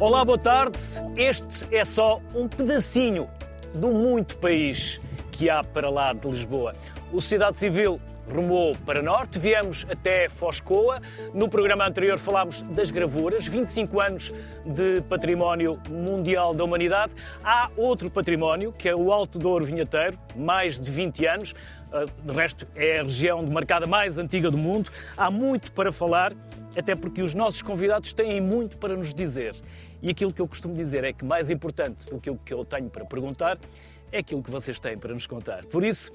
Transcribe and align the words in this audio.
Olá, 0.00 0.24
boa 0.24 0.38
tarde. 0.38 0.78
Este 1.16 1.74
é 1.74 1.84
só 1.84 2.20
um 2.32 2.46
pedacinho 2.46 3.28
do 3.74 3.88
muito 3.88 4.38
país 4.38 5.00
que 5.32 5.50
há 5.50 5.64
para 5.64 5.90
lá 5.90 6.12
de 6.12 6.28
Lisboa. 6.28 6.72
O 7.12 7.20
Sociedade 7.20 7.58
Civil 7.58 8.00
rumou 8.32 8.76
para 8.86 9.02
norte, 9.02 9.40
viemos 9.40 9.84
até 9.90 10.28
Foscoa. 10.28 11.00
No 11.34 11.48
programa 11.48 11.84
anterior 11.84 12.16
falámos 12.16 12.62
das 12.62 12.92
gravuras, 12.92 13.48
25 13.48 14.00
anos 14.00 14.32
de 14.64 15.02
património 15.08 15.80
mundial 15.90 16.54
da 16.54 16.62
humanidade. 16.62 17.12
Há 17.42 17.68
outro 17.76 18.08
património, 18.08 18.72
que 18.72 18.88
é 18.88 18.94
o 18.94 19.12
Alto 19.12 19.36
Douro 19.36 19.64
Vinheteiro, 19.64 20.16
mais 20.36 20.78
de 20.78 20.92
20 20.92 21.26
anos. 21.26 21.54
Ah, 21.92 22.04
de 22.22 22.32
resto, 22.32 22.68
é 22.76 23.00
a 23.00 23.02
região 23.02 23.44
demarcada 23.44 23.86
mais 23.86 24.16
antiga 24.18 24.48
do 24.48 24.58
mundo. 24.58 24.90
Há 25.16 25.30
muito 25.30 25.72
para 25.72 25.90
falar, 25.90 26.34
até 26.76 26.94
porque 26.94 27.22
os 27.22 27.34
nossos 27.34 27.62
convidados 27.62 28.12
têm 28.12 28.40
muito 28.40 28.76
para 28.76 28.94
nos 28.94 29.12
dizer. 29.12 29.56
E 30.02 30.10
aquilo 30.10 30.32
que 30.32 30.40
eu 30.40 30.48
costumo 30.48 30.74
dizer 30.74 31.04
é 31.04 31.12
que 31.12 31.24
mais 31.24 31.50
importante 31.50 32.08
do 32.08 32.20
que 32.20 32.30
o 32.30 32.36
que 32.36 32.54
eu 32.54 32.64
tenho 32.64 32.88
para 32.88 33.04
perguntar 33.04 33.58
é 34.10 34.18
aquilo 34.18 34.42
que 34.42 34.50
vocês 34.50 34.80
têm 34.80 34.96
para 34.96 35.12
nos 35.12 35.26
contar. 35.26 35.64
Por 35.66 35.84
isso, 35.84 36.10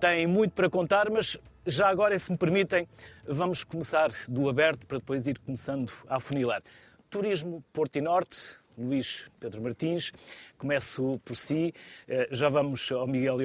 têm 0.00 0.26
muito 0.26 0.52
para 0.52 0.68
contar, 0.68 1.10
mas 1.10 1.36
já 1.66 1.88
agora, 1.88 2.18
se 2.18 2.30
me 2.30 2.38
permitem, 2.38 2.88
vamos 3.26 3.64
começar 3.64 4.10
do 4.28 4.48
aberto 4.48 4.86
para 4.86 4.98
depois 4.98 5.26
ir 5.26 5.38
começando 5.38 5.92
a 6.08 6.16
afunilar. 6.16 6.62
Turismo 7.10 7.64
Porto 7.72 7.96
e 7.96 8.00
Norte, 8.00 8.58
Luís 8.76 9.28
Pedro 9.40 9.62
Martins. 9.62 10.12
Começo 10.58 11.20
por 11.24 11.36
si, 11.36 11.72
eh, 12.06 12.28
já 12.30 12.48
vamos 12.48 12.90
ao 12.92 13.06
Miguel 13.06 13.40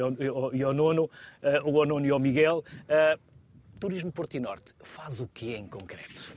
e 0.53 0.63
ao, 0.63 0.73
Nono, 0.73 1.09
eh, 1.41 1.61
ou 1.63 1.79
ao 1.79 1.85
Nono 1.85 2.05
e 2.05 2.09
ao 2.09 2.19
Miguel. 2.19 2.63
Eh, 2.87 3.17
Turismo 3.79 4.11
Porto 4.11 4.35
e 4.35 4.39
Norte 4.39 4.73
faz 4.81 5.21
o 5.21 5.27
que 5.27 5.55
em 5.55 5.67
concreto? 5.67 6.31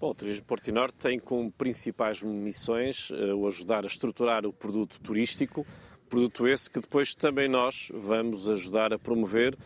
Bom, 0.00 0.10
o 0.10 0.14
Turismo 0.14 0.44
Porto 0.44 0.72
Norte 0.72 0.96
tem 0.96 1.18
como 1.18 1.50
principais 1.52 2.22
missões 2.22 3.10
o 3.10 3.46
ajudar 3.46 3.84
a 3.84 3.86
estruturar 3.86 4.44
o 4.44 4.52
produto 4.52 5.00
turístico, 5.00 5.64
Produto 6.08 6.46
esse 6.46 6.70
que 6.70 6.80
depois 6.80 7.14
também 7.14 7.48
nós 7.48 7.90
vamos 7.92 8.48
ajudar 8.48 8.92
a 8.92 8.98
promover 8.98 9.56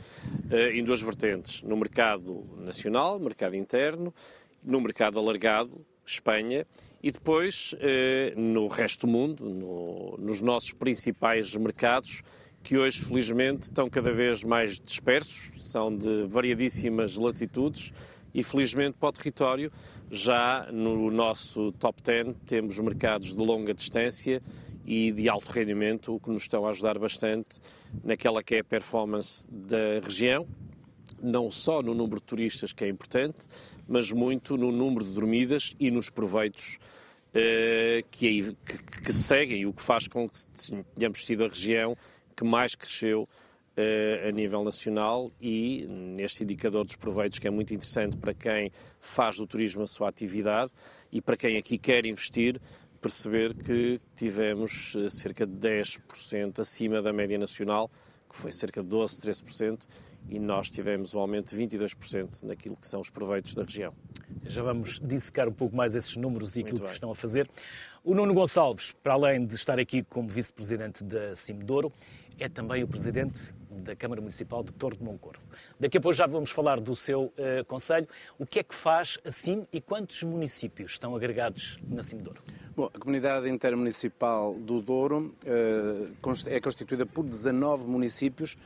eh, 0.50 0.78
em 0.78 0.84
duas 0.84 1.02
vertentes: 1.02 1.62
no 1.62 1.76
mercado 1.76 2.46
nacional, 2.56 3.18
mercado 3.18 3.54
interno, 3.56 4.14
no 4.62 4.80
mercado 4.80 5.18
alargado, 5.18 5.84
Espanha, 6.06 6.66
e 7.02 7.10
depois 7.10 7.74
eh, 7.80 8.32
no 8.36 8.68
resto 8.68 9.06
do 9.06 9.12
mundo, 9.12 9.44
no, 9.44 10.16
nos 10.18 10.40
nossos 10.40 10.72
principais 10.72 11.54
mercados, 11.54 12.22
que 12.62 12.78
hoje 12.78 13.04
felizmente 13.04 13.64
estão 13.64 13.90
cada 13.90 14.12
vez 14.12 14.42
mais 14.42 14.80
dispersos, 14.80 15.50
são 15.58 15.94
de 15.94 16.24
variadíssimas 16.26 17.16
latitudes 17.16 17.92
e 18.34 18.42
felizmente 18.42 18.96
para 18.98 19.08
o 19.08 19.12
território 19.12 19.72
já 20.10 20.68
no 20.72 21.10
nosso 21.10 21.72
top 21.72 22.02
10 22.02 22.34
temos 22.46 22.78
mercados 22.78 23.34
de 23.34 23.42
longa 23.42 23.74
distância 23.74 24.42
e 24.86 25.12
de 25.12 25.28
alto 25.28 25.50
rendimento, 25.50 26.14
o 26.14 26.20
que 26.20 26.30
nos 26.30 26.44
estão 26.44 26.66
a 26.66 26.70
ajudar 26.70 26.98
bastante 26.98 27.60
naquela 28.02 28.42
que 28.42 28.54
é 28.54 28.60
a 28.60 28.64
performance 28.64 29.46
da 29.50 30.00
região, 30.02 30.48
não 31.22 31.50
só 31.50 31.82
no 31.82 31.92
número 31.92 32.20
de 32.20 32.22
turistas, 32.22 32.72
que 32.72 32.84
é 32.84 32.88
importante, 32.88 33.40
mas 33.86 34.10
muito 34.12 34.56
no 34.56 34.72
número 34.72 35.04
de 35.04 35.12
dormidas 35.12 35.74
e 35.78 35.90
nos 35.90 36.08
proveitos 36.08 36.78
uh, 37.34 38.02
que, 38.10 38.54
que, 38.64 39.00
que, 39.02 39.12
seguem, 39.12 39.66
o 39.66 39.74
que 39.74 39.82
faz 39.82 40.08
com 40.08 40.26
que 40.26 40.38
tenhamos 40.94 41.24
sido 41.24 41.44
a 41.44 41.48
região 41.48 41.94
que 42.34 42.44
mais 42.44 42.74
cresceu 42.74 43.28
a 44.28 44.32
nível 44.32 44.64
nacional 44.64 45.30
e 45.40 45.86
neste 45.88 46.42
indicador 46.42 46.84
dos 46.84 46.96
proveitos, 46.96 47.38
que 47.38 47.46
é 47.46 47.50
muito 47.50 47.72
interessante 47.72 48.16
para 48.16 48.34
quem 48.34 48.72
faz 49.00 49.36
do 49.36 49.46
turismo 49.46 49.82
a 49.82 49.86
sua 49.86 50.08
atividade 50.08 50.72
e 51.12 51.20
para 51.20 51.36
quem 51.36 51.56
aqui 51.56 51.78
quer 51.78 52.04
investir, 52.06 52.60
perceber 53.00 53.54
que 53.54 54.00
tivemos 54.14 54.94
eh, 54.96 55.08
cerca 55.08 55.46
de 55.46 55.54
10% 55.54 56.58
acima 56.58 57.00
da 57.00 57.12
média 57.12 57.38
nacional, 57.38 57.90
que 58.28 58.36
foi 58.36 58.52
cerca 58.52 58.82
de 58.82 58.88
12, 58.88 59.20
13%, 59.20 59.86
e 60.28 60.38
nós 60.38 60.68
tivemos 60.68 61.14
um 61.14 61.20
aumento 61.20 61.54
de 61.54 61.62
22% 61.62 62.42
naquilo 62.42 62.76
que 62.76 62.86
são 62.86 63.00
os 63.00 63.08
proveitos 63.08 63.54
da 63.54 63.62
região. 63.62 63.94
Já 64.44 64.62
vamos 64.62 64.98
dissecar 64.98 65.48
um 65.48 65.52
pouco 65.52 65.74
mais 65.74 65.94
esses 65.94 66.16
números 66.16 66.56
e 66.56 66.60
aquilo 66.60 66.80
que 66.80 66.92
estão 66.92 67.10
a 67.10 67.14
fazer. 67.14 67.48
O 68.04 68.14
Nuno 68.14 68.34
Gonçalves, 68.34 68.92
para 69.02 69.14
além 69.14 69.46
de 69.46 69.54
estar 69.54 69.78
aqui 69.78 70.02
como 70.02 70.28
vice-presidente 70.28 71.04
da 71.04 71.34
Cimedouro, 71.34 71.92
é 72.38 72.48
também 72.48 72.82
o 72.82 72.88
presidente 72.88 73.54
da 73.70 73.94
Câmara 73.94 74.20
Municipal 74.20 74.62
de 74.62 74.72
Torre 74.72 74.96
de 74.96 75.04
Moncorvo. 75.04 75.42
Daqui 75.78 75.98
a 75.98 76.00
pouco 76.00 76.14
já 76.14 76.26
vamos 76.26 76.50
falar 76.50 76.80
do 76.80 76.94
seu 76.94 77.24
uh, 77.24 77.64
conselho. 77.66 78.08
O 78.38 78.46
que 78.46 78.58
é 78.58 78.62
que 78.62 78.74
faz 78.74 79.18
a 79.24 79.30
CIM 79.30 79.66
e 79.72 79.80
quantos 79.80 80.22
municípios 80.22 80.92
estão 80.92 81.14
agregados 81.14 81.78
na 81.88 82.02
Cimedouro? 82.02 82.40
Bom, 82.76 82.88
a 82.94 82.98
comunidade 82.98 83.48
intermunicipal 83.48 84.54
do 84.54 84.80
Douro 84.80 85.34
uh, 85.44 86.28
é 86.46 86.60
constituída 86.60 87.04
por 87.04 87.24
19 87.24 87.84
municípios 87.84 88.56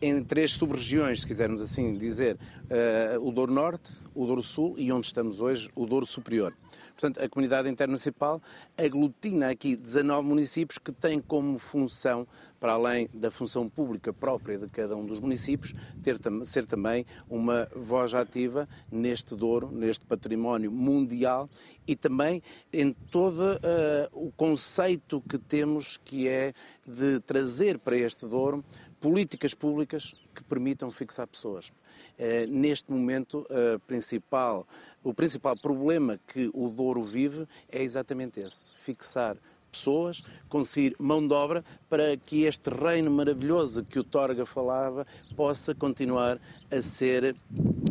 em 0.00 0.22
três 0.24 0.52
sub-regiões, 0.52 1.20
se 1.20 1.26
quisermos 1.26 1.62
assim 1.62 1.96
dizer, 1.96 2.36
uh, 2.36 3.26
o 3.26 3.30
Douro 3.30 3.52
Norte, 3.52 3.90
o 4.14 4.26
Douro 4.26 4.42
Sul 4.42 4.74
e 4.76 4.92
onde 4.92 5.06
estamos 5.06 5.40
hoje, 5.40 5.70
o 5.74 5.86
Douro 5.86 6.06
Superior. 6.06 6.54
Portanto, 6.90 7.24
a 7.24 7.28
comunidade 7.28 7.68
intermunicipal 7.68 8.40
aglutina 8.76 9.50
aqui 9.50 9.76
19 9.76 10.26
municípios 10.26 10.78
que 10.78 10.92
têm 10.92 11.20
como 11.20 11.58
função 11.58 12.26
para 12.60 12.74
além 12.74 13.08
da 13.12 13.28
função 13.28 13.68
pública 13.68 14.12
própria 14.12 14.56
de 14.56 14.68
cada 14.68 14.96
um 14.96 15.04
dos 15.04 15.18
municípios, 15.18 15.74
ter, 16.00 16.16
ser 16.44 16.64
também 16.64 17.04
uma 17.28 17.68
voz 17.74 18.14
ativa 18.14 18.68
neste 18.90 19.34
Douro, 19.34 19.68
neste 19.72 20.06
património 20.06 20.70
mundial 20.70 21.50
e 21.88 21.96
também 21.96 22.40
em 22.72 22.92
todo 22.92 23.40
uh, 23.40 24.08
o 24.12 24.30
conceito 24.30 25.20
que 25.28 25.38
temos 25.38 25.96
que 25.96 26.28
é 26.28 26.52
de 26.86 27.18
trazer 27.20 27.80
para 27.80 27.96
este 27.96 28.28
Douro 28.28 28.64
políticas 29.02 29.52
públicas 29.52 30.14
que 30.32 30.44
permitam 30.44 30.90
fixar 30.92 31.26
pessoas. 31.26 31.68
Uh, 31.68 32.46
neste 32.48 32.90
momento, 32.90 33.40
uh, 33.50 33.78
principal, 33.80 34.66
o 35.02 35.12
principal 35.12 35.58
problema 35.58 36.18
que 36.28 36.48
o 36.54 36.68
Douro 36.68 37.02
vive 37.02 37.46
é 37.68 37.82
exatamente 37.82 38.38
esse: 38.38 38.72
fixar 38.76 39.36
pessoas, 39.72 40.22
conseguir 40.48 40.94
mão 40.98 41.26
de 41.26 41.34
obra 41.34 41.64
para 41.88 42.16
que 42.16 42.44
este 42.44 42.70
reino 42.70 43.10
maravilhoso 43.10 43.84
que 43.84 43.98
o 43.98 44.04
Torga 44.04 44.46
falava 44.46 45.06
possa 45.34 45.74
continuar 45.74 46.38
a 46.70 46.80
ser 46.80 47.34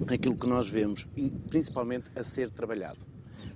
aquilo 0.07 0.35
que 0.35 0.47
nós 0.47 0.69
vemos 0.69 1.07
e 1.17 1.29
principalmente 1.49 2.05
a 2.15 2.23
ser 2.23 2.51
trabalhado. 2.51 2.99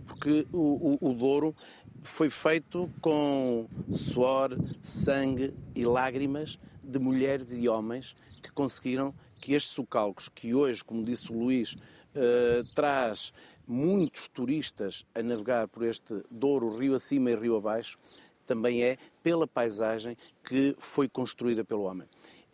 Porque 0.07 0.45
o, 0.51 0.97
o, 1.01 1.11
o 1.11 1.13
Douro 1.13 1.55
foi 2.03 2.29
feito 2.29 2.89
com 2.99 3.67
suor, 3.93 4.57
sangue 4.81 5.53
e 5.75 5.85
lágrimas 5.85 6.59
de 6.85 6.99
mulheres 6.99 7.51
e 7.53 7.67
homens 7.67 8.15
que 8.41 8.51
conseguiram 8.51 9.13
que 9.41 9.53
estes 9.53 9.73
socalcos, 9.73 10.29
que 10.29 10.53
hoje, 10.53 10.83
como 10.83 11.03
disse 11.03 11.31
o 11.31 11.37
Luís, 11.37 11.73
uh, 11.73 12.63
traz 12.73 13.33
muitos 13.67 14.27
turistas 14.27 15.05
a 15.13 15.21
navegar 15.21 15.67
por 15.67 15.83
este 15.83 16.23
Douro, 16.29 16.77
rio 16.77 16.95
acima 16.95 17.31
e 17.31 17.35
rio 17.35 17.55
abaixo, 17.55 17.97
também 18.45 18.83
é 18.83 18.97
pela 19.23 19.47
paisagem 19.47 20.15
que 20.43 20.75
foi 20.77 21.09
construída 21.09 21.63
pelo 21.63 21.83
homem. 21.83 22.07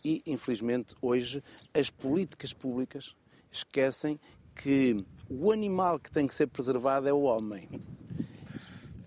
E, 0.04 0.24
infelizmente, 0.26 0.96
hoje 1.02 1.44
as 1.74 1.90
políticas 1.90 2.54
públicas 2.54 3.16
esquecem 3.52 4.20
que 4.56 5.06
o 5.30 5.52
animal 5.52 6.00
que 6.00 6.12
tem 6.12 6.26
que 6.26 6.34
ser 6.34 6.48
preservado 6.48 7.08
é 7.08 7.14
o 7.14 7.22
homem. 7.22 7.70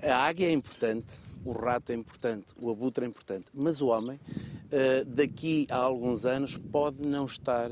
A 0.03 0.26
águia 0.26 0.47
é 0.47 0.53
importante, 0.53 1.15
o 1.44 1.53
rato 1.53 1.93
é 1.93 1.94
importante, 1.94 2.47
o 2.56 2.71
abutre 2.71 3.05
é 3.05 3.09
importante, 3.09 3.47
mas 3.53 3.81
o 3.81 3.88
homem, 3.88 4.19
eh, 4.63 4.63
daqui 5.06 5.66
a 5.70 5.76
alguns 5.76 6.26
anos, 6.26 6.56
pode 6.56 7.06
não 7.06 7.25
estar 7.25 7.70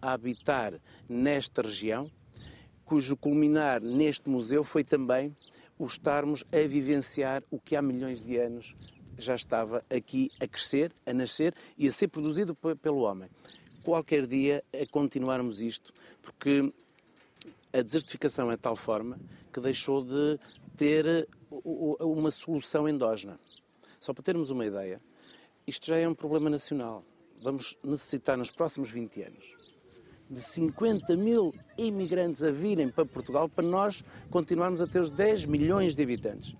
a 0.00 0.12
habitar 0.12 0.74
nesta 1.08 1.62
região 1.62 2.10
cujo 2.88 3.16
culminar 3.16 3.82
neste 3.82 4.30
museu 4.30 4.64
foi 4.64 4.82
também 4.82 5.34
o 5.78 5.86
estarmos 5.86 6.42
a 6.50 6.66
vivenciar 6.66 7.42
o 7.50 7.60
que 7.60 7.76
há 7.76 7.82
milhões 7.82 8.22
de 8.22 8.38
anos 8.38 8.74
já 9.18 9.34
estava 9.34 9.84
aqui 9.90 10.30
a 10.40 10.46
crescer, 10.46 10.92
a 11.04 11.12
nascer 11.12 11.54
e 11.76 11.86
a 11.86 11.92
ser 11.92 12.08
produzido 12.08 12.54
pelo 12.54 13.00
homem. 13.00 13.28
Qualquer 13.82 14.26
dia 14.26 14.64
a 14.72 14.86
continuarmos 14.86 15.60
isto, 15.60 15.92
porque 16.22 16.72
a 17.72 17.82
desertificação 17.82 18.50
é 18.50 18.56
de 18.56 18.62
tal 18.62 18.76
forma 18.76 19.18
que 19.52 19.60
deixou 19.60 20.02
de 20.02 20.38
ter 20.76 21.28
uma 21.50 22.30
solução 22.30 22.88
endógena. 22.88 23.38
Só 24.00 24.14
para 24.14 24.22
termos 24.22 24.50
uma 24.50 24.64
ideia, 24.64 25.00
isto 25.68 25.86
já 25.86 25.96
é 25.96 26.08
um 26.08 26.14
problema 26.14 26.48
nacional. 26.48 27.04
Vamos 27.42 27.76
necessitar 27.84 28.36
nos 28.38 28.50
próximos 28.50 28.90
20 28.90 29.22
anos 29.22 29.68
de 30.30 30.42
50 30.42 31.16
mil 31.16 31.54
imigrantes 31.76 32.42
a 32.42 32.50
virem 32.50 32.90
para 32.90 33.06
Portugal 33.06 33.48
para 33.48 33.66
nós 33.66 34.04
continuarmos 34.30 34.80
a 34.80 34.86
ter 34.86 35.00
os 35.00 35.10
10 35.10 35.46
milhões 35.46 35.96
de 35.96 36.02
habitantes. 36.02 36.54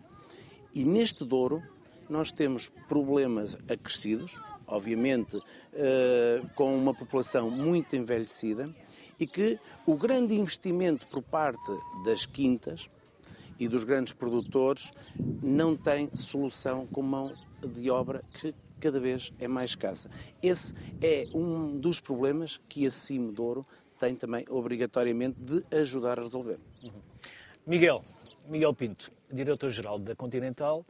E 0.75 0.85
neste 0.85 1.25
Douro 1.25 1.63
nós 2.09 2.33
temos 2.33 2.71
problemas 2.89 3.57
acrescidos, 3.69 4.39
obviamente 4.67 5.39
eh, 5.75 6.43
com 6.55 6.77
uma 6.77 6.95
população 6.95 7.51
muito 7.51 7.95
envelhecida, 7.95 8.75
e 9.21 9.27
que 9.27 9.59
o 9.87 9.97
grande 9.97 10.35
investimento 10.35 11.07
por 11.09 11.23
parte 11.23 11.71
das 12.05 12.25
quintas 12.25 12.89
e 13.59 13.69
dos 13.69 13.85
grandes 13.85 14.13
produtores 14.13 14.93
não 15.43 15.77
tem 15.77 16.09
solução 16.15 16.87
com 16.87 17.03
mão 17.03 17.33
de 17.61 17.91
obra 17.91 18.23
que 18.35 18.55
cada 18.79 19.01
vez 19.01 19.33
é 19.39 19.49
mais 19.49 19.71
escassa. 19.71 20.11
Esse 20.43 20.75
é 21.03 21.27
um 21.35 21.79
dos 21.79 22.01
problemas 22.01 22.61
que 22.69 22.87
a 22.87 22.91
Cimo 22.91 23.33
Douro 23.33 23.67
tem 23.99 24.15
também 24.15 24.45
obrigatoriamente 24.49 25.37
de 25.41 25.65
ajudar 25.77 26.19
a 26.19 26.23
resolver. 26.23 26.59
Uhum. 26.83 27.03
Miguel, 27.67 28.03
Miguel 28.49 28.73
Pinto, 28.73 29.13
diretor-geral 29.31 29.99
da 29.99 30.15
Continental, 30.15 30.87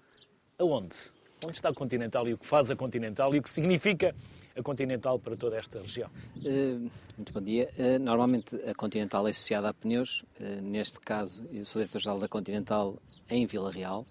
aonde? 0.58 0.96
Onde 1.44 1.56
está 1.56 1.70
a 1.70 1.74
Continental 1.74 2.28
e 2.28 2.34
o 2.34 2.38
que 2.38 2.46
faz 2.46 2.70
a 2.70 2.76
Continental 2.76 3.34
e 3.34 3.38
o 3.38 3.42
que 3.42 3.50
significa 3.50 4.14
a 4.56 4.62
Continental 4.62 5.18
para 5.18 5.36
toda 5.36 5.56
esta 5.56 5.80
região? 5.80 6.10
Uh, 6.36 6.90
muito 7.16 7.32
bom 7.32 7.40
dia. 7.40 7.68
Uh, 7.78 7.98
normalmente 7.98 8.56
a 8.56 8.74
Continental 8.74 9.26
é 9.26 9.30
associada 9.30 9.68
a 9.68 9.74
pneus. 9.74 10.24
Uh, 10.40 10.60
neste 10.62 11.00
caso, 11.00 11.44
eu 11.50 11.64
sou 11.64 11.80
diretor-geral 11.80 12.18
da 12.18 12.28
Continental 12.28 12.96
em 13.28 13.46
Vila 13.46 13.70
Real. 13.70 14.04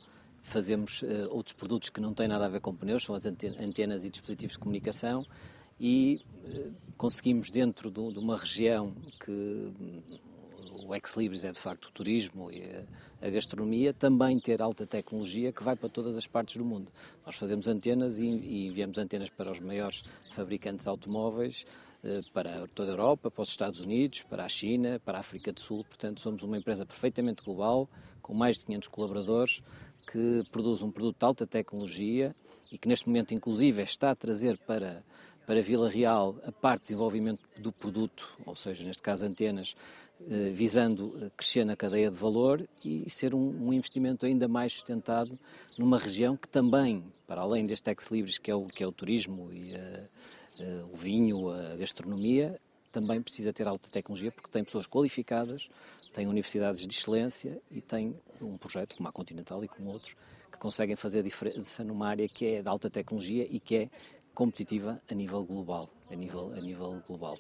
Fazemos 0.48 1.04
outros 1.30 1.52
produtos 1.52 1.90
que 1.90 2.00
não 2.00 2.14
têm 2.14 2.26
nada 2.26 2.46
a 2.46 2.48
ver 2.48 2.62
com 2.62 2.74
pneus, 2.74 3.04
são 3.04 3.14
as 3.14 3.26
antenas 3.26 4.06
e 4.06 4.10
dispositivos 4.10 4.54
de 4.54 4.60
comunicação 4.60 5.26
e 5.78 6.22
conseguimos 6.96 7.52
dentro 7.52 7.92
de 7.92 8.18
uma 8.18 8.38
região 8.38 8.94
que 9.20 9.74
o 10.86 10.96
ex-libris 10.96 11.44
é 11.44 11.52
de 11.52 11.60
facto 11.60 11.88
o 11.88 11.92
turismo 11.92 12.50
e 12.52 12.64
a, 13.22 13.30
gastronomia, 13.30 13.94
também 13.94 14.40
ter 14.40 14.62
alta 14.62 14.86
tecnologia 14.86 15.52
que 15.52 15.64
vai 15.64 15.76
para 15.76 15.90
todas 15.90 16.18
as 16.18 16.28
partes 16.28 16.56
do 16.58 16.64
mundo. 16.64 16.92
Nós 17.26 17.36
fazemos 17.36 17.68
antenas 17.68 18.20
e, 18.20 18.26
e 18.26 18.68
enviamos 18.68 18.98
antenas 18.98 19.30
para 19.30 19.52
os 19.52 19.60
maiores 19.60 20.04
fabricantes 20.32 20.88
automóveis, 20.88 21.66
eh, 21.66 21.87
para 22.34 22.68
toda 22.68 22.92
a 22.92 22.94
Europa, 22.94 23.32
para 23.32 23.42
os 23.42 23.50
Estados 23.50 23.80
Unidos, 23.80 24.24
para 24.24 24.46
a 24.46 24.50
China, 24.50 25.02
para 25.04 25.18
a 25.18 25.22
África 25.22 25.52
do 25.52 25.60
Sul. 25.60 25.84
Portanto, 25.84 26.22
somos 26.22 26.44
uma 26.44 26.58
empresa 26.58 26.86
perfeitamente 26.86 27.44
global, 27.44 27.90
com 28.22 28.34
mais 28.34 28.58
de 28.58 28.66
500 28.66 28.88
colaboradores, 28.88 29.64
que 30.12 30.44
produz 30.52 30.82
um 30.82 30.92
produto 30.92 31.18
de 31.20 31.26
alta 31.26 31.48
tecnologia 31.48 32.36
e 32.72 32.78
que 32.78 32.88
neste 32.88 33.08
momento, 33.08 33.34
inclusive, 33.34 33.82
está 33.82 34.12
a 34.12 34.16
trazer 34.16 34.58
para 34.60 35.04
para 35.48 35.62
Vila 35.62 35.90
Real 35.90 36.36
a 36.44 36.52
parte 36.52 36.82
de 36.82 36.88
desenvolvimento 36.90 37.40
do 37.58 37.72
produto, 37.72 38.38
ou 38.46 38.54
seja, 38.54 38.84
neste 38.84 39.02
caso 39.02 39.26
antenas, 39.26 39.78
eh, 40.30 40.52
visando 40.52 41.18
eh, 41.22 41.32
crescer 41.38 41.64
na 41.64 41.74
cadeia 41.74 42.12
de 42.12 42.18
valor 42.18 42.68
e 42.84 43.10
ser 43.10 43.34
um, 43.34 43.68
um, 43.68 43.72
investimento 43.72 44.26
ainda 44.26 44.46
mais 44.46 44.74
sustentado 44.74 45.40
numa 45.78 45.98
região 45.98 46.36
que 46.36 46.50
também, 46.50 47.02
para 47.26 47.40
além 47.42 47.66
deste 47.66 47.90
ex-libris 47.90 48.38
que, 48.38 48.52
é 48.52 48.56
que 48.74 48.84
é 48.84 48.88
o 48.88 48.92
turismo 48.92 49.54
e 49.54 49.72
uh, 49.72 50.10
o 50.92 50.96
vinho, 50.96 51.50
a 51.50 51.76
gastronomia, 51.76 52.60
também 52.92 53.22
precisa 53.22 53.54
ter 53.54 53.68
alta 53.68 53.90
tecnologia 53.90 54.32
porque 54.32 54.50
tem 54.50 54.64
pessoas 54.64 54.88
qualificadas, 54.88 55.70
tem 56.14 56.26
universidades 56.26 56.80
de 56.80 56.94
excelência 56.94 57.62
e 57.70 57.82
tem 57.82 58.16
um 58.42 58.58
projeto 58.58 58.96
como 58.96 59.08
a 59.08 59.12
Continental 59.12 59.64
e 59.64 59.68
como 59.68 59.92
outros 59.92 60.16
que 60.52 60.58
conseguem 60.58 60.96
fazer 60.96 61.20
a 61.20 61.22
diferença 61.22 61.84
numa 61.84 62.08
área 62.08 62.28
que 62.28 62.46
é 62.46 62.62
de 62.62 62.70
alta 62.70 62.90
tecnologia 62.90 63.46
e 63.50 63.60
que 63.60 63.76
é 63.76 63.90
competitiva 64.34 65.02
a 65.10 65.14
nível 65.14 65.44
global, 65.44 65.90
a 66.10 66.16
nível, 66.16 66.54
a 66.56 66.60
nível 66.60 67.02
global. 67.08 67.38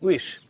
Luís, 0.00 0.40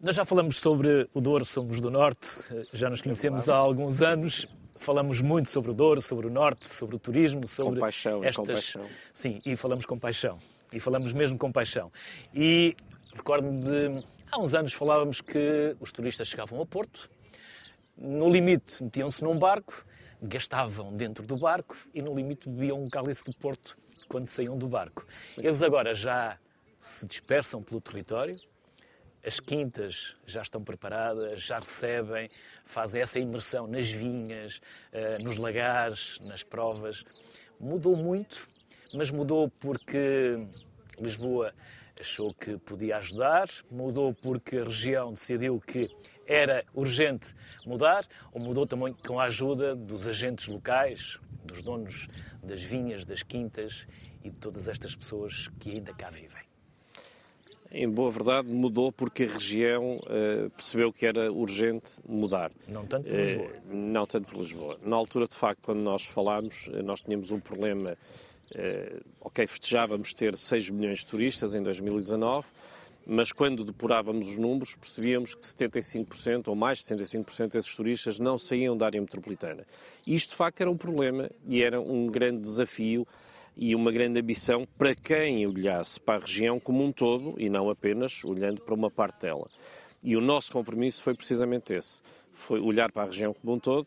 nós 0.00 0.14
já 0.14 0.24
falamos 0.24 0.56
sobre 0.56 1.08
o 1.14 1.20
Douro, 1.20 1.44
somos 1.44 1.80
do 1.80 1.90
Norte, 1.90 2.28
já 2.72 2.90
nos 2.90 3.00
conhecemos 3.00 3.48
há 3.48 3.56
alguns 3.56 4.02
anos. 4.02 4.46
Falamos 4.78 5.22
muito 5.22 5.48
sobre 5.48 5.70
o 5.70 5.74
Douro, 5.74 6.02
sobre 6.02 6.26
o 6.26 6.30
Norte, 6.30 6.68
sobre 6.68 6.96
o 6.96 6.98
turismo, 6.98 7.48
sobre 7.48 7.80
paixão, 7.80 8.22
estas... 8.22 8.36
com 8.36 8.44
paixão. 8.52 8.86
Sim, 9.12 9.40
e 9.46 9.56
falamos 9.56 9.86
com 9.86 9.98
paixão. 9.98 10.36
E 10.72 10.80
falamos 10.80 11.12
mesmo 11.12 11.38
com 11.38 11.50
paixão. 11.52 11.90
E 12.34 12.76
recordo-me 13.14 13.60
de... 13.60 14.04
Há 14.30 14.40
uns 14.40 14.54
anos 14.54 14.72
falávamos 14.72 15.20
que 15.20 15.76
os 15.80 15.92
turistas 15.92 16.26
chegavam 16.28 16.58
ao 16.58 16.66
Porto, 16.66 17.08
no 17.96 18.28
limite 18.28 18.82
metiam-se 18.82 19.22
num 19.22 19.38
barco, 19.38 19.86
gastavam 20.20 20.92
dentro 20.94 21.24
do 21.24 21.36
barco 21.36 21.76
e 21.94 22.02
no 22.02 22.14
limite 22.14 22.48
bebiam 22.48 22.82
um 22.82 22.88
cálice 22.88 23.24
de 23.24 23.36
Porto 23.36 23.78
quando 24.08 24.28
saíam 24.28 24.58
do 24.58 24.66
barco. 24.66 25.06
Eles 25.38 25.62
agora 25.62 25.94
já 25.94 26.38
se 26.78 27.06
dispersam 27.06 27.62
pelo 27.62 27.80
território, 27.80 28.38
as 29.24 29.40
quintas 29.40 30.14
já 30.24 30.42
estão 30.42 30.62
preparadas, 30.62 31.42
já 31.42 31.58
recebem, 31.58 32.30
fazem 32.64 33.02
essa 33.02 33.18
imersão 33.18 33.66
nas 33.66 33.90
vinhas, 33.90 34.60
eh, 34.92 35.18
nos 35.18 35.36
lagares, 35.36 36.20
nas 36.20 36.44
provas. 36.44 37.04
Mudou 37.58 37.96
muito, 37.96 38.46
mas 38.96 39.10
mudou 39.10 39.50
porque 39.60 40.46
Lisboa 40.98 41.52
achou 42.00 42.32
que 42.32 42.56
podia 42.58 42.96
ajudar, 42.96 43.48
mudou 43.70 44.14
porque 44.14 44.58
a 44.58 44.64
região 44.64 45.12
decidiu 45.12 45.60
que 45.60 45.88
era 46.26 46.64
urgente 46.74 47.34
mudar, 47.64 48.06
ou 48.32 48.40
mudou 48.40 48.66
também 48.66 48.92
com 49.06 49.20
a 49.20 49.24
ajuda 49.24 49.74
dos 49.76 50.08
agentes 50.08 50.48
locais, 50.48 51.18
dos 51.44 51.62
donos 51.62 52.08
das 52.42 52.62
vinhas, 52.62 53.04
das 53.04 53.22
quintas 53.22 53.86
e 54.24 54.30
de 54.30 54.36
todas 54.36 54.66
estas 54.66 54.96
pessoas 54.96 55.48
que 55.60 55.70
ainda 55.70 55.92
cá 55.92 56.10
vivem. 56.10 56.46
Em 57.70 57.88
boa 57.88 58.10
verdade, 58.10 58.48
mudou 58.48 58.90
porque 58.90 59.24
a 59.24 59.32
região 59.32 59.96
uh, 59.96 60.50
percebeu 60.50 60.92
que 60.92 61.04
era 61.04 61.30
urgente 61.30 61.92
mudar. 62.08 62.50
Não 62.70 62.86
tanto 62.86 63.08
por 63.08 63.16
Lisboa. 63.16 63.50
Uh, 63.50 63.76
não 63.76 64.06
tanto 64.06 64.32
por 64.32 64.40
Lisboa. 64.40 64.78
Na 64.82 64.96
altura, 64.96 65.26
de 65.26 65.34
facto, 65.34 65.60
quando 65.62 65.80
nós 65.80 66.06
falámos, 66.06 66.68
uh, 66.68 66.82
nós 66.82 67.00
tínhamos 67.02 67.30
um 67.30 67.40
problema. 67.40 67.96
Ok, 69.20 69.46
festejávamos 69.46 70.12
ter 70.12 70.36
6 70.36 70.70
milhões 70.70 71.00
de 71.00 71.06
turistas 71.06 71.54
em 71.54 71.62
2019, 71.62 72.46
mas 73.06 73.30
quando 73.30 73.62
depurávamos 73.62 74.28
os 74.28 74.36
números, 74.36 74.74
percebíamos 74.74 75.34
que 75.34 75.42
75% 75.42 76.48
ou 76.48 76.56
mais 76.56 76.78
de 76.78 76.84
75% 76.84 77.52
desses 77.52 77.74
turistas 77.74 78.18
não 78.18 78.36
saíam 78.36 78.76
da 78.76 78.86
área 78.86 79.00
metropolitana. 79.00 79.64
E 80.04 80.14
isto, 80.14 80.30
de 80.30 80.36
facto, 80.36 80.60
era 80.60 80.70
um 80.70 80.76
problema 80.76 81.30
e 81.46 81.62
era 81.62 81.80
um 81.80 82.06
grande 82.06 82.42
desafio 82.42 83.06
e 83.56 83.74
uma 83.74 83.92
grande 83.92 84.20
ambição 84.20 84.66
para 84.76 84.94
quem 84.94 85.46
olhasse 85.46 86.00
para 86.00 86.16
a 86.16 86.26
região 86.26 86.58
como 86.58 86.84
um 86.84 86.92
todo 86.92 87.34
e 87.38 87.48
não 87.48 87.70
apenas 87.70 88.24
olhando 88.24 88.60
para 88.60 88.74
uma 88.74 88.90
parte 88.90 89.22
dela. 89.22 89.46
E 90.02 90.16
o 90.16 90.20
nosso 90.20 90.52
compromisso 90.52 91.02
foi 91.02 91.14
precisamente 91.14 91.74
esse: 91.74 92.02
foi 92.32 92.60
olhar 92.60 92.90
para 92.90 93.04
a 93.04 93.06
região 93.06 93.32
como 93.32 93.54
um 93.54 93.58
todo, 93.58 93.86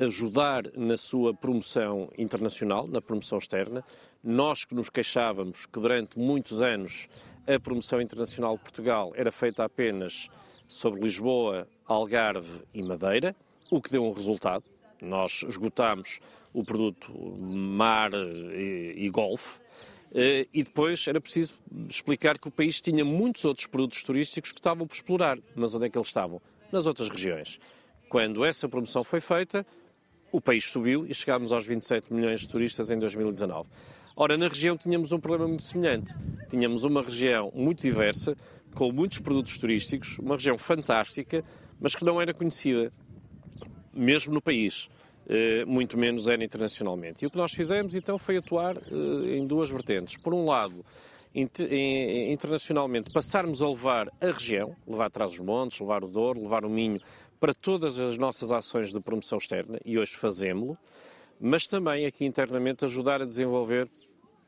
ajudar 0.00 0.64
na 0.76 0.96
sua 0.96 1.34
promoção 1.34 2.10
internacional, 2.18 2.86
na 2.86 3.00
promoção 3.00 3.38
externa. 3.38 3.84
Nós 4.22 4.64
que 4.64 4.74
nos 4.74 4.90
queixávamos 4.90 5.66
que 5.66 5.78
durante 5.78 6.18
muitos 6.18 6.62
anos 6.62 7.08
a 7.46 7.60
promoção 7.60 8.00
internacional 8.00 8.56
de 8.56 8.62
Portugal 8.62 9.12
era 9.14 9.30
feita 9.30 9.64
apenas 9.64 10.28
sobre 10.66 11.00
Lisboa, 11.00 11.68
Algarve 11.86 12.62
e 12.72 12.82
Madeira, 12.82 13.36
o 13.70 13.80
que 13.80 13.90
deu 13.90 14.04
um 14.04 14.12
resultado. 14.12 14.64
Nós 15.00 15.44
esgotámos 15.46 16.20
o 16.52 16.64
produto 16.64 17.12
mar 17.12 18.12
e, 18.14 18.94
e 18.96 19.10
golfe. 19.10 19.60
Eh, 20.14 20.46
e 20.54 20.62
depois 20.62 21.06
era 21.08 21.20
preciso 21.20 21.54
explicar 21.88 22.38
que 22.38 22.48
o 22.48 22.50
país 22.50 22.80
tinha 22.80 23.04
muitos 23.04 23.44
outros 23.44 23.66
produtos 23.66 24.02
turísticos 24.02 24.52
que 24.52 24.60
estavam 24.60 24.86
por 24.86 24.94
explorar. 24.94 25.38
Mas 25.54 25.74
onde 25.74 25.86
é 25.86 25.90
que 25.90 25.98
eles 25.98 26.08
estavam? 26.08 26.40
Nas 26.72 26.86
outras 26.86 27.08
regiões. 27.08 27.58
Quando 28.08 28.44
essa 28.44 28.68
promoção 28.68 29.02
foi 29.02 29.20
feita, 29.20 29.66
o 30.34 30.40
país 30.40 30.64
subiu 30.64 31.06
e 31.06 31.14
chegámos 31.14 31.52
aos 31.52 31.64
27 31.64 32.12
milhões 32.12 32.40
de 32.40 32.48
turistas 32.48 32.90
em 32.90 32.98
2019. 32.98 33.68
Ora, 34.16 34.36
na 34.36 34.48
região 34.48 34.76
tínhamos 34.76 35.12
um 35.12 35.20
problema 35.20 35.46
muito 35.46 35.62
semelhante. 35.62 36.12
Tínhamos 36.50 36.82
uma 36.82 37.02
região 37.02 37.52
muito 37.54 37.80
diversa, 37.80 38.36
com 38.74 38.90
muitos 38.90 39.20
produtos 39.20 39.56
turísticos, 39.56 40.18
uma 40.18 40.34
região 40.34 40.58
fantástica, 40.58 41.40
mas 41.80 41.94
que 41.94 42.04
não 42.04 42.20
era 42.20 42.34
conhecida, 42.34 42.92
mesmo 43.92 44.34
no 44.34 44.42
país. 44.42 44.88
Eh, 45.28 45.64
muito 45.66 45.96
menos 45.96 46.26
era 46.26 46.42
internacionalmente. 46.42 47.24
E 47.24 47.28
o 47.28 47.30
que 47.30 47.36
nós 47.36 47.52
fizemos 47.52 47.94
então 47.94 48.18
foi 48.18 48.36
atuar 48.36 48.76
eh, 48.76 49.36
em 49.36 49.46
duas 49.46 49.70
vertentes. 49.70 50.16
Por 50.16 50.34
um 50.34 50.46
lado, 50.46 50.84
internacionalmente, 51.32 53.12
passarmos 53.12 53.62
a 53.62 53.68
levar 53.68 54.08
a 54.20 54.26
região, 54.32 54.74
levar 54.84 55.06
atrás 55.06 55.30
os 55.30 55.38
montes, 55.38 55.78
levar 55.78 56.02
o 56.02 56.08
Douro, 56.08 56.42
levar 56.42 56.64
o 56.64 56.70
Minho, 56.70 57.00
para 57.44 57.52
todas 57.52 57.98
as 57.98 58.16
nossas 58.16 58.50
ações 58.50 58.90
de 58.90 58.98
promoção 58.98 59.36
externa, 59.36 59.78
e 59.84 59.98
hoje 59.98 60.16
fazemos-lo, 60.16 60.78
mas 61.38 61.66
também 61.66 62.06
aqui 62.06 62.24
internamente 62.24 62.86
ajudar 62.86 63.20
a 63.20 63.26
desenvolver 63.26 63.86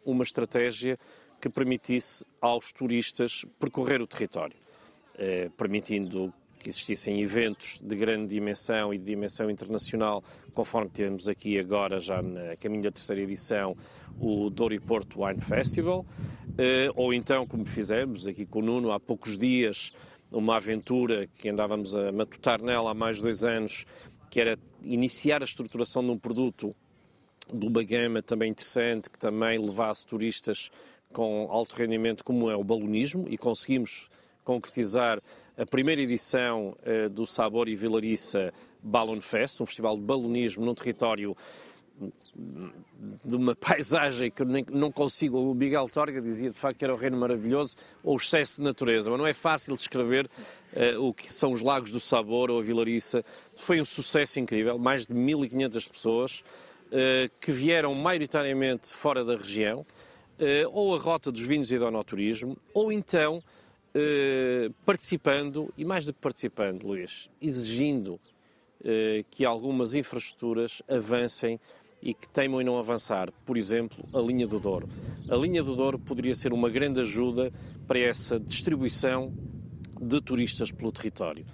uma 0.02 0.22
estratégia 0.22 0.98
que 1.38 1.50
permitisse 1.50 2.24
aos 2.40 2.72
turistas 2.72 3.44
percorrer 3.60 4.00
o 4.00 4.06
território, 4.06 4.56
eh, 5.18 5.50
permitindo 5.58 6.32
que 6.58 6.70
existissem 6.70 7.20
eventos 7.20 7.78
de 7.82 7.94
grande 7.94 8.28
dimensão 8.28 8.94
e 8.94 8.96
de 8.96 9.04
dimensão 9.04 9.50
internacional, 9.50 10.24
conforme 10.54 10.88
temos 10.88 11.28
aqui 11.28 11.58
agora, 11.58 12.00
já 12.00 12.22
na 12.22 12.56
caminho 12.56 12.84
da 12.84 12.90
terceira 12.90 13.20
edição, 13.20 13.76
o 14.18 14.48
Douro 14.48 14.72
e 14.72 14.80
Porto 14.80 15.22
Wine 15.22 15.42
Festival, 15.42 16.06
eh, 16.56 16.90
ou 16.96 17.12
então, 17.12 17.46
como 17.46 17.66
fizemos 17.66 18.26
aqui 18.26 18.46
com 18.46 18.60
o 18.60 18.62
Nuno 18.62 18.90
há 18.90 18.98
poucos 18.98 19.36
dias, 19.36 19.92
uma 20.30 20.56
aventura 20.56 21.28
que 21.38 21.48
andávamos 21.48 21.94
a 21.94 22.12
matutar 22.12 22.60
nela 22.60 22.90
há 22.90 22.94
mais 22.94 23.16
de 23.16 23.22
dois 23.22 23.44
anos, 23.44 23.84
que 24.30 24.40
era 24.40 24.58
iniciar 24.82 25.42
a 25.42 25.44
estruturação 25.44 26.02
de 26.02 26.10
um 26.10 26.18
produto 26.18 26.74
de 27.52 27.66
uma 27.66 27.82
gama 27.82 28.22
também 28.22 28.50
interessante, 28.50 29.08
que 29.08 29.18
também 29.18 29.58
levasse 29.58 30.06
turistas 30.06 30.70
com 31.12 31.46
alto 31.50 31.76
rendimento, 31.76 32.24
como 32.24 32.50
é 32.50 32.56
o 32.56 32.64
balonismo, 32.64 33.26
e 33.28 33.38
conseguimos 33.38 34.08
concretizar 34.44 35.20
a 35.56 35.64
primeira 35.64 36.02
edição 36.02 36.76
uh, 36.82 37.08
do 37.08 37.26
Sabor 37.26 37.68
e 37.68 37.76
Vilariça 37.76 38.52
Balloon 38.82 39.20
Fest, 39.20 39.60
um 39.60 39.66
festival 39.66 39.96
de 39.96 40.02
balonismo 40.02 40.64
num 40.64 40.74
território 40.74 41.36
de 43.24 43.36
uma 43.36 43.54
paisagem 43.56 44.30
que 44.30 44.42
eu 44.42 44.46
nem, 44.46 44.64
não 44.70 44.92
consigo. 44.92 45.38
O 45.38 45.54
Miguel 45.54 45.88
Torga 45.88 46.20
dizia 46.20 46.50
de 46.50 46.58
facto 46.58 46.78
que 46.78 46.84
era 46.84 46.94
o 46.94 46.96
reino 46.96 47.16
maravilhoso 47.16 47.76
ou 48.02 48.14
o 48.14 48.16
excesso 48.16 48.56
de 48.56 48.62
natureza, 48.62 49.10
mas 49.10 49.18
não 49.18 49.26
é 49.26 49.32
fácil 49.32 49.74
descrever 49.74 50.26
uh, 50.26 51.02
o 51.02 51.14
que 51.14 51.32
são 51.32 51.52
os 51.52 51.62
Lagos 51.62 51.90
do 51.90 52.00
Sabor 52.00 52.50
ou 52.50 52.58
a 52.58 52.62
Vilariça. 52.62 53.24
Foi 53.54 53.80
um 53.80 53.84
sucesso 53.84 54.38
incrível, 54.38 54.78
mais 54.78 55.06
de 55.06 55.14
1.500 55.14 55.90
pessoas 55.90 56.44
uh, 56.86 57.30
que 57.40 57.50
vieram 57.50 57.94
maioritariamente 57.94 58.92
fora 58.92 59.24
da 59.24 59.36
região, 59.36 59.80
uh, 59.80 60.70
ou 60.72 60.94
a 60.94 60.98
rota 60.98 61.32
dos 61.32 61.42
vinhos 61.42 61.72
e 61.72 61.78
do 61.78 61.86
anoturismo, 61.86 62.56
ou 62.74 62.92
então 62.92 63.42
participando, 64.84 65.72
e 65.74 65.82
mais 65.82 66.04
do 66.04 66.12
que 66.12 66.20
participando, 66.20 66.84
Luís, 66.84 67.30
exigindo 67.40 68.20
que 69.30 69.42
algumas 69.42 69.94
infraestruturas 69.94 70.82
avancem 70.86 71.58
e 72.02 72.14
que 72.14 72.28
teimam 72.28 72.60
em 72.60 72.64
não 72.64 72.78
avançar. 72.78 73.32
Por 73.44 73.56
exemplo, 73.56 74.04
a 74.12 74.20
linha 74.20 74.46
do 74.46 74.60
Douro. 74.60 74.88
A 75.28 75.36
linha 75.36 75.62
do 75.62 75.74
Douro 75.74 75.98
poderia 75.98 76.34
ser 76.34 76.52
uma 76.52 76.68
grande 76.68 77.00
ajuda 77.00 77.52
para 77.86 77.98
essa 77.98 78.38
distribuição 78.38 79.32
de 80.00 80.20
turistas 80.20 80.70
pelo 80.70 80.92
território. 80.92 81.44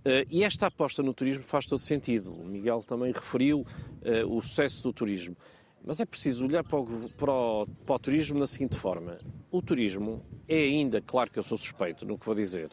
Uh, 0.00 0.26
e 0.30 0.44
esta 0.44 0.66
aposta 0.66 1.02
no 1.02 1.14
turismo 1.14 1.42
faz 1.42 1.64
todo 1.64 1.80
sentido. 1.80 2.32
O 2.32 2.44
Miguel 2.44 2.82
também 2.82 3.10
referiu 3.12 3.60
uh, 3.60 4.36
o 4.36 4.42
sucesso 4.42 4.82
do 4.82 4.92
turismo. 4.92 5.36
Mas 5.82 6.00
é 6.00 6.06
preciso 6.06 6.46
olhar 6.46 6.64
para 6.64 6.78
o, 6.78 7.10
para, 7.10 7.32
o, 7.32 7.66
para 7.86 7.94
o, 7.94 7.98
turismo 7.98 8.40
da 8.40 8.46
seguinte 8.46 8.76
forma: 8.76 9.18
o 9.50 9.60
turismo 9.60 10.22
é 10.48 10.56
ainda, 10.56 11.00
claro 11.00 11.30
que 11.30 11.38
eu 11.38 11.42
sou 11.42 11.58
suspeito 11.58 12.06
no 12.06 12.18
que 12.18 12.24
vou 12.24 12.34
dizer, 12.34 12.70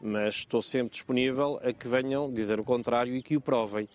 mas 0.00 0.36
estou 0.36 0.60
sempre 0.60 0.90
disponível 0.90 1.58
a 1.62 1.72
que 1.72 1.88
venham 1.88 2.30
dizer 2.30 2.60
o 2.60 2.64
contrário 2.64 3.14
e 3.16 3.22
que 3.22 3.36
o 3.36 3.40
provem. 3.40 3.88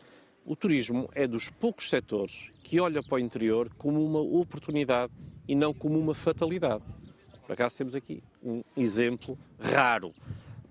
O 0.47 0.55
turismo 0.55 1.09
é 1.15 1.25
dos 1.25 1.49
poucos 1.49 1.89
setores 1.89 2.51
que 2.61 2.79
olha 2.79 3.01
para 3.01 3.15
o 3.15 3.19
interior 3.19 3.67
como 3.79 4.05
uma 4.05 4.19
oportunidade 4.19 5.11
e 5.47 5.55
não 5.55 5.73
como 5.73 5.97
uma 5.97 6.13
fatalidade. 6.13 6.83
Por 7.47 7.53
acaso 7.53 7.79
temos 7.79 7.95
aqui 7.95 8.21
um 8.43 8.63
exemplo 8.77 9.35
raro 9.59 10.13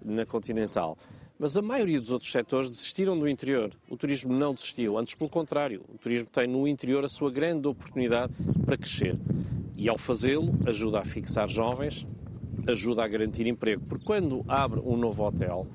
na 0.05 0.25
Continental. 0.25 0.97
Mas 1.37 1.57
a 1.57 1.63
maioria 1.63 2.01
dos 2.01 2.13
outros 2.13 2.31
setores 2.31 2.71
desistiram 2.71 3.19
do 3.19 3.29
interior. 3.29 3.73
O 3.91 3.97
turismo 3.97 4.33
não 4.33 4.55
desistiu, 4.55 4.97
antes 4.97 5.17
pelo 5.17 5.29
contrário. 5.29 5.83
O 5.93 5.99
turismo 5.99 6.29
tem 6.31 6.47
no 6.47 6.69
interior 6.69 7.05
a 7.05 7.09
sua 7.09 7.33
grande 7.33 7.67
oportunidade 7.67 8.33
para 8.65 8.77
crescer. 8.77 9.19
E 9.75 9.89
ao 9.89 9.99
fazê-lo, 9.99 10.53
ajuda 10.67 11.01
a 11.01 11.05
fixar 11.05 11.49
jovens, 11.49 12.07
ajuda 12.69 13.03
a 13.03 13.09
garantir 13.09 13.45
emprego. 13.49 13.83
Porque 13.89 14.05
quando 14.05 14.45
abre 14.47 14.79
um 14.79 14.97
novo 14.97 15.27
hotel, 15.27 15.67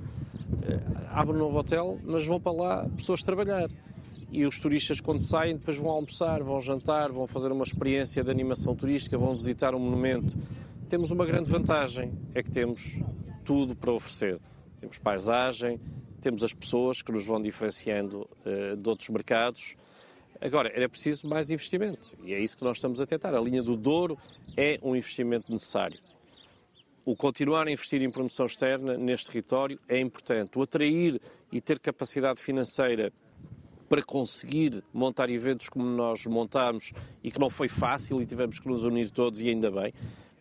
eh, 0.64 0.80
abre 1.10 1.36
um 1.36 1.40
novo 1.40 1.60
hotel, 1.60 2.00
mas 2.06 2.26
vão 2.26 2.40
para 2.40 2.54
lá 2.54 2.90
pessoas 2.96 3.22
trabalhar 3.22 3.70
e 4.32 4.46
os 4.46 4.60
turistas, 4.60 5.02
quando 5.02 5.20
saem, 5.20 5.58
depois 5.58 5.78
vão 5.78 5.92
almoçar, 5.92 6.44
vão 6.44 6.60
jantar, 6.62 7.12
vão 7.12 7.26
fazer 7.26 7.52
uma 7.52 7.64
experiência 7.64 8.24
de 8.24 8.30
animação 8.30 8.76
turística, 8.76 9.18
vão 9.18 9.36
visitar 9.36 9.74
um 9.74 9.80
monumento. 9.80 10.36
Temos 10.88 11.12
uma 11.12 11.26
grande 11.26 11.50
vantagem, 11.50 12.12
é 12.34 12.44
que 12.44 12.52
temos 12.52 13.00
tudo 13.44 13.76
para 13.76 13.92
oferecer. 13.92 14.40
Temos 14.80 14.98
paisagem, 14.98 15.80
temos 16.22 16.44
as 16.44 16.54
pessoas 16.54 17.02
que 17.02 17.12
nos 17.12 17.26
vão 17.26 17.42
diferenciando 17.42 18.30
uh, 18.46 18.78
de 18.78 18.90
outros 18.90 19.10
mercados. 19.10 19.76
Agora, 20.40 20.72
era 20.74 20.88
preciso 20.88 21.28
mais 21.28 21.50
investimento 21.50 22.16
e 22.24 22.34
é 22.34 22.40
isso 22.40 22.56
que 22.56 22.64
nós 22.64 22.78
estamos 22.78 23.02
a 23.02 23.06
tentar. 23.06 23.36
A 23.36 23.42
linha 23.42 23.64
do 23.64 23.76
Douro 23.76 24.18
é 24.56 24.80
um 24.82 24.96
investimento 24.96 25.52
necessário. 25.52 26.00
O 27.04 27.16
continuar 27.16 27.68
a 27.68 27.72
investir 27.72 28.02
em 28.02 28.12
promoção 28.12 28.46
externa 28.46 28.96
neste 28.96 29.28
território 29.28 29.80
é 29.88 30.00
importante. 30.00 30.58
O 30.58 30.62
atrair 30.62 31.20
e 31.52 31.60
ter 31.60 31.80
capacidade 31.80 32.40
financeira 32.40 33.12
para 33.90 34.04
conseguir 34.04 34.84
montar 34.94 35.30
eventos 35.30 35.68
como 35.68 35.84
nós 35.84 36.26
montámos 36.28 36.94
e 37.24 37.32
que 37.32 37.40
não 37.40 37.50
foi 37.50 37.68
fácil 37.68 38.22
e 38.22 38.26
tivemos 38.26 38.60
que 38.60 38.68
nos 38.68 38.84
unir 38.84 39.10
todos 39.10 39.42
e 39.42 39.50
ainda 39.50 39.72
bem, 39.72 39.92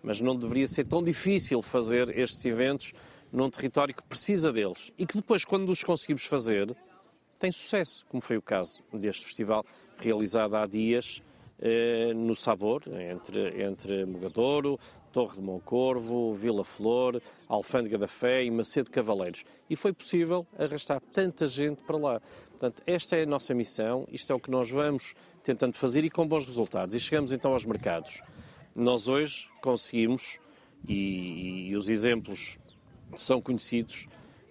mas 0.03 0.21
não 0.21 0.37
deveria 0.37 0.67
ser 0.69 0.85
tão 0.85 1.03
difícil 1.03 1.63
fazer 1.63 2.17
estes 2.17 2.45
eventos 2.45 2.93
num 3.33 3.49
território 3.51 3.95
que 3.95 4.05
precisa 4.05 4.53
deles 4.53 4.93
e 4.99 5.07
que 5.07 5.17
depois, 5.17 5.45
quando 5.45 5.71
os 5.71 5.83
conseguimos 5.83 6.25
fazer, 6.25 6.77
tem 7.39 7.51
sucesso, 7.51 8.05
como 8.09 8.21
foi 8.21 8.37
o 8.37 8.43
caso 8.43 8.83
deste 8.93 9.25
festival 9.25 9.65
realizado 9.99 10.55
há 10.55 10.67
dias 10.67 11.23
eh, 11.61 12.13
no 12.15 12.37
Sabor, 12.37 12.83
entre, 12.87 13.63
entre 13.63 14.05
Mogadouro, 14.05 14.79
Torre 15.13 15.37
de 15.37 15.43
Moncorvo, 15.43 16.33
Vila 16.33 16.63
Flor, 16.63 17.21
Alfândega 17.49 17.99
da 17.99 18.07
Fé 18.07 18.45
e 18.45 18.51
Macedo 18.51 18.91
Cavaleiros. 18.91 19.45
E 19.69 19.75
foi 19.75 19.93
possível 19.93 20.47
arrastar 20.57 21.01
tanta 21.01 21.47
gente 21.47 21.81
para 21.83 21.97
lá. 21.97 22.23
Portanto, 22.59 22.83
esta 22.89 23.17
é 23.17 23.23
a 23.23 23.27
nossa 23.27 23.55
missão, 23.55 24.05
isto 24.11 24.33
é 24.33 24.35
o 24.35 24.41
que 24.41 24.51
nós 24.51 24.69
vamos 24.69 25.15
tentando 25.45 25.77
fazer 25.77 26.05
e 26.05 26.11
com 26.11 26.27
bons 26.27 26.45
resultados. 26.45 26.93
E 26.93 26.99
chegamos 26.99 27.33
então 27.33 27.53
aos 27.53 27.65
mercados. 27.65 28.21
Nós 28.75 29.07
hoje 29.07 29.49
conseguimos, 29.63 30.41
e, 30.89 31.69
e 31.69 31.77
os 31.77 31.89
exemplos 31.89 32.59
são 33.17 33.41
conhecidos, 33.41 34.09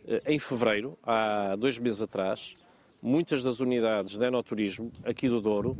eh, 0.07 0.21
em 0.25 0.39
fevereiro, 0.39 0.97
há 1.03 1.57
dois 1.57 1.77
meses 1.79 2.01
atrás, 2.01 2.55
muitas 3.01 3.43
das 3.43 3.59
unidades 3.59 4.17
de 4.17 4.25
enoturismo 4.25 4.89
aqui 5.03 5.27
do 5.27 5.41
Douro 5.41 5.77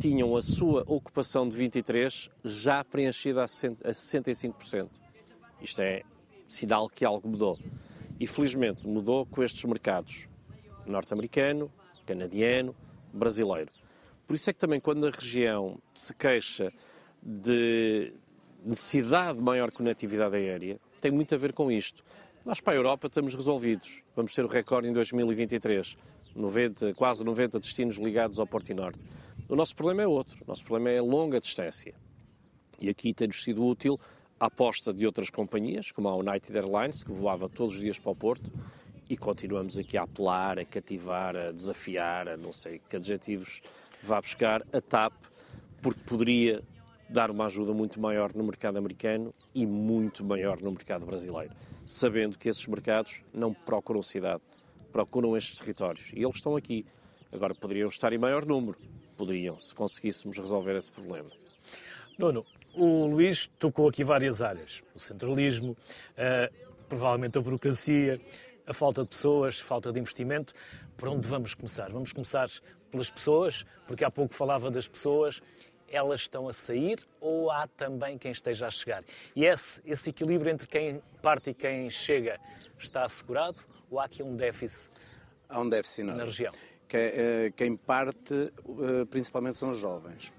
tinham 0.00 0.34
a 0.34 0.42
sua 0.42 0.82
ocupação 0.84 1.48
de 1.48 1.56
23 1.56 2.28
já 2.42 2.82
preenchida 2.82 3.44
a 3.44 3.46
65%. 3.46 4.88
Isto 5.62 5.80
é 5.80 6.02
sinal 6.48 6.88
que 6.88 7.04
algo 7.04 7.28
mudou. 7.28 7.56
E 8.18 8.26
felizmente 8.26 8.84
mudou 8.84 9.24
com 9.24 9.44
estes 9.44 9.64
mercados 9.64 10.28
norte-americano, 10.88 11.70
canadiano, 12.06 12.74
brasileiro. 13.12 13.70
Por 14.26 14.34
isso 14.34 14.50
é 14.50 14.52
que 14.52 14.58
também 14.58 14.80
quando 14.80 15.06
a 15.06 15.10
região 15.10 15.78
se 15.94 16.14
queixa 16.14 16.72
de 17.22 18.12
necessidade 18.64 19.38
de 19.38 19.44
maior 19.44 19.70
conectividade 19.70 20.36
aérea, 20.36 20.78
tem 21.00 21.10
muito 21.10 21.34
a 21.34 21.38
ver 21.38 21.52
com 21.52 21.70
isto. 21.70 22.04
Nós 22.44 22.60
para 22.60 22.74
a 22.74 22.76
Europa 22.76 23.06
estamos 23.06 23.34
resolvidos. 23.34 24.02
Vamos 24.14 24.32
ter 24.32 24.44
o 24.44 24.48
recorde 24.48 24.88
em 24.88 24.92
2023. 24.92 25.96
90, 26.34 26.94
quase 26.94 27.24
90 27.24 27.58
destinos 27.58 27.96
ligados 27.96 28.38
ao 28.38 28.46
Porto 28.46 28.70
e 28.70 28.74
Norte. 28.74 29.00
O 29.48 29.56
nosso 29.56 29.74
problema 29.74 30.02
é 30.02 30.06
outro. 30.06 30.36
O 30.44 30.48
nosso 30.48 30.64
problema 30.64 30.90
é 30.90 30.98
a 30.98 31.02
longa 31.02 31.40
distância. 31.40 31.94
E 32.80 32.88
aqui 32.88 33.12
tem-nos 33.12 33.42
sido 33.42 33.64
útil 33.64 33.98
a 34.38 34.46
aposta 34.46 34.92
de 34.92 35.04
outras 35.04 35.30
companhias, 35.30 35.90
como 35.90 36.08
a 36.08 36.16
United 36.16 36.56
Airlines, 36.56 37.02
que 37.02 37.10
voava 37.10 37.48
todos 37.48 37.74
os 37.74 37.80
dias 37.80 37.98
para 37.98 38.12
o 38.12 38.16
Porto, 38.16 38.52
e 39.08 39.16
continuamos 39.16 39.78
aqui 39.78 39.96
a 39.96 40.02
apelar, 40.02 40.58
a 40.58 40.64
cativar, 40.64 41.34
a 41.34 41.50
desafiar, 41.50 42.28
a 42.28 42.36
não 42.36 42.52
sei 42.52 42.80
que 42.88 42.96
adjetivos 42.96 43.62
vá 44.02 44.20
buscar, 44.20 44.62
a 44.72 44.80
TAP, 44.80 45.12
porque 45.82 46.00
poderia 46.06 46.62
dar 47.08 47.30
uma 47.30 47.46
ajuda 47.46 47.72
muito 47.72 48.00
maior 48.00 48.34
no 48.34 48.44
mercado 48.44 48.76
americano 48.76 49.34
e 49.54 49.66
muito 49.66 50.22
maior 50.24 50.60
no 50.60 50.70
mercado 50.70 51.06
brasileiro, 51.06 51.54
sabendo 51.86 52.36
que 52.36 52.48
esses 52.48 52.66
mercados 52.66 53.22
não 53.32 53.54
procuram 53.54 54.02
cidade, 54.02 54.42
procuram 54.92 55.36
estes 55.36 55.58
territórios 55.58 56.10
e 56.12 56.22
eles 56.22 56.36
estão 56.36 56.54
aqui. 56.54 56.84
Agora 57.32 57.54
poderiam 57.54 57.88
estar 57.88 58.12
em 58.12 58.18
maior 58.18 58.44
número, 58.44 58.78
poderiam, 59.16 59.58
se 59.58 59.74
conseguíssemos 59.74 60.38
resolver 60.38 60.76
esse 60.76 60.92
problema. 60.92 61.30
Nuno, 62.18 62.44
o 62.74 63.06
Luís 63.06 63.48
tocou 63.58 63.88
aqui 63.88 64.02
várias 64.02 64.42
áreas: 64.42 64.82
o 64.94 65.00
centralismo, 65.00 65.72
uh, 65.72 66.52
provavelmente 66.88 67.38
a 67.38 67.40
burocracia, 67.40 68.20
a 68.68 68.74
falta 68.74 69.02
de 69.02 69.08
pessoas, 69.08 69.58
falta 69.58 69.90
de 69.90 69.98
investimento. 69.98 70.52
Por 70.96 71.08
onde 71.08 71.26
vamos 71.26 71.54
começar? 71.54 71.90
Vamos 71.90 72.12
começar 72.12 72.48
pelas 72.90 73.10
pessoas, 73.10 73.64
porque 73.86 74.04
há 74.04 74.10
pouco 74.10 74.34
falava 74.34 74.70
das 74.70 74.86
pessoas. 74.86 75.40
Elas 75.90 76.20
estão 76.20 76.46
a 76.46 76.52
sair 76.52 76.98
ou 77.18 77.50
há 77.50 77.66
também 77.66 78.18
quem 78.18 78.30
esteja 78.30 78.66
a 78.66 78.70
chegar? 78.70 79.02
E 79.34 79.46
esse, 79.46 79.80
esse 79.86 80.10
equilíbrio 80.10 80.52
entre 80.52 80.66
quem 80.66 81.02
parte 81.22 81.50
e 81.50 81.54
quem 81.54 81.88
chega 81.88 82.38
está 82.78 83.04
assegurado 83.04 83.56
ou 83.90 83.98
há 83.98 84.04
aqui 84.04 84.22
um 84.22 84.36
déficit, 84.36 84.90
há 85.48 85.58
um 85.58 85.68
déficit 85.68 86.04
na 86.04 86.24
região? 86.24 86.52
Eh, 86.92 87.52
quem 87.56 87.74
parte 87.74 88.34
eh, 88.34 89.04
principalmente 89.10 89.56
são 89.56 89.70
os 89.70 89.78
jovens. 89.78 90.30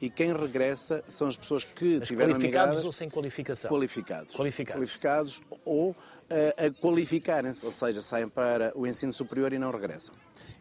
E 0.00 0.08
quem 0.08 0.32
regressa 0.32 1.02
são 1.08 1.26
as 1.26 1.36
pessoas 1.36 1.64
que 1.64 1.98
Mas 1.98 2.08
tiveram 2.08 2.32
qualificados 2.34 2.84
ou 2.84 2.92
sem 2.92 3.08
qualificação? 3.08 3.68
Qualificados. 3.68 4.34
Qualificados. 4.34 4.80
Qualificados 4.80 5.42
ou 5.64 5.94
a, 6.30 6.66
a 6.66 6.70
qualificarem-se, 6.70 7.64
ou 7.64 7.72
seja, 7.72 8.02
saem 8.02 8.28
para 8.28 8.70
o 8.74 8.86
ensino 8.86 9.12
superior 9.12 9.52
e 9.52 9.58
não 9.58 9.70
regressam. 9.70 10.14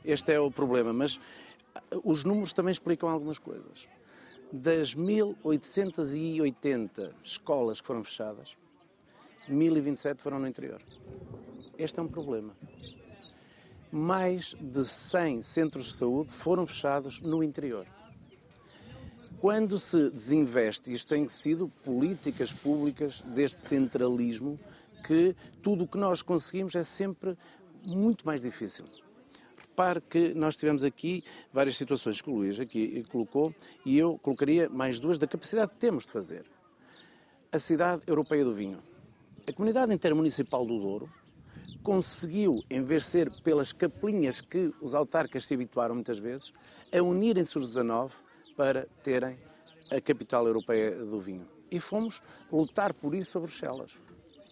Este 0.03 0.31
é 0.31 0.39
o 0.39 0.49
problema, 0.49 0.91
mas 0.93 1.19
os 2.03 2.23
números 2.23 2.53
também 2.53 2.71
explicam 2.71 3.09
algumas 3.09 3.37
coisas. 3.37 3.87
Das 4.51 4.95
1880 4.95 7.13
escolas 7.23 7.81
que 7.81 7.87
foram 7.87 8.03
fechadas, 8.03 8.55
1027 9.47 10.21
foram 10.21 10.39
no 10.39 10.47
interior. 10.47 10.81
Este 11.77 11.99
é 11.99 12.03
um 12.03 12.07
problema. 12.07 12.55
Mais 13.91 14.55
de 14.59 14.85
100 14.85 15.41
centros 15.41 15.85
de 15.85 15.93
saúde 15.93 16.31
foram 16.31 16.65
fechados 16.65 17.19
no 17.19 17.43
interior. 17.43 17.85
Quando 19.39 19.77
se 19.77 20.09
desinveste, 20.09 20.91
isto 20.91 21.09
tem 21.09 21.27
sido 21.27 21.69
políticas 21.83 22.51
públicas 22.51 23.21
deste 23.21 23.61
centralismo, 23.61 24.59
que 25.05 25.35
tudo 25.61 25.83
o 25.83 25.87
que 25.87 25.97
nós 25.97 26.21
conseguimos 26.21 26.75
é 26.75 26.83
sempre 26.83 27.37
muito 27.85 28.25
mais 28.25 28.41
difícil. 28.41 28.85
repare 29.57 30.01
que 30.01 30.33
nós 30.33 30.57
tivemos 30.57 30.83
aqui 30.83 31.23
várias 31.53 31.77
situações 31.77 32.19
que 32.19 32.29
o 32.29 32.35
Luís 32.35 32.59
aqui 32.59 33.05
colocou 33.09 33.53
e 33.85 33.97
eu 33.97 34.17
colocaria 34.17 34.67
mais 34.69 34.97
duas 34.97 35.17
da 35.17 35.27
capacidade 35.27 35.71
que 35.71 35.77
temos 35.77 36.05
de 36.05 36.11
fazer. 36.11 36.45
A 37.51 37.59
cidade 37.59 38.01
europeia 38.07 38.43
do 38.43 38.53
vinho. 38.53 38.79
A 39.47 39.53
comunidade 39.53 39.93
intermunicipal 39.93 40.65
do 40.65 40.79
Douro 40.79 41.09
conseguiu, 41.83 42.63
em 42.69 42.81
vez 42.81 43.03
de 43.03 43.09
ser 43.09 43.31
pelas 43.41 43.71
capelinhas 43.71 44.41
que 44.41 44.73
os 44.81 44.93
autarcas 44.93 45.45
se 45.45 45.53
habituaram 45.53 45.95
muitas 45.95 46.17
vezes, 46.17 46.51
a 46.91 47.01
unirem-se 47.01 47.57
os 47.57 47.67
19 47.67 48.13
para 48.55 48.87
terem 49.03 49.37
a 49.91 50.01
capital 50.01 50.47
europeia 50.47 50.91
do 50.91 51.19
vinho. 51.21 51.47
E 51.69 51.79
fomos 51.79 52.21
lutar 52.51 52.93
por 52.93 53.13
isso 53.13 53.37
a 53.37 53.41
Bruxelas. 53.41 54.06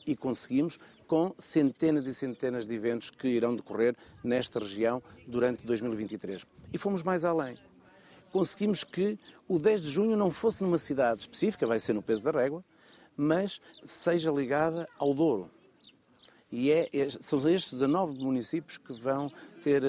E 0.05 0.15
conseguimos 0.15 0.79
com 1.07 1.33
centenas 1.37 2.07
e 2.07 2.15
centenas 2.15 2.67
de 2.67 2.73
eventos 2.73 3.09
que 3.09 3.27
irão 3.27 3.55
decorrer 3.55 3.95
nesta 4.23 4.59
região 4.59 5.01
durante 5.27 5.65
2023. 5.65 6.45
E 6.73 6.77
fomos 6.77 7.03
mais 7.03 7.23
além. 7.23 7.57
Conseguimos 8.31 8.83
que 8.83 9.17
o 9.47 9.59
10 9.59 9.81
de 9.83 9.89
junho 9.89 10.17
não 10.17 10.29
fosse 10.29 10.61
numa 10.63 10.77
cidade 10.77 11.21
específica, 11.21 11.65
vai 11.65 11.79
ser 11.79 11.93
no 11.93 12.01
peso 12.01 12.23
da 12.23 12.31
régua, 12.31 12.63
mas 13.15 13.61
seja 13.85 14.31
ligada 14.31 14.87
ao 14.97 15.13
Douro. 15.13 15.49
E 16.51 16.71
é, 16.71 16.89
são 17.21 17.39
estes 17.49 17.73
19 17.73 18.23
municípios 18.23 18.77
que 18.77 18.93
vão 18.93 19.31
ter 19.63 19.83
uh, 19.83 19.87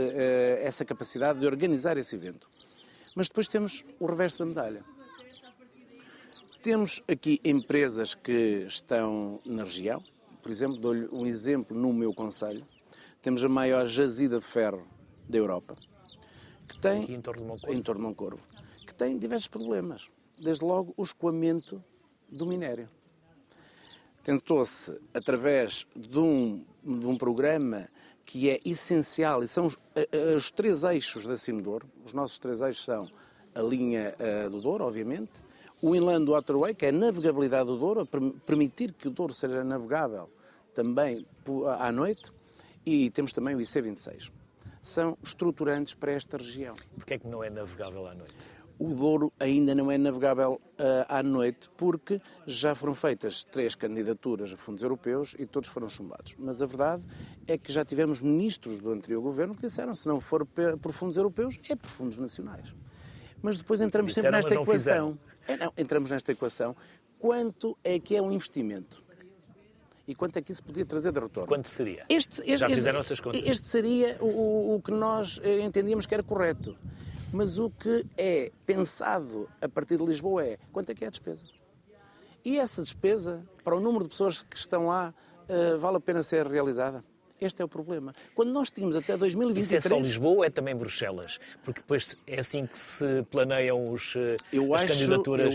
essa 0.63 0.85
capacidade 0.85 1.39
de 1.39 1.47
organizar 1.47 1.97
esse 1.97 2.17
evento. 2.17 2.49
Mas 3.15 3.29
depois 3.29 3.49
temos 3.49 3.85
o 3.99 4.07
reverso 4.07 4.39
da 4.39 4.47
medalha. 4.47 4.85
Temos 6.63 7.03
aqui 7.07 7.41
empresas 7.45 8.15
que 8.15 8.65
estão 8.67 9.41
na 9.45 9.65
região, 9.65 10.03
por 10.43 10.51
exemplo, 10.51 10.77
dou-lhe 10.77 11.09
um 11.13 11.27
exemplo 11.27 11.77
no 11.77 11.93
meu 11.93 12.13
conselho. 12.13 12.67
Temos 13.23 13.43
a 13.45 13.49
maior 13.49 13.87
jazida 13.87 14.39
de 14.39 14.45
ferro 14.45 14.87
da 15.29 15.39
Europa, 15.39 15.77
que 16.69 16.79
tem 16.79 17.03
aqui 17.03 17.15
em 17.15 17.21
torno 17.21 17.43
de 17.43 17.49
Moncorvo, 17.49 17.83
torno 17.83 18.01
de 18.01 18.07
Moncorvo 18.09 18.41
que 18.87 18.95
tem 18.95 19.19
diversos 19.19 19.49
problemas. 19.49 20.09
Desde 20.39 20.65
logo 20.65 20.95
o 20.97 21.03
escoamento 21.03 21.83
do 22.29 22.47
minério. 22.47 22.89
Tentou-se, 24.23 25.01
através 25.15 25.87
de 25.95 26.19
um, 26.19 26.65
de 26.85 27.07
um 27.07 27.17
programa 27.17 27.89
que 28.25 28.51
é 28.51 28.61
essencial, 28.65 29.43
e 29.43 29.49
são 29.49 29.67
os, 29.67 29.79
os 30.37 30.51
três 30.51 30.83
eixos 30.83 31.27
da 31.27 31.37
Cimedouro, 31.37 31.89
os 32.05 32.13
nossos 32.13 32.39
três 32.39 32.61
eixos 32.61 32.85
são 32.85 33.09
a 33.55 33.63
linha 33.63 34.15
uh, 34.19 34.51
do 34.51 34.61
Douro, 34.61 34.85
obviamente, 34.85 35.33
o 35.83 35.95
Inland 35.95 36.31
Waterway, 36.31 36.75
que 36.75 36.87
é 36.87 36.89
a 36.89 36.93
navegabilidade 36.93 37.67
do 37.67 37.77
Douro, 37.77 38.07
permitir 38.47 38.93
que 38.93 39.09
o 39.09 39.11
Douro 39.11 39.35
seja 39.35 39.63
navegável 39.63 40.29
também 40.75 41.27
à 41.79 41.91
noite, 41.91 42.33
e 42.85 43.11
temos 43.11 43.33
também 43.33 43.55
o 43.55 43.59
IC26. 43.59 44.31
São 44.81 45.19
estruturantes 45.23 45.95
para 45.95 46.13
esta 46.13 46.37
região. 46.37 46.75
Porquê 46.95 47.15
é 47.15 47.19
que 47.19 47.27
não 47.27 47.43
é 47.43 47.51
navegável 47.51 48.07
à 48.07 48.15
noite? 48.15 48.35
O 48.79 48.95
Douro 48.95 49.33
ainda 49.41 49.75
não 49.75 49.91
é 49.91 49.97
navegável 49.97 50.61
uh, 50.79 51.07
à 51.09 51.23
noite 51.23 51.71
porque 51.77 52.21
já 52.47 52.75
foram 52.75 52.95
feitas 52.95 53.43
três 53.43 53.75
candidaturas 53.75 54.53
a 54.53 54.57
fundos 54.57 54.83
europeus 54.83 55.35
e 55.39 55.47
todos 55.47 55.69
foram 55.71 55.89
chumbados. 55.89 56.35
Mas 56.39 56.61
a 56.61 56.67
verdade 56.67 57.03
é 57.47 57.57
que 57.57 57.73
já 57.73 57.85
tivemos 57.85 58.21
ministros 58.21 58.79
do 58.79 58.93
anterior 58.93 59.23
governo 59.23 59.55
que 59.55 59.63
disseram 59.63 59.95
se 59.95 60.07
não 60.07 60.21
for 60.21 60.47
por 60.47 60.93
fundos 60.93 61.17
europeus, 61.17 61.59
é 61.71 61.75
por 61.75 61.89
fundos 61.89 62.19
nacionais. 62.19 62.73
Mas 63.43 63.57
depois 63.57 63.81
entramos 63.81 64.13
disseram, 64.13 64.43
sempre 64.43 64.51
nesta 64.51 64.63
equação. 64.63 64.75
Fizeram. 64.75 65.19
É, 65.47 65.57
não, 65.57 65.73
entramos 65.77 66.11
nesta 66.11 66.33
equação. 66.33 66.77
Quanto 67.19 67.77
é 67.83 67.99
que 67.99 68.17
é 68.17 68.23
um 68.23 68.31
investimento? 68.31 69.05
E 70.07 70.15
quanto 70.15 70.37
é 70.37 70.43
que 70.43 70.53
isso 70.53 70.63
podia 70.63 70.85
trazer 70.85 71.13
de 71.13 71.19
retorno? 71.19 71.49
Quanto 71.49 71.69
seria? 71.69 72.05
Este, 72.09 72.41
este, 72.43 72.59
Já 72.59 72.69
fizeram 72.69 73.01
essas 73.01 73.19
contas? 73.19 73.43
Este 73.45 73.67
seria 73.67 74.17
o, 74.21 74.77
o 74.77 74.83
que 74.83 74.93
nós 74.93 75.41
eh, 75.43 75.61
entendíamos 75.61 76.07
que 76.07 76.15
era 76.15 76.23
correto. 76.23 76.77
Mas 77.33 77.59
o 77.59 77.71
que 77.71 78.07
é 78.17 78.53
pensado 78.65 79.49
a 79.61 79.69
partir 79.69 79.97
de 79.97 80.05
Lisboa 80.05 80.45
é 80.45 80.59
quanto 80.73 80.91
é 80.91 80.95
que 80.95 81.05
é 81.05 81.09
a 81.09 81.11
despesa? 81.11 81.45
E 82.45 82.57
essa 82.59 82.83
despesa, 82.83 83.45
para 83.65 83.75
o 83.75 83.81
número 83.81 84.05
de 84.05 84.11
pessoas 84.11 84.43
que 84.43 84.57
estão 84.57 84.87
lá, 84.87 85.13
uh, 85.49 85.79
vale 85.79 85.97
a 85.97 86.01
pena 86.01 86.23
ser 86.23 86.47
realizada? 86.47 87.05
Este 87.41 87.61
é 87.61 87.65
o 87.65 87.69
problema. 87.69 88.15
Quando 88.35 88.51
nós 88.51 88.71
tínhamos 88.71 88.97
até 88.97 89.17
2023... 89.17 89.85
Isso 89.85 89.89
é 89.89 89.97
só 89.97 90.01
Lisboa 90.01 90.37
ou 90.37 90.45
é 90.45 90.51
também 90.51 90.75
Bruxelas? 90.75 91.39
Porque 91.63 91.81
depois 91.81 92.17
é 92.27 92.41
assim 92.41 92.67
que 92.67 92.79
se 92.79 93.23
planeiam 93.31 93.93
os, 93.93 94.15
eh, 94.17 94.37
eu 94.53 94.75
as 94.75 94.85
acho, 94.85 94.93
candidaturas 94.95 95.55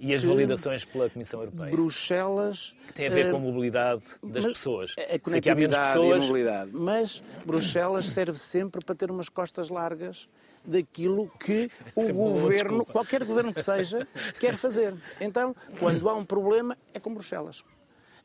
e 0.00 0.12
as 0.14 0.24
validações 0.24 0.84
pela 0.84 1.08
Comissão 1.08 1.40
Europeia. 1.40 1.70
Bruxelas... 1.70 2.74
Que 2.88 2.92
tem 2.94 3.06
a 3.06 3.10
ver 3.10 3.30
com 3.30 3.36
a 3.36 3.40
eh, 3.40 3.42
mobilidade 3.42 4.04
das 4.22 4.44
pessoas. 4.46 4.94
A 4.98 5.18
conectividade 5.18 5.88
pessoas... 5.92 6.08
e 6.08 6.12
a 6.12 6.18
mobilidade. 6.18 6.70
Mas 6.72 7.22
Bruxelas 7.46 8.06
serve 8.06 8.38
sempre 8.38 8.84
para 8.84 8.94
ter 8.94 9.10
umas 9.10 9.28
costas 9.28 9.68
largas 9.68 10.28
daquilo 10.64 11.30
que 11.38 11.70
o 11.94 12.00
Sempre 12.00 12.14
governo, 12.14 12.84
qualquer 12.84 13.24
governo 13.24 13.54
que 13.54 13.62
seja, 13.62 14.06
quer 14.40 14.56
fazer. 14.56 14.94
Então, 15.20 15.54
quando 15.78 16.08
há 16.08 16.14
um 16.14 16.24
problema, 16.24 16.76
é 16.92 16.98
com 16.98 17.14
Bruxelas. 17.14 17.62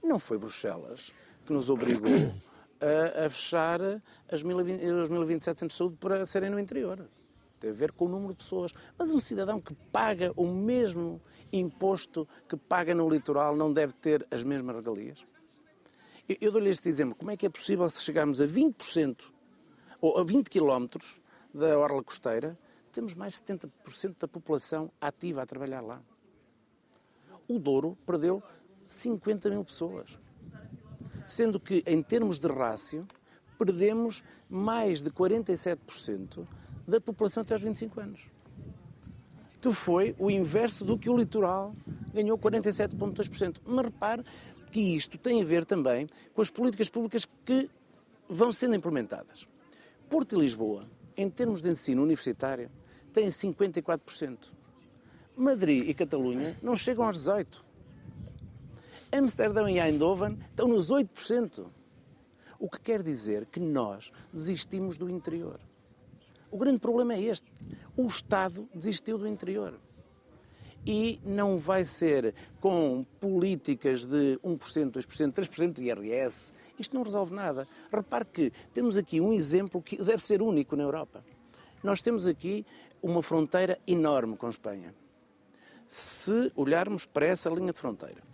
Não 0.03 0.17
foi 0.17 0.37
Bruxelas 0.39 1.11
que 1.45 1.53
nos 1.53 1.69
obrigou 1.69 2.33
a, 2.81 3.25
a 3.25 3.29
fechar 3.29 3.79
as 4.31 4.43
1027 4.43 5.59
centros 5.59 5.73
de 5.73 5.77
saúde 5.77 5.97
para 5.97 6.25
serem 6.25 6.49
no 6.49 6.59
interior. 6.59 7.07
Tem 7.59 7.71
a 7.71 7.73
ver 7.73 7.91
com 7.91 8.05
o 8.05 8.09
número 8.09 8.33
de 8.33 8.37
pessoas. 8.37 8.73
Mas 8.97 9.11
um 9.11 9.19
cidadão 9.19 9.59
que 9.59 9.73
paga 9.91 10.31
o 10.35 10.47
mesmo 10.47 11.21
imposto 11.51 12.27
que 12.47 12.55
paga 12.55 12.93
no 12.93 13.09
litoral 13.09 13.55
não 13.55 13.73
deve 13.73 13.93
ter 13.93 14.25
as 14.29 14.43
mesmas 14.43 14.75
regalias? 14.75 15.25
Eu, 16.27 16.37
eu 16.41 16.51
dou-lhe 16.51 16.69
este 16.69 16.87
exemplo. 16.87 17.15
Como 17.15 17.31
é 17.31 17.37
que 17.37 17.45
é 17.45 17.49
possível 17.49 17.89
se 17.89 18.03
chegarmos 18.03 18.41
a 18.41 18.47
20% 18.47 19.17
ou 19.99 20.17
a 20.17 20.23
20 20.23 20.49
km 20.49 20.99
da 21.53 21.77
orla 21.79 22.03
costeira, 22.03 22.57
temos 22.91 23.15
mais 23.15 23.33
de 23.33 23.53
70% 23.53 24.15
da 24.19 24.27
população 24.27 24.91
ativa 25.01 25.41
a 25.41 25.45
trabalhar 25.45 25.81
lá? 25.81 26.01
O 27.47 27.57
Douro 27.57 27.97
perdeu 28.05 28.43
50 28.85 29.49
mil 29.49 29.63
pessoas 29.63 30.17
sendo 31.27 31.59
que, 31.59 31.83
em 31.85 32.01
termos 32.01 32.39
de 32.39 32.47
rácio, 32.47 33.05
perdemos 33.59 34.23
mais 34.49 35.01
de 35.01 35.11
47% 35.11 36.47
da 36.87 37.01
população 37.01 37.41
até 37.41 37.53
aos 37.53 37.61
25 37.61 37.99
anos. 37.99 38.21
Que 39.61 39.71
foi 39.71 40.15
o 40.17 40.31
inverso 40.31 40.85
do 40.85 40.97
que 40.97 41.09
o 41.09 41.17
litoral 41.17 41.75
ganhou 42.13 42.37
47,2%. 42.37 43.57
Mas 43.65 43.85
repare 43.85 44.23
que 44.71 44.95
isto 44.95 45.17
tem 45.17 45.41
a 45.41 45.45
ver 45.45 45.65
também 45.65 46.07
com 46.33 46.41
as 46.41 46.49
políticas 46.49 46.89
públicas 46.89 47.27
que 47.45 47.69
vão 48.29 48.53
sendo 48.53 48.75
implementadas. 48.75 49.47
Porto 50.09 50.35
e 50.35 50.39
Lisboa, 50.39 50.85
em 51.15 51.29
termos 51.29 51.61
de 51.61 51.69
ensino 51.69 52.03
universitário, 52.03 52.69
têm 53.11 53.27
54%. 53.27 54.37
Madrid 55.35 55.87
e 55.87 55.93
Catalunha 55.93 56.57
não 56.61 56.75
chegam 56.75 57.05
aos 57.05 57.17
18%. 57.17 57.66
Amsterdão 59.11 59.69
e 59.69 59.79
Eindhoven 59.79 60.37
estão 60.49 60.67
nos 60.67 60.91
8%. 60.91 61.65
O 62.59 62.69
que 62.69 62.79
quer 62.79 63.03
dizer 63.03 63.45
que 63.45 63.59
nós 63.59 64.11
desistimos 64.33 64.97
do 64.97 65.09
interior. 65.09 65.59
O 66.51 66.57
grande 66.57 66.79
problema 66.79 67.13
é 67.13 67.21
este. 67.21 67.45
O 67.95 68.07
Estado 68.07 68.67
desistiu 68.73 69.17
do 69.17 69.27
interior. 69.27 69.79
E 70.85 71.19
não 71.23 71.57
vai 71.57 71.85
ser 71.85 72.33
com 72.59 73.05
políticas 73.19 74.05
de 74.05 74.39
1%, 74.43 74.91
2%, 74.91 75.33
3% 75.33 75.73
de 75.73 75.83
IRS. 75.83 76.53
Isto 76.79 76.95
não 76.95 77.03
resolve 77.03 77.33
nada. 77.33 77.67
Repare 77.91 78.25
que 78.25 78.51
temos 78.73 78.97
aqui 78.97 79.19
um 79.19 79.33
exemplo 79.33 79.81
que 79.81 79.97
deve 79.97 80.23
ser 80.23 80.41
único 80.41 80.75
na 80.75 80.83
Europa. 80.83 81.23
Nós 81.83 82.01
temos 82.01 82.25
aqui 82.25 82.65
uma 83.01 83.21
fronteira 83.21 83.77
enorme 83.85 84.35
com 84.35 84.49
Espanha. 84.49 84.93
Se 85.87 86.51
olharmos 86.55 87.05
para 87.05 87.25
essa 87.25 87.49
linha 87.49 87.71
de 87.71 87.79
fronteira, 87.79 88.26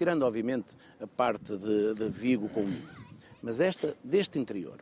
tirando 0.00 0.22
obviamente 0.22 0.74
a 0.98 1.06
parte 1.06 1.58
de, 1.58 1.92
de 1.92 2.08
Vigo 2.08 2.48
com 2.48 2.64
mas 3.42 3.60
esta 3.60 3.94
deste 4.02 4.38
interior, 4.38 4.80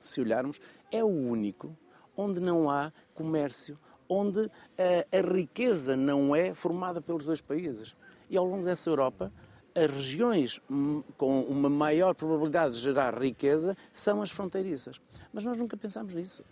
se 0.00 0.20
olharmos, 0.20 0.60
é 0.88 1.02
o 1.02 1.08
único 1.08 1.76
onde 2.16 2.38
não 2.38 2.70
há 2.70 2.92
comércio, 3.12 3.76
onde 4.08 4.48
a, 4.78 5.18
a 5.18 5.20
riqueza 5.20 5.96
não 5.96 6.34
é 6.36 6.54
formada 6.54 7.00
pelos 7.00 7.24
dois 7.24 7.40
países. 7.40 7.96
E 8.28 8.36
ao 8.36 8.44
longo 8.44 8.64
dessa 8.64 8.88
Europa, 8.88 9.32
as 9.74 9.90
regiões 9.90 10.60
com 11.18 11.42
uma 11.42 11.68
maior 11.68 12.14
probabilidade 12.14 12.74
de 12.74 12.80
gerar 12.80 13.20
riqueza 13.20 13.76
são 13.92 14.22
as 14.22 14.30
fronteiriças. 14.30 15.00
Mas 15.32 15.42
nós 15.42 15.58
nunca 15.58 15.76
pensamos 15.76 16.14
nisso. 16.14 16.44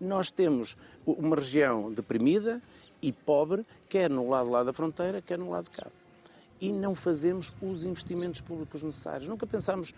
Nós 0.00 0.28
temos 0.28 0.76
uma 1.06 1.36
região 1.36 1.92
deprimida 1.92 2.60
e 3.00 3.12
pobre, 3.12 3.64
quer 3.88 4.10
no 4.10 4.28
lado 4.28 4.50
lá 4.50 4.64
da 4.64 4.72
fronteira, 4.72 5.22
quer 5.22 5.38
no 5.38 5.50
lado 5.50 5.66
de 5.66 5.70
cá 5.70 5.86
e 6.60 6.72
não 6.72 6.94
fazemos 6.94 7.52
os 7.60 7.84
investimentos 7.84 8.40
públicos 8.40 8.82
necessários. 8.82 9.28
Nunca 9.28 9.46
pensamos 9.46 9.90
uh, 9.90 9.94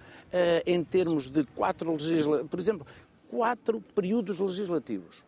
em 0.65 0.83
termos 0.85 1.29
de 1.29 1.45
quatro 1.45 1.93
legislativos, 1.93 2.51
por 2.51 2.61
exemplo, 2.61 2.87
quatro 3.29 3.81
períodos 3.95 4.39
legislativos 4.39 5.25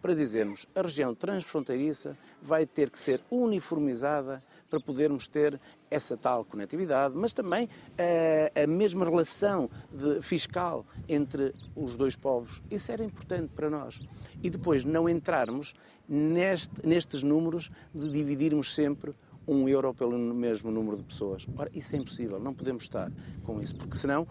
para 0.00 0.14
dizermos 0.14 0.66
a 0.74 0.82
região 0.82 1.14
transfronteiriça 1.14 2.16
vai 2.40 2.64
ter 2.64 2.90
que 2.90 2.98
ser 2.98 3.20
uniformizada 3.30 4.42
para 4.70 4.78
podermos 4.78 5.26
ter 5.26 5.60
essa 5.90 6.16
tal 6.16 6.44
conectividade, 6.44 7.14
mas 7.16 7.32
também 7.32 7.64
uh, 7.66 8.62
a 8.62 8.66
mesma 8.66 9.04
relação 9.04 9.70
de, 9.90 10.20
fiscal 10.20 10.84
entre 11.08 11.54
os 11.74 11.96
dois 11.96 12.14
povos. 12.14 12.62
Isso 12.70 12.92
era 12.92 13.02
importante 13.02 13.50
para 13.54 13.70
nós. 13.70 13.98
E 14.42 14.50
depois 14.50 14.84
não 14.84 15.08
entrarmos 15.08 15.74
neste, 16.08 16.86
nestes 16.86 17.22
números 17.22 17.70
de 17.94 18.10
dividirmos 18.10 18.74
sempre 18.74 19.14
um 19.48 19.68
euro 19.68 19.94
pelo 19.94 20.18
mesmo 20.18 20.70
número 20.70 20.96
de 20.96 21.02
pessoas. 21.02 21.46
Ora, 21.56 21.70
isso 21.74 21.96
é 21.96 21.98
impossível, 21.98 22.38
não 22.38 22.52
podemos 22.52 22.84
estar 22.84 23.10
com 23.44 23.60
isso, 23.60 23.74
porque 23.74 23.96
senão 23.96 24.28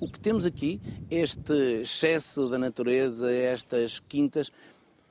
o 0.00 0.10
que 0.10 0.20
temos 0.20 0.44
aqui, 0.44 0.80
este 1.10 1.80
excesso 1.82 2.48
da 2.48 2.58
natureza, 2.58 3.30
estas 3.30 4.00
quintas, 4.00 4.50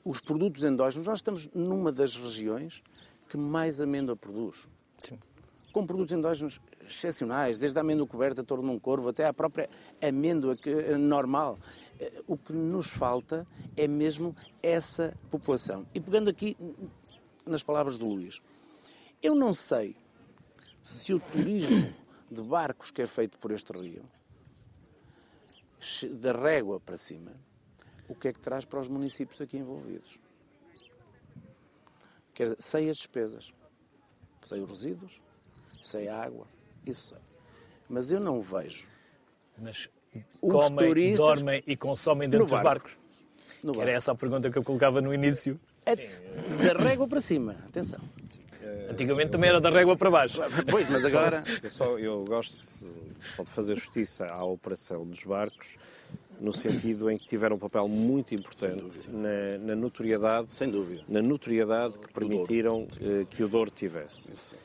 os 0.03 0.19
produtos 0.19 0.63
endógenos, 0.63 1.07
nós 1.07 1.19
estamos 1.19 1.49
numa 1.53 1.91
das 1.91 2.15
regiões 2.15 2.83
que 3.29 3.37
mais 3.37 3.81
amêndoa 3.81 4.15
produz. 4.15 4.67
Sim. 4.97 5.17
Com 5.71 5.85
produtos 5.85 6.13
endógenos 6.13 6.59
excepcionais, 6.87 7.57
desde 7.57 7.77
a 7.77 7.81
amêndoa 7.81 8.07
coberta, 8.07 8.43
torno 8.43 8.63
de 8.65 8.69
um 8.69 8.79
corvo, 8.79 9.09
até 9.09 9.25
a 9.25 9.33
própria 9.33 9.69
amêndoa 10.01 10.55
que, 10.55 10.73
normal. 10.97 11.57
O 12.27 12.37
que 12.37 12.53
nos 12.53 12.87
falta 12.87 13.45
é 13.75 13.87
mesmo 13.87 14.35
essa 14.61 15.17
população. 15.29 15.85
E 15.93 15.99
pegando 15.99 16.29
aqui 16.29 16.55
nas 17.45 17.63
palavras 17.63 17.97
do 17.97 18.07
Luís, 18.07 18.41
eu 19.21 19.35
não 19.35 19.53
sei 19.53 19.95
se 20.83 21.13
o 21.13 21.19
turismo 21.19 21.93
de 22.29 22.41
barcos 22.41 22.91
que 22.91 23.01
é 23.01 23.07
feito 23.07 23.37
por 23.37 23.51
este 23.51 23.71
rio 23.73 24.03
da 26.13 26.31
régua 26.31 26.79
para 26.79 26.97
cima, 26.97 27.31
o 28.07 28.15
que 28.15 28.29
é 28.29 28.33
que 28.33 28.39
traz 28.39 28.65
para 28.65 28.79
os 28.79 28.87
municípios 28.87 29.39
aqui 29.41 29.57
envolvidos? 29.57 30.19
Quer 32.33 32.43
dizer, 32.43 32.57
sei 32.59 32.89
as 32.89 32.97
despesas, 32.97 33.53
sei 34.43 34.61
os 34.61 34.69
resíduos, 34.69 35.21
sei 35.81 36.07
a 36.07 36.21
água, 36.21 36.47
isso 36.85 37.09
sei. 37.09 37.17
Mas 37.89 38.11
eu 38.11 38.19
não 38.19 38.41
vejo. 38.41 38.87
Mas 39.57 39.89
os 40.41 40.51
comem, 40.51 40.87
turistas 40.87 41.17
dormem 41.17 41.63
e 41.65 41.75
consomem 41.75 42.29
dentro 42.29 42.45
dos 42.47 42.61
barcos? 42.61 42.97
No 43.63 43.71
barco. 43.71 43.81
Era 43.81 43.97
essa 43.97 44.11
a 44.11 44.15
pergunta 44.15 44.49
que 44.49 44.57
eu 44.57 44.63
colocava 44.63 45.01
no 45.01 45.13
início. 45.13 45.59
É 45.85 45.95
da 45.95 46.73
régua 46.83 47.07
para 47.07 47.21
cima, 47.21 47.55
atenção. 47.65 47.99
Antigamente 48.89 49.31
também 49.31 49.49
era 49.49 49.59
da 49.59 49.69
régua 49.69 49.95
para 49.95 50.09
baixo. 50.09 50.41
Pois, 50.69 50.87
mas 50.89 51.03
agora. 51.05 51.43
Eu, 51.63 51.71
só, 51.71 51.99
eu 51.99 52.25
gosto 52.25 52.57
só 53.35 53.43
de 53.43 53.49
fazer 53.49 53.75
justiça 53.75 54.25
à 54.25 54.43
operação 54.43 55.05
dos 55.05 55.23
barcos, 55.23 55.77
no 56.39 56.53
sentido 56.53 57.09
em 57.09 57.17
que 57.17 57.25
tiveram 57.25 57.55
um 57.55 57.59
papel 57.59 57.87
muito 57.87 58.33
importante 58.33 59.09
na, 59.09 59.57
na, 59.59 59.75
notoriedade, 59.75 60.53
Sem 60.53 60.69
dúvida. 60.69 61.03
na 61.07 61.21
notoriedade 61.21 61.97
que 61.97 62.13
permitiram 62.13 62.87
eh, 63.01 63.25
que 63.29 63.43
o 63.43 63.49
Douro 63.49 63.71
tivesse. 63.71 64.31
Isso. 64.31 64.55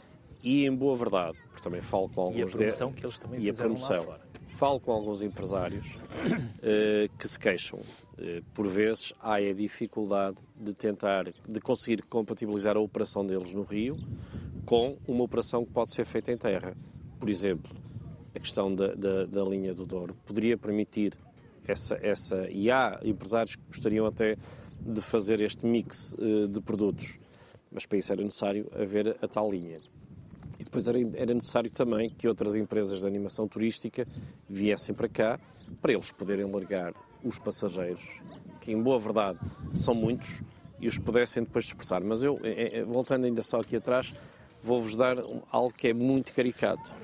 E 0.43 0.67
em 0.67 0.75
boa 0.75 0.97
verdade, 0.97 1.39
porque 1.49 1.63
também 1.63 1.81
falo 1.81 2.09
com 2.09 2.23
alguns 2.23 2.39
e 2.39 2.43
a 2.43 2.47
promoção 2.47 2.91
de... 2.91 2.95
que 2.95 3.07
eles 3.07 3.19
também 3.19 3.43
e 3.43 3.51
a 3.51 3.55
promoção. 3.55 4.17
Falo 4.53 4.79
com 4.79 4.93
alguns 4.93 5.23
empresários 5.23 5.97
uh, 5.97 7.09
que 7.19 7.27
se 7.27 7.39
queixam. 7.39 7.81
Uh, 7.81 8.43
por 8.55 8.69
vezes 8.69 9.13
há 9.21 9.35
a 9.35 9.53
dificuldade 9.53 10.37
de 10.55 10.73
tentar, 10.73 11.25
de 11.25 11.61
conseguir 11.61 12.03
compatibilizar 12.03 12.77
a 12.77 12.81
operação 12.81 13.27
deles 13.27 13.53
no 13.53 13.63
Rio 13.63 13.97
com 14.65 14.97
uma 15.09 15.25
operação 15.25 15.65
que 15.65 15.73
pode 15.73 15.93
ser 15.93 16.05
feita 16.05 16.31
em 16.31 16.37
terra. 16.37 16.77
Por 17.19 17.29
exemplo, 17.29 17.75
a 18.35 18.39
questão 18.39 18.75
da, 18.75 18.95
da, 18.95 19.25
da 19.25 19.43
linha 19.43 19.75
do 19.75 19.85
Douro 19.85 20.15
poderia 20.25 20.57
permitir 20.57 21.17
essa, 21.67 21.99
essa. 22.03 22.49
E 22.51 22.71
há 22.71 23.01
empresários 23.03 23.57
que 23.57 23.63
gostariam 23.67 24.07
até 24.07 24.37
de 24.81 25.01
fazer 25.01 25.41
este 25.41 25.65
mix 25.65 26.15
uh, 26.15 26.47
de 26.47 26.61
produtos, 26.61 27.19
mas 27.71 27.87
para 27.87 27.99
isso 27.99 28.13
era 28.13 28.23
necessário 28.23 28.71
haver 28.75 29.17
a 29.23 29.29
tal 29.29 29.51
linha. 29.51 29.81
E 30.63 30.65
depois 30.65 30.87
era, 30.87 30.99
era 31.17 31.35
necessário 31.35 31.69
também 31.69 32.09
que 32.09 32.29
outras 32.29 32.55
empresas 32.55 33.01
de 33.01 33.07
animação 33.07 33.49
turística 33.49 34.07
viessem 34.49 34.95
para 34.95 35.09
cá 35.09 35.41
para 35.81 35.93
eles 35.93 36.13
poderem 36.13 36.49
largar 36.49 36.95
os 37.25 37.37
passageiros, 37.37 38.21
que 38.61 38.71
em 38.71 38.81
boa 38.81 38.97
verdade 38.97 39.41
são 39.73 39.93
muitos, 39.93 40.41
e 40.81 40.87
os 40.87 40.99
pudessem 40.99 41.43
depois 41.43 41.65
dispersar. 41.65 42.01
Mas 42.05 42.23
eu, 42.23 42.39
voltando 42.87 43.25
ainda 43.25 43.43
só 43.43 43.61
aqui 43.61 43.75
atrás, 43.75 44.13
vou-vos 44.63 44.97
dar 44.97 45.17
algo 45.51 45.75
que 45.77 45.89
é 45.89 45.93
muito 45.93 46.33
caricato. 46.33 46.95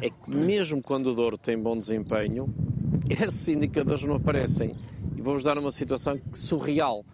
É 0.00 0.08
que 0.08 0.30
mesmo 0.30 0.82
quando 0.82 1.08
o 1.08 1.14
Douro 1.14 1.36
tem 1.36 1.58
bom 1.58 1.76
desempenho, 1.76 2.48
esses 3.08 3.46
indicadores 3.48 4.04
não 4.04 4.14
aparecem. 4.14 4.74
E 5.14 5.20
vou-vos 5.20 5.44
dar 5.44 5.58
uma 5.58 5.70
situação 5.70 6.18
surreal. 6.32 7.04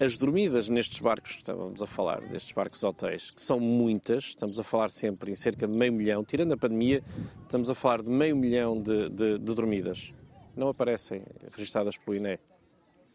As 0.00 0.18
dormidas 0.18 0.68
nestes 0.68 0.98
barcos 0.98 1.32
que 1.32 1.42
estávamos 1.42 1.80
a 1.80 1.86
falar, 1.86 2.20
destes 2.22 2.52
barcos 2.52 2.82
hotéis, 2.82 3.30
que 3.30 3.40
são 3.40 3.60
muitas, 3.60 4.24
estamos 4.24 4.58
a 4.58 4.64
falar 4.64 4.90
sempre 4.90 5.30
em 5.30 5.36
cerca 5.36 5.68
de 5.68 5.72
meio 5.72 5.92
milhão, 5.92 6.24
tirando 6.24 6.52
a 6.52 6.56
pandemia, 6.56 7.00
estamos 7.42 7.70
a 7.70 7.76
falar 7.76 8.02
de 8.02 8.10
meio 8.10 8.36
milhão 8.36 8.80
de, 8.80 9.08
de, 9.08 9.38
de 9.38 9.54
dormidas. 9.54 10.12
Não 10.56 10.68
aparecem 10.68 11.22
registadas 11.52 11.96
pelo 11.96 12.16
INE. 12.16 12.40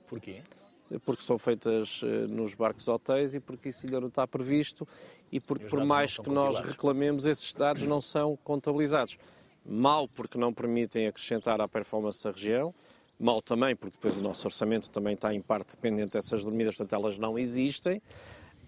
Porquê? 0.07 0.41
Porque 1.05 1.21
são 1.21 1.37
feitas 1.37 1.99
eh, 2.01 2.27
nos 2.27 2.55
barcos 2.55 2.87
hotéis 2.87 3.33
e 3.33 3.41
porque 3.41 3.69
isso 3.69 3.85
ainda 3.85 3.99
não 3.99 4.07
está 4.07 4.25
previsto 4.25 4.87
e 5.31 5.39
porque, 5.39 5.65
e 5.65 5.69
por 5.69 5.83
mais 5.83 6.17
que 6.17 6.29
nós 6.29 6.61
reclamemos, 6.61 7.25
esses 7.25 7.53
dados 7.53 7.83
não 7.83 7.99
são 7.99 8.37
contabilizados. 8.37 9.17
Mal 9.65 10.07
porque 10.07 10.37
não 10.37 10.53
permitem 10.53 11.07
acrescentar 11.07 11.59
à 11.59 11.67
performance 11.67 12.23
da 12.23 12.31
região, 12.31 12.73
mal 13.19 13.41
também 13.41 13.75
porque 13.75 13.97
depois 13.97 14.17
o 14.17 14.21
nosso 14.21 14.47
orçamento 14.47 14.89
também 14.89 15.13
está 15.13 15.33
em 15.33 15.41
parte 15.41 15.71
dependente 15.71 16.11
dessas 16.11 16.43
dormidas, 16.43 16.75
portanto 16.75 16.99
elas 16.99 17.17
não 17.17 17.37
existem. 17.37 18.01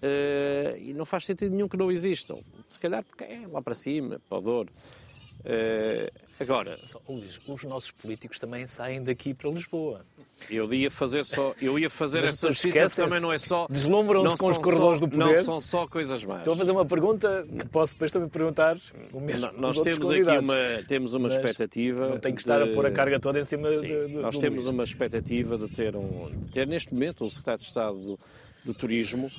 Uh, 0.03 0.77
e 0.79 0.93
não 0.95 1.05
faz 1.05 1.25
sentido 1.25 1.51
nenhum 1.51 1.67
que 1.67 1.77
não 1.77 1.91
existam. 1.91 2.39
Se 2.67 2.79
calhar 2.79 3.03
porque 3.03 3.23
é 3.23 3.47
lá 3.47 3.61
para 3.61 3.75
cima, 3.75 4.19
para 4.27 4.39
o 4.39 4.41
Douro. 4.41 4.73
Uh, 5.41 6.11
agora, 6.39 6.77
Luís, 7.09 7.39
os 7.47 7.63
nossos 7.63 7.91
políticos 7.91 8.39
também 8.39 8.67
saem 8.67 9.03
daqui 9.03 9.33
para 9.33 9.49
Lisboa. 9.49 10.05
Eu 10.49 10.71
ia 10.73 10.89
fazer 10.89 11.23
só, 11.23 11.53
eu 11.61 11.77
ia 11.77 11.89
fazer 11.89 12.23
essa 12.23 12.49
justiça 12.49 12.89
também 12.89 13.19
não 13.19 13.31
é 13.31 13.37
só. 13.37 13.67
Deslumbram-se 13.69 14.37
com 14.37 14.51
os 14.51 14.57
corredores 14.57 14.99
só, 14.99 15.05
do 15.05 15.11
poder. 15.11 15.25
Não 15.25 15.37
são 15.37 15.61
só 15.61 15.87
coisas 15.87 16.23
más. 16.23 16.39
Estou 16.39 16.53
a 16.53 16.57
fazer 16.57 16.71
uma 16.71 16.85
pergunta 16.85 17.45
que 17.59 17.67
posso 17.67 17.93
depois 17.93 18.11
também 18.11 18.29
perguntar 18.29 18.77
o 19.11 19.19
mesmo. 19.19 19.51
Nós 19.57 19.79
temos 19.79 20.09
aqui 20.09 20.37
uma, 20.37 20.55
temos 20.87 21.13
uma 21.13 21.27
expectativa. 21.27 22.09
Não 22.09 22.19
tem 22.19 22.33
que 22.33 22.41
estar 22.41 22.63
de... 22.63 22.71
a 22.71 22.73
pôr 22.73 22.85
a 22.85 22.91
carga 22.91 23.19
toda 23.19 23.39
em 23.39 23.43
cima 23.43 23.71
Sim, 23.71 23.81
de, 23.81 24.07
de, 24.07 24.13
Nós 24.15 24.37
temos 24.37 24.65
uma 24.67 24.83
expectativa 24.83 25.57
de 25.57 25.67
ter, 25.67 25.95
um, 25.95 26.31
de 26.31 26.47
ter 26.47 26.67
neste 26.67 26.93
momento 26.93 27.23
um 27.23 27.29
secretário 27.29 27.61
de 27.61 27.67
Estado 27.67 27.97
do, 27.97 28.19
do 28.65 28.73
Turismo 28.73 29.31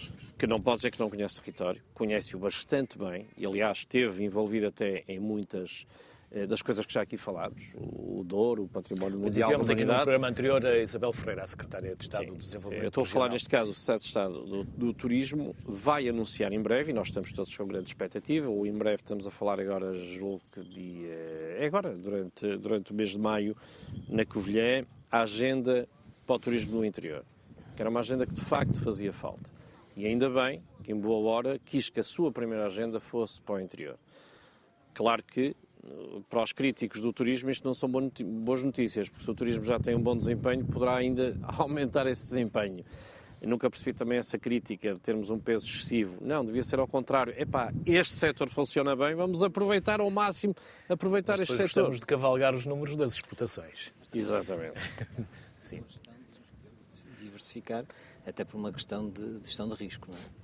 que 0.43 0.47
não 0.49 0.61
pode 0.61 0.79
dizer 0.79 0.91
que 0.91 0.99
não 0.99 1.09
conhece 1.09 1.39
o 1.39 1.41
território, 1.41 1.81
conhece-o 1.95 2.37
bastante 2.37 2.99
bem, 2.99 3.29
e 3.39 3.47
aliás 3.47 3.79
esteve 3.79 4.25
envolvido 4.25 4.67
até 4.67 5.05
em 5.07 5.21
muitas 5.21 5.87
eh, 6.33 6.49
das 6.49 6.61
coisas 6.61 6.85
que 6.85 6.93
já 6.93 7.01
aqui 7.01 7.17
falámos, 7.17 7.73
o 7.77 8.25
Douro, 8.25 8.65
o 8.65 8.69
património 8.69 9.21
mundial 9.21 9.49
tivemos 9.49 9.71
aqui 9.71 9.85
no 9.85 9.95
programa 9.95 10.27
anterior 10.27 10.67
a 10.67 10.79
Isabel 10.79 11.13
Ferreira, 11.13 11.45
a 11.45 11.47
Secretária 11.47 11.95
de 11.95 12.03
Estado 12.03 12.25
Sim. 12.25 12.31
do 12.33 12.39
Desenvolvimento 12.39 12.83
Eu 12.83 12.89
estou 12.89 13.05
a 13.05 13.07
falar 13.07 13.29
neste 13.29 13.49
caso, 13.49 13.71
o 13.71 13.73
Secretário 13.73 14.01
de 14.01 14.09
Estado 14.09 14.45
do, 14.45 14.65
do, 14.65 14.93
Turismo 14.93 15.55
vai 15.65 16.09
anunciar 16.09 16.53
em 16.53 16.61
breve, 16.61 16.91
e 16.91 16.93
nós 16.93 17.07
estamos 17.07 17.33
todos 17.33 17.57
com 17.57 17.65
grande 17.65 17.87
expectativa, 17.87 18.51
ou 18.51 18.67
em 18.67 18.73
breve 18.73 18.97
estamos 18.97 19.29
a 19.29 19.31
falar 19.31 19.61
agora, 19.61 19.95
julgo 19.95 20.43
que 20.53 20.61
dia... 20.61 21.15
é 21.57 21.67
agora, 21.67 21.95
durante, 21.95 22.57
durante 22.57 22.91
o 22.91 22.95
mês 22.97 23.11
de 23.11 23.19
maio, 23.21 23.57
na 24.09 24.27
Covilhã, 24.27 24.85
a 25.09 25.21
agenda 25.21 25.89
para 26.27 26.35
o 26.35 26.39
turismo 26.41 26.79
no 26.79 26.85
interior, 26.85 27.25
que 27.77 27.81
era 27.81 27.89
uma 27.89 28.01
agenda 28.01 28.27
que 28.27 28.35
de 28.35 28.41
facto 28.41 28.81
fazia 28.81 29.13
falta. 29.13 29.52
E 29.97 30.07
ainda 30.07 30.31
bem 30.31 30.63
que, 30.83 30.93
em 30.93 30.99
boa 30.99 31.31
hora, 31.31 31.59
quis 31.59 31.91
que 31.91 32.01
a 32.01 32.05
sua 32.05 32.33
primeira 32.33 32.67
agenda 32.67 32.99
fosse 32.99 33.41
para 33.41 33.57
o 33.57 33.61
interior. 33.61 33.99
Claro 34.95 35.23
que 35.23 35.55
para 36.29 36.43
os 36.43 36.53
críticos 36.53 37.01
do 37.01 37.13
turismo 37.13 37.51
isto 37.51 37.65
não 37.65 37.75
são 37.75 37.91
boas 37.91 38.63
notícias, 38.63 39.09
porque 39.09 39.25
se 39.25 39.31
o 39.31 39.35
turismo 39.35 39.65
já 39.65 39.79
tem 39.79 39.95
um 39.95 40.01
bom 40.01 40.17
desempenho, 40.17 40.65
poderá 40.65 40.97
ainda 40.97 41.37
aumentar 41.59 42.07
esse 42.07 42.23
desempenho. 42.29 42.85
Eu 43.41 43.49
nunca 43.49 43.69
percebi 43.69 43.93
também 43.93 44.19
essa 44.19 44.39
crítica 44.39 44.95
de 44.95 45.01
termos 45.01 45.29
um 45.29 45.37
peso 45.37 45.67
excessivo. 45.67 46.19
Não, 46.25 46.45
devia 46.45 46.63
ser 46.63 46.79
ao 46.79 46.87
contrário. 46.87 47.35
Epá, 47.37 47.73
este 47.85 48.15
setor 48.15 48.49
funciona 48.49 48.95
bem, 48.95 49.17
vamos 49.17 49.43
aproveitar 49.43 50.01
ao 50.01 50.09
máximo, 50.11 50.55
aproveitar 50.89 51.41
este 51.41 51.57
setor. 51.57 51.65
Gostamos 51.65 51.99
de 51.99 52.07
cavalgar 52.07 52.55
os 52.55 52.65
números 52.65 52.95
das 52.95 53.15
exportações. 53.15 53.93
Exatamente. 54.15 54.79
Sim. 55.59 55.83
Diversificar, 57.19 57.85
até 58.27 58.45
por 58.45 58.57
uma 58.57 58.73
questão 58.73 59.09
de 59.09 59.39
gestão 59.43 59.69
de 59.69 59.75
risco, 59.75 60.11
não 60.11 60.17
é? 60.17 60.43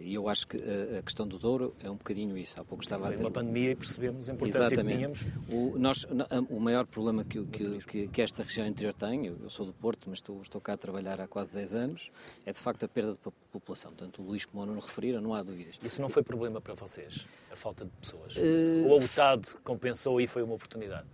E 0.00 0.14
eu 0.14 0.28
acho 0.28 0.46
que 0.46 0.56
a 0.98 1.02
questão 1.02 1.28
do 1.28 1.38
Douro 1.38 1.74
é 1.84 1.90
um 1.90 1.94
bocadinho 1.94 2.36
isso. 2.36 2.58
Há 2.58 2.64
pouco 2.64 2.82
estava 2.82 3.08
a 3.08 3.10
dizer. 3.10 3.22
uma 3.22 3.30
pandemia 3.30 3.72
e 3.72 3.76
percebemos 3.76 4.30
a 4.30 4.32
importância 4.32 4.74
Exatamente. 4.74 4.88
que 4.88 4.96
tínhamos. 4.96 5.26
O, 5.52 5.78
nós, 5.78 6.06
o 6.48 6.58
maior 6.58 6.86
problema 6.86 7.22
que, 7.22 7.44
que, 7.44 8.08
que, 8.08 8.22
esta 8.22 8.42
região 8.42 8.66
interior 8.66 8.94
tem, 8.94 9.26
eu, 9.26 9.36
eu, 9.42 9.50
sou 9.50 9.66
do 9.66 9.74
Porto, 9.74 10.08
mas 10.08 10.18
estou, 10.18 10.40
estou 10.40 10.58
cá 10.58 10.72
a 10.72 10.76
trabalhar 10.78 11.20
há 11.20 11.28
quase 11.28 11.52
10 11.52 11.74
anos, 11.74 12.10
é 12.46 12.52
de 12.52 12.58
facto 12.58 12.84
a 12.84 12.88
perda 12.88 13.12
de 13.12 13.18
população. 13.52 13.92
Tanto 13.92 14.22
o 14.22 14.24
Luís 14.24 14.46
como 14.46 14.62
o 14.62 14.66
Nuno 14.66 14.80
referiram, 14.80 15.20
não 15.20 15.34
há 15.34 15.42
dúvidas. 15.42 15.78
Isso 15.82 16.00
não 16.00 16.08
foi 16.08 16.22
problema 16.22 16.62
para 16.62 16.72
vocês, 16.72 17.26
a 17.52 17.56
falta 17.56 17.84
de 17.84 17.90
pessoas? 18.00 18.36
Uh... 18.36 18.88
Ou 18.88 18.98
a 18.98 19.04
UTAD 19.04 19.58
compensou 19.62 20.18
e 20.18 20.26
foi 20.26 20.42
uma 20.42 20.54
oportunidade? 20.54 21.06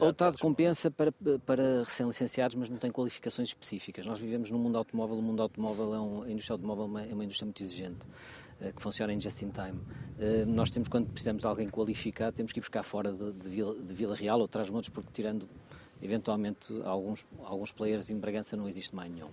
O 0.00 0.12
TAD 0.12 0.38
compensa 0.38 0.90
para, 0.90 1.12
para 1.44 1.82
recém-licenciados, 1.82 2.56
mas 2.56 2.68
não 2.68 2.76
tem 2.76 2.90
qualificações 2.90 3.48
específicas. 3.48 4.06
Nós 4.06 4.20
vivemos 4.20 4.50
no 4.50 4.58
mundo 4.58 4.78
automóvel, 4.78 5.16
o 5.16 5.22
mundo 5.22 5.42
automóvel 5.42 5.94
é 5.94 6.00
um, 6.00 6.22
a 6.22 6.30
indústria 6.30 6.54
automóvel 6.54 6.84
é 6.98 7.12
uma 7.12 7.24
indústria 7.24 7.46
muito 7.46 7.62
exigente. 7.62 8.06
que 8.74 8.82
funciona 8.82 9.12
em 9.12 9.20
just 9.20 9.42
in 9.42 9.50
time. 9.50 9.80
Nós 10.46 10.70
temos, 10.70 10.88
quando 10.88 11.08
precisamos 11.08 11.42
de 11.42 11.48
alguém 11.48 11.68
qualificado, 11.68 12.36
temos 12.36 12.52
que 12.52 12.58
ir 12.58 12.62
buscar 12.62 12.82
fora 12.82 13.12
de, 13.12 13.32
de, 13.32 13.48
Vila, 13.48 13.74
de 13.74 13.94
Vila 13.94 14.14
Real 14.14 14.40
ou 14.40 14.48
Trás-Montes, 14.48 14.88
porque 14.88 15.10
tirando 15.12 15.48
eventualmente 16.02 16.72
alguns, 16.84 17.26
alguns 17.44 17.72
players 17.72 18.10
em 18.10 18.18
Bragança 18.18 18.56
não 18.56 18.68
existe 18.68 18.94
mais 18.94 19.10
nenhum. 19.10 19.30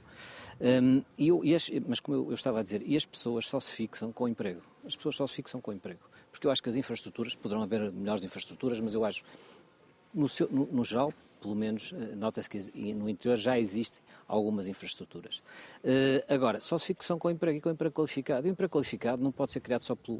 Um, 0.59 1.03
e 1.17 1.27
eu, 1.27 1.43
e 1.43 1.53
as, 1.53 1.69
mas 1.87 1.99
como 1.99 2.17
eu, 2.17 2.27
eu, 2.27 2.33
estava 2.33 2.59
a 2.59 2.63
dizer, 2.63 2.81
e 2.85 2.95
as 2.95 3.05
pessoas 3.05 3.47
só 3.47 3.59
se 3.59 3.71
fixam 3.71 4.11
com 4.11 4.27
emprego. 4.27 4.61
As 4.85 4.95
pessoas 4.95 5.15
só 5.15 5.27
se 5.27 5.35
fixam 5.35 5.61
com 5.61 5.71
emprego. 5.71 5.99
Porque 6.31 6.47
eu 6.47 6.51
acho 6.51 6.61
que 6.61 6.69
as 6.69 6.75
infraestruturas, 6.75 7.35
poderão 7.35 7.63
haver 7.63 7.91
melhores 7.91 8.23
infraestruturas, 8.23 8.79
mas 8.79 8.93
eu 8.93 9.05
acho, 9.05 9.23
no, 10.15 10.27
seu, 10.27 10.49
no, 10.49 10.65
no 10.71 10.83
geral, 10.83 11.13
pelo 11.45 11.55
menos, 11.55 11.93
eh, 11.93 12.15
nota-se 12.15 12.49
que 12.49 12.57
no 12.93 13.07
interior 13.07 13.37
já 13.37 13.59
existem 13.59 14.01
algumas 14.27 14.67
infraestruturas. 14.67 15.43
Uh, 15.83 16.33
agora, 16.33 16.59
só 16.59 16.75
se 16.75 16.87
fixam 16.87 17.19
com 17.19 17.29
emprego 17.29 17.59
e 17.59 17.61
com 17.61 17.69
emprego 17.69 17.93
qualificado. 17.93 18.47
O 18.47 18.49
emprego 18.49 18.71
qualificado 18.73 19.21
não 19.21 19.31
pode 19.31 19.51
ser 19.51 19.59
criado 19.59 19.81
só 19.81 19.95
pela, 19.95 20.19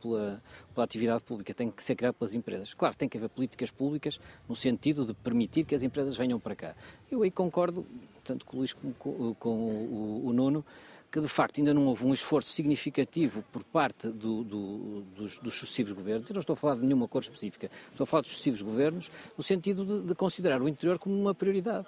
pela, 0.00 0.42
pela, 0.72 0.84
atividade 0.84 1.22
pública, 1.22 1.52
tem 1.52 1.70
que 1.70 1.82
ser 1.82 1.94
criado 1.94 2.14
pelas 2.14 2.32
empresas. 2.32 2.72
Claro, 2.72 2.96
tem 2.96 3.06
que 3.06 3.18
haver 3.18 3.28
políticas 3.28 3.70
públicas 3.70 4.18
no 4.48 4.56
sentido 4.56 5.04
de 5.04 5.12
permitir 5.12 5.64
que 5.64 5.74
as 5.74 5.82
empresas 5.82 6.16
venham 6.16 6.40
para 6.40 6.56
cá. 6.56 6.74
Eu 7.10 7.22
aí 7.22 7.30
concordo, 7.30 7.84
tanto 8.22 8.46
com 8.46 8.56
o 8.56 8.58
Luís 8.60 8.72
como 8.72 8.94
com, 8.94 9.34
com 9.34 9.50
o, 9.50 10.22
o, 10.24 10.28
o 10.28 10.32
Nuno, 10.32 10.64
que 11.14 11.20
de 11.20 11.28
facto 11.28 11.58
ainda 11.58 11.72
não 11.72 11.86
houve 11.86 12.04
um 12.04 12.12
esforço 12.12 12.50
significativo 12.50 13.44
por 13.52 13.62
parte 13.62 14.08
do, 14.08 14.42
do, 14.42 15.00
dos, 15.14 15.38
dos, 15.38 15.54
sucessivos 15.54 15.92
governos, 15.92 16.28
eu 16.28 16.34
não 16.34 16.40
estou 16.40 16.54
a 16.54 16.56
falar 16.56 16.74
de 16.74 16.80
nenhuma 16.80 17.06
cor 17.06 17.22
específica, 17.22 17.70
estou 17.92 18.02
a 18.02 18.06
falar 18.06 18.22
dos 18.22 18.32
sucessivos 18.32 18.62
governos, 18.62 19.12
no 19.38 19.44
sentido 19.44 19.86
de, 19.86 20.08
de 20.08 20.14
considerar 20.16 20.60
o 20.60 20.68
interior 20.68 20.98
como 20.98 21.14
uma 21.14 21.32
prioridade. 21.32 21.86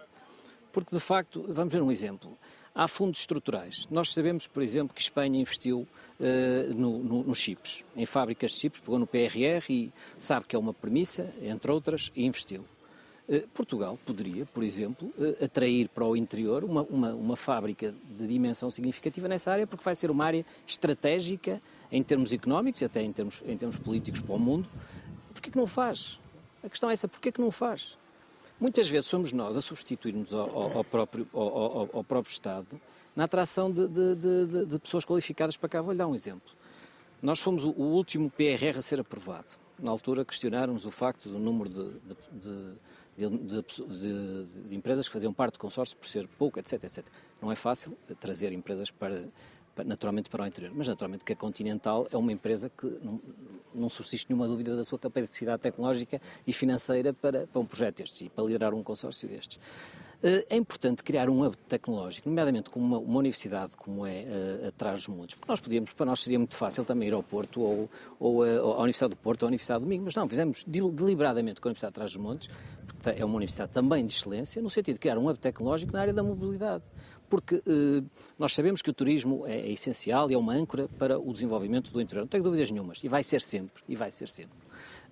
Porque 0.70 0.94
de 0.94 1.00
facto, 1.00 1.44
vamos 1.48 1.74
ver 1.74 1.82
um 1.82 1.90
exemplo. 1.90 2.38
Há 2.72 2.86
fundos 2.86 3.18
estruturais. 3.18 3.88
Nós 3.90 4.14
sabemos, 4.14 4.46
por 4.46 4.62
exemplo, 4.62 4.94
que 4.94 5.00
Espanha 5.00 5.40
investiu 5.40 5.88
uh, 6.20 6.72
no, 6.72 7.02
no, 7.02 7.24
nos 7.24 7.38
chips, 7.38 7.84
em 7.96 8.06
fábricas 8.06 8.52
de 8.52 8.58
chips, 8.58 8.78
pegou 8.78 8.96
no 8.96 9.08
PRR 9.08 9.68
e 9.68 9.92
sabe 10.16 10.46
que 10.46 10.54
é 10.54 10.58
uma 10.58 10.72
premissa, 10.72 11.34
entre 11.42 11.68
outras, 11.72 12.12
e 12.14 12.24
investiu. 12.24 12.64
Eh, 13.28 13.44
Portugal 13.52 13.98
poderia, 14.06 14.46
por 14.46 14.62
exemplo, 14.62 15.12
eh, 15.18 15.44
atrair 15.44 15.88
para 15.88 16.04
o 16.04 16.16
interior 16.16 16.62
uma, 16.62 16.82
uma, 16.82 17.12
uma, 17.12 17.36
fábrica 17.36 17.92
de 18.16 18.26
dimensão 18.26 18.70
significativa 18.70 19.26
nessa 19.26 19.50
área, 19.50 19.66
porque 19.66 19.84
vai 19.84 19.96
ser 19.96 20.12
uma 20.12 20.24
área 20.24 20.46
estratégica 20.64 21.60
em 21.90 22.02
termos 22.04 22.32
económicos 22.32 22.80
e 22.80 22.84
até 22.84 23.02
em 23.02 23.12
termos, 23.12 23.42
em 23.44 23.56
termos 23.56 23.78
políticos 23.78 24.20
para 24.20 24.34
o 24.34 24.38
mundo. 24.38 24.68
Porquê 25.32 25.50
que 25.50 25.56
não 25.56 25.66
faz? 25.66 26.20
A 26.62 26.68
questão 26.68 26.88
é 26.88 26.92
essa, 26.92 27.08
porquê 27.08 27.32
que 27.32 27.40
não 27.40 27.50
faz? 27.50 27.98
Muitas 28.60 28.88
vezes 28.88 29.06
somos 29.06 29.32
nós 29.32 29.56
a 29.56 29.60
substituir-nos 29.60 30.32
ao, 30.32 30.78
ao, 30.78 30.84
próprio, 30.84 31.28
ao, 31.32 31.90
ao, 31.92 32.04
próprio 32.04 32.30
Estado 32.32 32.80
na 33.14 33.24
atração 33.24 33.70
de, 33.70 33.88
de, 33.88 34.14
de, 34.14 34.66
de, 34.66 34.78
pessoas 34.78 35.04
qualificadas 35.04 35.56
para 35.56 35.68
cá. 35.68 35.82
Vou-lhe 35.82 35.98
dar 35.98 36.06
um 36.06 36.14
exemplo. 36.14 36.48
Nós 37.20 37.40
fomos 37.40 37.64
o, 37.64 37.70
último 37.70 38.30
PRR 38.30 38.78
a 38.78 38.82
ser 38.82 39.00
aprovado. 39.00 39.58
Na 39.78 39.90
altura 39.90 40.24
questionaram-nos 40.24 40.86
o 40.86 40.90
facto 40.90 41.28
do 41.28 41.38
número 41.38 41.68
de 41.68 42.72
de, 43.16 43.28
de, 43.28 44.46
de, 44.68 44.74
empresas 44.74 45.06
que 45.06 45.12
faziam 45.12 45.32
parte 45.32 45.54
do 45.54 45.58
consórcio 45.58 45.96
por 45.96 46.06
ser 46.06 46.28
pouco, 46.38 46.58
etc, 46.58 46.84
etc. 46.84 47.06
Não 47.40 47.50
é 47.50 47.54
fácil 47.54 47.96
trazer 48.20 48.52
empresas 48.52 48.90
para, 48.90 49.24
para, 49.74 49.84
naturalmente 49.84 50.28
para 50.28 50.44
o 50.44 50.46
interior, 50.46 50.72
mas 50.74 50.88
naturalmente 50.88 51.24
que 51.24 51.32
a 51.32 51.36
Continental 51.36 52.06
é 52.10 52.16
uma 52.16 52.32
empresa 52.32 52.70
que 52.70 52.86
não, 53.02 53.20
não 53.74 53.88
subsiste 53.88 54.26
nenhuma 54.28 54.46
dúvida 54.46 54.76
da 54.76 54.84
sua 54.84 54.98
capacidade 54.98 55.62
tecnológica 55.62 56.20
e 56.46 56.52
financeira 56.52 57.12
para, 57.12 57.46
para 57.46 57.60
um 57.60 57.66
projeto 57.66 57.98
destes 57.98 58.20
e 58.22 58.28
para 58.28 58.44
liderar 58.44 58.74
um 58.74 58.82
consórcio 58.82 59.28
destes. 59.28 59.58
Eh, 60.22 60.46
é 60.50 60.56
importante 60.56 61.02
criar 61.02 61.28
um 61.28 61.44
hub 61.44 61.56
tecnológico, 61.68 62.28
nomeadamente 62.28 62.70
com 62.70 62.80
uma, 62.80 62.98
uma 62.98 63.18
universidade 63.18 63.76
como 63.76 64.06
é 64.06 64.24
uh, 64.24 64.68
atrás 64.68 64.98
dos 64.98 65.08
montes, 65.08 65.34
porque 65.34 65.50
nós 65.50 65.60
podíamos, 65.60 65.92
para 65.92 66.06
nós 66.06 66.20
seria 66.20 66.38
muito 66.38 66.56
fácil 66.56 66.84
também 66.84 67.08
ir 67.08 67.14
ao 67.14 67.22
Porto 67.22 67.60
ou, 67.60 67.90
ou, 68.18 68.44
uh, 68.44 68.64
ou 68.64 68.72
à 68.74 68.78
Universidade 68.78 69.10
do 69.10 69.16
Porto 69.16 69.42
ou 69.42 69.46
à 69.46 69.48
Universidade 69.48 69.84
do 69.84 69.86
Minho, 69.86 70.02
mas 70.04 70.14
não, 70.14 70.28
fizemos 70.28 70.64
deliberadamente 70.64 71.60
com 71.60 71.68
a 71.68 71.70
Universidade 71.70 71.92
atrás 71.92 72.12
dos 72.12 72.20
montes, 72.20 72.48
é 73.10 73.24
uma 73.24 73.36
universidade 73.36 73.72
também 73.72 74.04
de 74.04 74.12
excelência, 74.12 74.62
no 74.62 74.70
sentido 74.70 74.94
de 74.94 75.00
criar 75.00 75.18
um 75.18 75.28
hub 75.28 75.38
tecnológico 75.38 75.92
na 75.92 76.00
área 76.00 76.12
da 76.12 76.22
mobilidade 76.22 76.82
porque 77.28 77.56
eh, 77.56 78.02
nós 78.38 78.54
sabemos 78.54 78.82
que 78.82 78.90
o 78.90 78.92
turismo 78.92 79.46
é, 79.46 79.58
é, 79.58 79.72
essencial 79.72 80.30
e 80.30 80.34
é 80.34 80.38
uma 80.38 80.52
âncora 80.52 80.88
para 80.98 81.18
o 81.18 81.32
desenvolvimento 81.32 81.90
do 81.90 82.00
interior. 82.00 82.22
Não 82.22 82.28
tenho 82.28 82.44
dúvidas 82.44 82.70
nenhumas, 82.70 83.02
e 83.02 83.08
vai 83.08 83.22
ser 83.22 83.42
sempre, 83.42 83.82
e 83.88 83.96
vai 83.96 84.10
ser 84.10 84.28
sempre. 84.28 84.56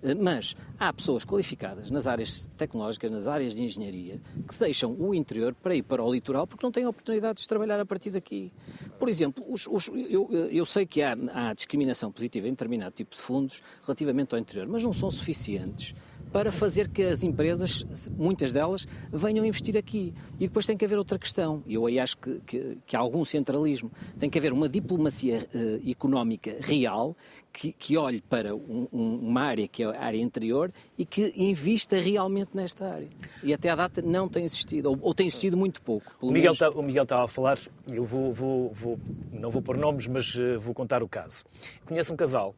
Eh, 0.01 0.15
mas 0.15 0.55
há 0.79 0.91
pessoas 0.93 1.25
qualificadas 1.25 1.89
nas 1.89 2.07
áreas 2.07 2.49
tecnológicas, 2.57 3.11
nas 3.11 3.27
áreas 3.27 3.55
de 3.55 3.63
engenharia, 3.63 4.21
que 4.47 4.57
deixam 4.59 4.95
o 4.97 5.13
interior 5.13 5.53
para 5.53 5.75
ir 5.75 5.83
para 5.83 6.03
o 6.03 6.11
litoral 6.11 6.47
porque 6.47 6.65
não 6.65 6.71
têm 6.71 6.85
oportunidades 6.85 7.43
de 7.43 7.49
trabalhar 7.49 7.79
a 7.79 7.85
partir 7.85 8.11
daqui. 8.11 8.51
Por 8.99 9.09
exemplo, 9.09 9.43
os, 9.47 9.67
os, 9.67 9.87
eu, 9.87 10.29
eu, 10.31 10.65
sei 10.65 10.85
que 10.85 11.01
há, 11.01 11.17
há 11.33 11.53
discriminação 11.53 12.11
positiva 12.11 12.47
em 12.47 12.51
determinado 12.51 12.95
tipo 12.95 13.15
de 13.15 13.21
fundos 13.21 13.61
relativamente 13.83 14.33
ao 14.33 14.39
interior, 14.39 14.67
mas 14.67 14.83
não 14.83 14.93
são 14.93 15.11
suficientes 15.11 15.93
para 16.35 16.51
fazer 16.51 16.89
que 16.89 17.01
as 17.01 17.23
empresas, 17.23 17.85
muitas 18.17 18.51
delas, 18.51 18.85
venham 19.09 19.45
investir 19.45 19.77
aqui. 19.77 20.13
E 20.37 20.47
depois 20.47 20.65
tem 20.65 20.75
que 20.75 20.83
haver 20.83 20.97
outra 20.97 21.17
questão, 21.17 21.63
e 21.65 21.75
eu 21.75 21.85
aí 21.85 21.97
acho 21.97 22.17
que, 22.17 22.41
que, 22.45 22.77
que 22.85 22.93
há 22.93 22.99
algum 22.99 23.23
centralismo, 23.23 23.89
tem 24.19 24.29
que 24.29 24.37
haver 24.37 24.51
uma 24.51 24.67
diplomacia 24.67 25.47
uh, 25.55 25.89
económica 25.89 26.53
real 26.59 27.15
que, 27.53 27.71
que, 27.71 27.95
olhe 27.95 28.19
para 28.19 28.53
um, 28.53 28.85
um, 28.91 29.15
uma 29.29 29.43
área 29.43 29.65
que 29.65 29.81
é 29.81 29.85
a 29.85 30.03
área 30.03 30.17
interior 30.17 30.73
e 30.97 31.05
que 31.05 31.31
invista 31.37 31.97
realmente 31.97 32.49
nesta 32.53 32.85
área. 32.85 33.07
E 33.41 33.53
até 33.53 33.69
à 33.69 33.75
data 33.77 34.01
não 34.01 34.27
tem 34.27 34.43
existido, 34.43 34.89
ou, 34.89 34.99
ou 35.01 35.13
tem 35.13 35.27
existido 35.27 35.55
muito 35.55 35.81
pouco. 35.81 36.17
O 36.19 36.33
Miguel, 36.33 36.51
menos... 36.51 36.57
tá, 36.57 36.69
o 36.69 36.83
Miguel 36.83 37.03
estava 37.03 37.23
a 37.23 37.27
falar, 37.29 37.57
eu 37.89 38.03
vou, 38.03 38.33
vou, 38.33 38.73
vou, 38.73 38.99
não 39.31 39.49
vou 39.49 39.61
pôr 39.61 39.77
nomes, 39.77 40.05
mas 40.07 40.35
uh, 40.35 40.59
vou 40.59 40.73
contar 40.73 41.01
o 41.01 41.07
caso. 41.07 41.45
Conheço 41.85 42.11
um 42.11 42.17
casal 42.17 42.53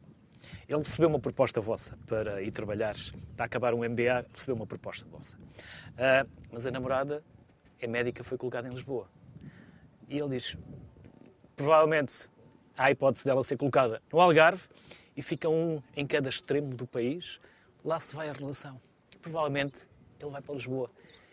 ele 0.67 0.83
recebeu 0.83 1.07
uma 1.07 1.19
proposta 1.19 1.61
vossa 1.61 1.97
para 2.05 2.41
ir 2.41 2.51
trabalhar, 2.51 2.95
está 2.95 3.43
a 3.43 3.45
acabar 3.45 3.73
um 3.73 3.87
MBA, 3.87 4.25
recebeu 4.33 4.55
uma 4.55 4.67
proposta 4.67 5.07
vossa. 5.09 5.37
Uh, 5.37 6.29
mas 6.51 6.67
a 6.67 6.71
namorada 6.71 7.23
é 7.79 7.87
médica, 7.87 8.23
foi 8.23 8.37
colocada 8.37 8.67
em 8.67 8.71
Lisboa. 8.71 9.09
E 10.09 10.17
ele 10.17 10.29
diz: 10.29 10.57
provavelmente 11.55 12.29
há 12.77 12.85
a 12.85 12.91
hipótese 12.91 13.23
dela 13.23 13.43
ser 13.43 13.57
colocada 13.57 14.01
no 14.11 14.19
Algarve 14.19 14.63
e 15.15 15.21
fica 15.21 15.47
um 15.49 15.81
em 15.95 16.05
cada 16.05 16.27
extremo 16.27 16.75
do 16.75 16.85
país, 16.85 17.39
lá 17.83 17.99
se 17.99 18.13
vai 18.13 18.29
a 18.29 18.33
relação. 18.33 18.79
Provavelmente 19.21 19.87
ele 20.19 20.31
vai 20.31 20.41
para 20.41 20.53
Lisboa, 20.53 20.91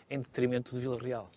em 0.08 0.18
detrimento 0.18 0.72
de 0.72 0.80
Vila 0.80 0.98
Real 0.98 1.28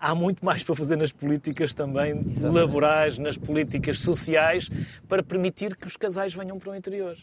há 0.00 0.14
muito 0.14 0.44
mais 0.44 0.64
para 0.64 0.74
fazer 0.74 0.96
nas 0.96 1.12
políticas 1.12 1.74
também 1.74 2.12
Exatamente. 2.12 2.46
laborais, 2.46 3.18
nas 3.18 3.36
políticas 3.36 3.98
sociais, 3.98 4.70
para 5.06 5.22
permitir 5.22 5.76
que 5.76 5.86
os 5.86 5.96
casais 5.96 6.34
venham 6.34 6.58
para 6.58 6.72
o 6.72 6.74
interior. 6.74 7.16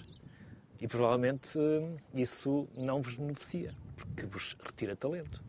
E 0.80 0.88
provavelmente 0.88 1.58
eh, 1.60 1.88
isso 2.14 2.68
não 2.78 3.02
vos 3.02 3.16
beneficia, 3.16 3.74
porque 3.96 4.26
vos 4.26 4.56
retira 4.64 4.96
talento. 4.96 5.44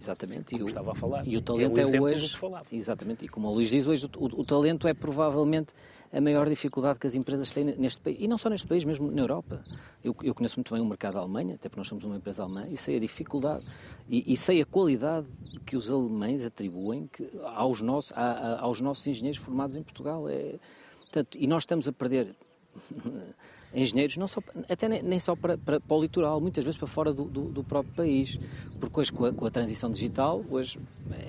Exatamente. 0.00 0.50
Como 0.50 0.62
e 0.62 0.64
o, 0.64 0.66
estava 0.66 0.90
a 0.90 0.94
falar. 0.96 1.26
E 1.26 1.36
o 1.36 1.40
talento 1.40 1.78
é, 1.78 1.84
o 1.84 1.94
é 1.94 2.00
hoje. 2.00 2.36
Exatamente. 2.72 3.24
E 3.24 3.28
como 3.28 3.46
o 3.46 3.54
Luís 3.54 3.70
diz 3.70 3.86
hoje, 3.86 4.06
o, 4.16 4.24
o, 4.24 4.40
o 4.40 4.44
talento 4.44 4.88
é 4.88 4.94
provavelmente 4.94 5.72
a 6.12 6.20
maior 6.20 6.48
dificuldade 6.48 6.98
que 6.98 7.06
as 7.06 7.14
empresas 7.14 7.50
têm 7.52 7.64
neste 7.64 8.00
país, 8.00 8.18
e 8.20 8.28
não 8.28 8.36
só 8.36 8.50
neste 8.50 8.66
país, 8.66 8.84
mesmo 8.84 9.10
na 9.10 9.22
Europa. 9.22 9.60
Eu, 10.04 10.14
eu 10.22 10.34
conheço 10.34 10.58
muito 10.58 10.72
bem 10.72 10.82
o 10.82 10.84
mercado 10.84 11.14
da 11.14 11.20
Alemanha, 11.20 11.54
até 11.54 11.68
porque 11.68 11.80
nós 11.80 11.88
somos 11.88 12.04
uma 12.04 12.16
empresa 12.16 12.42
alemã, 12.42 12.66
e 12.68 12.76
sei 12.76 12.96
a 12.96 13.00
dificuldade 13.00 13.64
e, 14.08 14.32
e 14.32 14.36
sei 14.36 14.60
a 14.60 14.66
qualidade 14.66 15.26
que 15.64 15.74
os 15.74 15.90
alemães 15.90 16.44
atribuem 16.44 17.08
que, 17.10 17.28
aos, 17.54 17.80
nossos, 17.80 18.12
a, 18.12 18.20
a, 18.20 18.60
aos 18.60 18.80
nossos 18.80 19.06
engenheiros 19.06 19.40
formados 19.40 19.74
em 19.74 19.82
Portugal. 19.82 20.28
É, 20.28 20.56
portanto, 21.00 21.38
e 21.40 21.46
nós 21.46 21.62
estamos 21.62 21.88
a 21.88 21.92
perder 21.92 22.36
engenheiros, 23.74 24.18
não 24.18 24.28
só, 24.28 24.42
até 24.68 24.88
nem, 24.88 25.18
só 25.18 25.34
para, 25.34 25.56
para, 25.56 25.80
para, 25.80 25.96
o 25.96 26.02
litoral, 26.02 26.40
muitas 26.42 26.62
vezes 26.62 26.76
para 26.76 26.86
fora 26.86 27.12
do, 27.12 27.24
do, 27.24 27.44
do 27.44 27.64
próprio 27.64 27.94
país. 27.94 28.38
Porque 28.78 29.00
hoje, 29.00 29.12
com 29.12 29.24
a, 29.24 29.32
com 29.32 29.46
a, 29.46 29.50
transição 29.50 29.90
digital, 29.90 30.44
hoje 30.50 30.78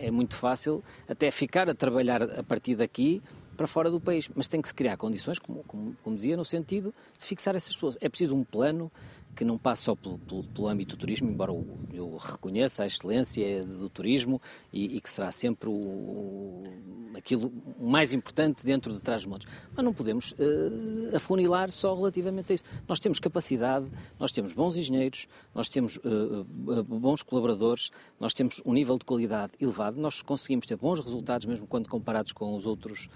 é 0.02 0.12
muito 0.12 0.36
fácil 0.36 0.84
até 1.08 1.32
ficar 1.32 1.70
a 1.70 1.74
trabalhar 1.74 2.22
a 2.22 2.44
partir 2.44 2.76
daqui 2.76 3.22
para 3.64 3.68
fora 3.68 3.90
do 3.90 4.00
país. 4.00 4.30
Mas 4.36 4.48
tem 4.48 4.62
que 4.62 4.68
se 4.68 4.74
criar 4.74 4.98
condições, 4.98 5.40
como, 5.40 5.64
como, 5.64 5.96
como 6.04 6.16
dizia, 6.16 6.36
no 6.36 6.44
sentido 6.44 6.94
de 7.18 7.26
fixar 7.26 7.56
essas 7.56 7.74
pessoas. 7.74 7.98
É 8.02 8.10
preciso 8.10 8.36
um 8.36 8.44
plano 8.44 8.92
que 9.36 9.44
não 9.44 9.58
passa 9.58 9.84
só 9.84 9.96
pelo, 9.96 10.18
pelo, 10.20 10.44
pelo, 10.44 10.68
âmbito 10.68 10.96
do 10.96 11.00
turismo, 11.00 11.30
embora 11.30 11.52
eu 11.94 12.18
reconheça 12.18 12.84
a 12.84 12.86
excelência 12.86 13.64
do 13.64 13.90
turismo 13.90 14.42
e, 14.72 14.98
e 14.98 15.02
que 15.02 15.10
será 15.10 15.32
sempre 15.32 15.70
o, 15.70 16.64
aquilo 17.16 17.52
mais 17.80 18.14
importante 18.14 18.66
dentro 18.66 18.94
de 18.94 19.02
Trás-os-Montes. 19.02 19.48
Mas 19.76 19.86
não 19.86 19.94
podemos 19.94 20.32
uh, 20.34 21.16
afunilar 21.16 21.72
só 21.72 21.96
relativamente 21.96 22.52
a 22.52 22.56
isso. 22.56 22.64
Nós 22.88 23.00
temos 23.00 23.20
capacidade, 23.20 23.88
nós 24.20 24.32
temos 24.32 24.54
bons 24.54 24.78
engenheiros, 24.78 25.28
nós 25.54 25.70
temos 25.70 25.98
uh, 25.98 26.84
bons 26.84 27.22
colaboradores, 27.22 27.92
nós 28.20 28.34
temos 28.34 28.62
um 28.66 28.74
nível 28.74 28.98
de 28.98 29.06
qualidade 29.06 29.54
elevado, 29.60 30.00
nós 30.00 30.22
conseguimos 30.22 30.66
ter 30.66 30.76
bons 30.76 31.00
resultados 31.00 31.46
mesmo 31.46 31.68
quando 31.68 31.88
comparados 31.88 32.32
com 32.32 32.54
os 32.56 32.66
outros, 32.66 33.10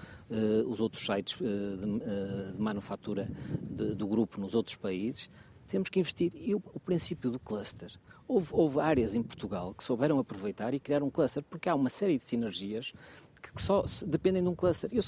os 0.67 0.80
outros 0.80 1.06
sites 1.06 1.38
de, 1.39 2.51
de 2.51 2.62
manufatura 2.62 3.30
de, 3.62 3.95
do 3.95 4.08
grupo 4.08 4.39
nos 4.39 4.53
outros 4.53 4.75
países 4.75 5.30
temos 5.67 5.89
que 5.89 5.99
investir. 5.99 6.32
E 6.36 6.56
o, 6.56 6.62
o 6.73 6.80
princípio 6.80 7.30
do 7.30 7.39
cluster. 7.39 7.91
Houve, 8.27 8.49
houve, 8.51 8.80
áreas 8.80 9.15
em 9.15 9.23
Portugal 9.23 9.73
que 9.73 9.84
souberam 9.84 10.19
aproveitar 10.19 10.73
e 10.73 10.80
criar 10.80 11.01
um 11.01 11.10
cluster, 11.10 11.43
porque 11.49 11.69
há 11.69 11.75
uma 11.75 11.89
série 11.89 12.17
de 12.17 12.25
sinergias 12.25 12.93
que, 13.41 13.53
que 13.53 13.62
só 13.62 13.86
dependem 14.06 14.43
de 14.43 14.49
um 14.49 14.56
cluster. 14.56 14.89
Eu, 14.91 15.01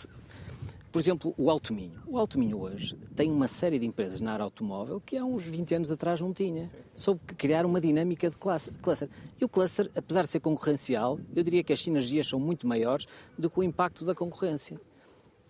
Por 0.91 1.01
exemplo, 1.01 1.33
o 1.37 1.49
Alto 1.49 1.73
Minho. 1.73 2.01
O 2.07 2.17
Alto 2.17 2.39
Minho 2.39 2.59
hoje 2.59 2.95
tem 3.15 3.29
uma 3.29 3.47
série 3.47 3.77
de 3.77 3.85
empresas 3.85 4.21
na 4.21 4.31
área 4.33 4.43
automóvel 4.43 5.01
que 5.05 5.17
há 5.17 5.25
uns 5.25 5.43
20 5.43 5.75
anos 5.75 5.91
atrás 5.91 6.21
não 6.21 6.33
tinha. 6.33 6.69
Soube 6.95 7.21
criar 7.37 7.65
uma 7.65 7.81
dinâmica 7.81 8.29
de 8.29 8.37
cluster. 8.37 9.09
E 9.39 9.43
o 9.43 9.49
cluster, 9.49 9.91
apesar 9.95 10.21
de 10.21 10.29
ser 10.29 10.39
concorrencial, 10.39 11.19
eu 11.35 11.43
diria 11.43 11.63
que 11.63 11.73
as 11.73 11.81
sinergias 11.81 12.27
são 12.27 12.39
muito 12.39 12.65
maiores 12.65 13.05
do 13.37 13.49
que 13.49 13.59
o 13.59 13.63
impacto 13.63 14.05
da 14.05 14.15
concorrência. 14.15 14.79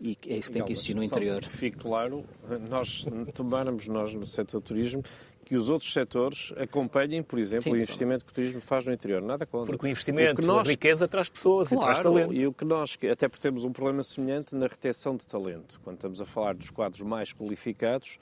E 0.01 0.17
é 0.27 0.37
isso 0.37 0.47
que 0.47 0.53
tem 0.53 0.63
que 0.63 0.71
existir 0.71 0.93
no 0.93 1.03
interior. 1.03 1.43
Fique 1.43 1.77
claro, 1.77 2.23
nós 2.69 3.05
tomáramos 3.33 3.87
nós 3.87 4.13
no 4.13 4.25
setor 4.25 4.61
do 4.61 4.63
turismo 4.63 5.03
que 5.49 5.55
os 5.55 5.67
outros 5.67 5.91
setores 5.91 6.53
acompanhem, 6.57 7.23
por 7.23 7.39
exemplo, 7.39 7.63
Sim, 7.63 7.71
o 7.71 7.75
investimento 7.75 8.23
que 8.23 8.31
o 8.31 8.35
turismo 8.35 8.61
faz 8.61 8.85
no 8.85 8.93
interior. 8.93 9.19
Nada 9.19 9.47
contra. 9.47 9.73
Porque 9.73 9.87
o 9.87 9.89
investimento, 9.89 10.43
o 10.43 10.45
nós... 10.45 10.67
a 10.67 10.71
riqueza 10.71 11.07
traz 11.07 11.27
pessoas 11.27 11.69
claro, 11.69 11.81
e 11.81 11.85
traz 11.85 11.99
talento. 11.99 12.33
E 12.35 12.45
o 12.45 12.53
que 12.53 12.63
nós, 12.63 12.95
até 13.11 13.27
porque 13.27 13.41
temos 13.41 13.63
um 13.63 13.73
problema 13.73 14.03
semelhante 14.03 14.53
na 14.53 14.67
retenção 14.67 15.17
de 15.17 15.25
talento. 15.25 15.81
Quando 15.83 15.95
estamos 15.95 16.21
a 16.21 16.25
falar 16.27 16.53
dos 16.53 16.69
quadros 16.69 17.01
mais 17.01 17.33
qualificados, 17.33 18.19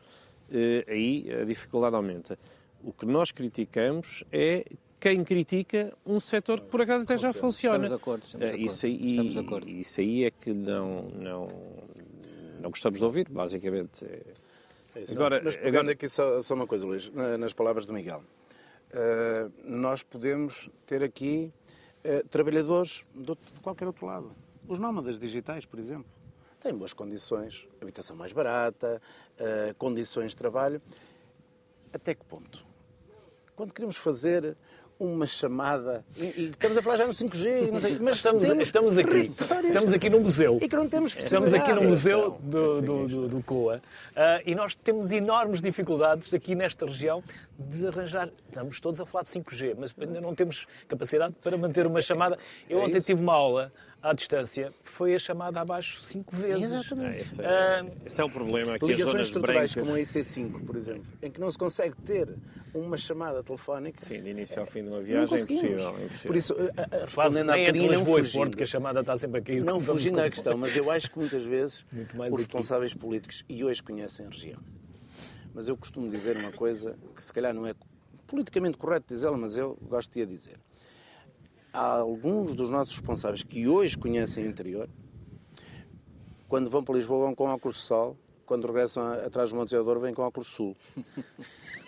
eh, 0.50 0.86
aí 0.88 1.30
a 1.42 1.44
dificuldade 1.44 1.98
aumenta. 1.98 2.40
O 2.82 2.94
que 2.94 3.06
nós 3.06 3.30
criticamos 3.34 4.24
é 4.32 4.63
quem 5.00 5.24
critica 5.24 5.94
um 6.06 6.20
setor 6.20 6.60
que 6.60 6.68
por 6.68 6.82
acaso 6.82 7.04
até 7.04 7.18
já 7.18 7.34
funciona. 7.34 7.84
Estamos 7.84 7.90
de 7.90 7.96
acordo. 7.96 8.24
Estamos 8.26 8.48
de 8.48 8.54
acordo. 8.54 8.66
Isso, 8.66 8.86
aí, 8.86 9.08
estamos 9.08 9.34
de 9.34 9.40
acordo. 9.40 9.70
isso 9.70 10.02
aí 10.02 10.24
é 10.24 10.32
que 10.32 10.54
não, 10.54 11.04
não, 11.10 11.48
não 12.60 12.70
gostamos 12.70 13.00
de 13.00 13.06
ouvir, 13.06 13.30
basicamente. 13.30 14.06
É 14.06 15.12
agora, 15.12 15.42
Mas 15.44 15.56
pegando 15.56 15.78
agora... 15.78 15.92
aqui 15.92 16.10
só, 16.10 16.42
só, 16.42 16.54
uma 16.56 16.66
coisa, 16.66 16.86
Luís, 16.86 17.12
nas 17.40 17.54
palavras 17.54 17.86
do 17.86 17.94
Miguel. 17.94 18.24
Uh, 18.90 19.52
nós 19.64 20.02
podemos 20.02 20.70
ter 20.86 21.04
aqui 21.04 21.52
uh, 22.04 22.28
trabalhadores 22.30 23.04
de, 23.14 23.26
de 23.26 23.60
qualquer 23.62 23.86
outro 23.86 24.06
lado. 24.06 24.32
Os 24.68 24.80
nómadas 24.80 25.20
digitais, 25.20 25.66
por 25.66 25.78
exemplo. 25.78 26.06
Têm 26.60 26.74
boas 26.74 26.94
condições, 26.94 27.68
habitação 27.80 28.16
mais 28.16 28.34
barata, 28.34 29.00
uh, 29.40 29.76
condições 29.76 30.32
de 30.32 30.38
trabalho. 30.38 30.82
Até 31.94 32.16
que 32.16 32.26
ponto? 32.26 32.66
Quando 33.56 33.74
queremos 33.74 33.98
fazer 33.98 34.58
uma 35.00 35.26
chamada. 35.28 36.04
E, 36.18 36.24
e, 36.24 36.50
estamos 36.50 36.78
a 36.78 36.82
falar 36.82 36.98
já 36.98 37.08
no 37.08 37.14
5G, 37.14 37.80
sei, 37.80 38.00
mas 38.00 38.16
estamos, 38.16 38.46
estamos 38.46 38.98
aqui. 38.98 39.32
Estamos 39.66 39.94
aqui 39.94 40.10
no 40.10 40.20
museu. 40.20 40.58
E 40.62 40.68
que 40.68 40.76
não 40.76 40.88
temos 40.88 41.16
Estamos 41.16 41.54
aqui 41.54 41.72
no 41.74 41.84
museu 41.84 42.38
do, 42.42 42.82
do, 42.82 43.08
do, 43.08 43.28
do 43.28 43.44
COA. 43.44 43.78
Uh, 43.78 43.82
e 44.46 44.56
nós 44.56 44.76
temos 44.76 45.12
enormes 45.12 45.62
dificuldades 45.62 46.34
aqui 46.34 46.56
nesta 46.56 46.86
região 46.86 47.24
de 47.58 47.88
arranjar. 47.88 48.30
Estamos 48.48 48.80
todos 48.80 49.00
a 49.00 49.06
falar 49.06 49.24
de 49.24 49.30
5G, 49.30 49.76
mas 49.78 49.96
ainda 50.00 50.22
não 50.22 50.34
temos 50.34 50.68
capacidade 50.88 51.36
para 51.44 51.58
manter 51.58 51.86
uma 51.86 52.02
chamada. 52.02 52.38
Eu 52.70 52.82
é 52.82 52.86
ontem 52.86 53.00
tive 53.00 53.22
uma 53.22 53.34
aula 53.34 53.72
à 54.02 54.14
distância, 54.14 54.72
foi 54.84 55.16
a 55.16 55.20
chamada 55.20 55.60
abaixo 55.60 56.02
cinco 56.04 56.36
vezes. 56.36 56.72
Exatamente. 56.72 57.22
esse, 57.22 57.42
é, 57.42 57.82
uh, 57.82 57.92
esse 58.06 58.22
é 58.22 58.24
o 58.24 58.30
problema 58.30 58.76
aqui, 58.76 58.94
as 58.94 59.00
zonas 59.00 59.28
estruturais 59.28 59.74
brancas. 59.74 59.90
como 59.90 59.98
a 59.98 60.02
IC5, 60.02 60.66
por 60.66 60.76
exemplo, 60.76 61.06
em 61.22 61.32
que 61.32 61.40
não 61.40 61.50
se 61.50 61.58
consegue 61.58 61.96
ter 61.98 62.36
uma 62.74 62.98
chamada 62.98 63.44
telefónica. 63.44 64.06
Sim, 64.06 64.22
de 64.22 64.30
início 64.30 64.60
ao 64.60 64.66
fim 64.68 64.84
de 64.84 64.90
uma 64.90 65.02
viagem 65.02 65.38
é 65.38 65.42
impossível, 65.42 65.98
é 65.98 66.04
impossível. 66.04 66.28
Por 66.28 66.36
isso, 66.36 66.56
respondendo 67.06 67.50
à 67.50 67.58
Catarina, 67.58 67.94
não 67.94 68.06
fugindo, 68.06 68.34
Porto, 68.34 68.58
que 68.58 68.64
a 68.64 68.68
chamada 68.68 69.00
está 69.00 69.18
sempre 69.18 69.40
a 69.40 69.42
cair. 69.42 69.64
Não 69.64 69.82
fugindo 69.82 70.20
à 70.20 70.30
questão, 70.30 70.58
mas 70.58 70.76
eu 70.76 70.92
acho 70.92 71.12
que 71.12 71.18
muitas 71.18 71.44
vezes 71.44 71.86
os 72.32 72.38
responsáveis 72.38 72.92
aqui. 72.92 73.00
políticos, 73.00 73.44
e 73.50 73.64
hoje 73.64 73.82
conhecem 73.82 74.26
a 74.26 74.30
região, 74.30 74.60
mas 75.54 75.68
eu 75.68 75.76
costumo 75.76 76.10
dizer 76.10 76.38
uma 76.38 76.52
coisa 76.52 76.96
que 77.16 77.24
se 77.24 77.34
calhar 77.34 77.54
não 77.54 77.66
é 77.66 77.74
politicamente 78.28 78.78
correto 78.78 79.14
dizê-la, 79.14 79.38
mas 79.38 79.58
eu 79.58 79.78
gosto 79.82 80.14
de 80.14 80.22
a 80.22 80.26
dizer 80.26 80.60
alguns 81.78 82.54
dos 82.54 82.70
nossos 82.70 82.94
responsáveis 82.94 83.44
que 83.44 83.68
hoje 83.68 83.98
conhecem 83.98 84.46
o 84.46 84.48
interior, 84.48 84.90
quando 86.48 86.70
vão 86.70 86.84
para 86.84 86.96
Lisboa 86.96 87.26
vão 87.26 87.36
com 87.36 87.46
óculos 87.46 87.78
de 87.78 87.84
sol, 87.84 88.18
quando 88.46 88.66
regressam 88.66 89.12
atrás 89.12 89.52
do 89.52 89.58
Monte 89.58 89.76
Douro 89.76 90.00
vêm 90.00 90.13
com 90.13 90.24
óculos 90.24 90.48
de 90.48 90.54
sul. 90.54 90.76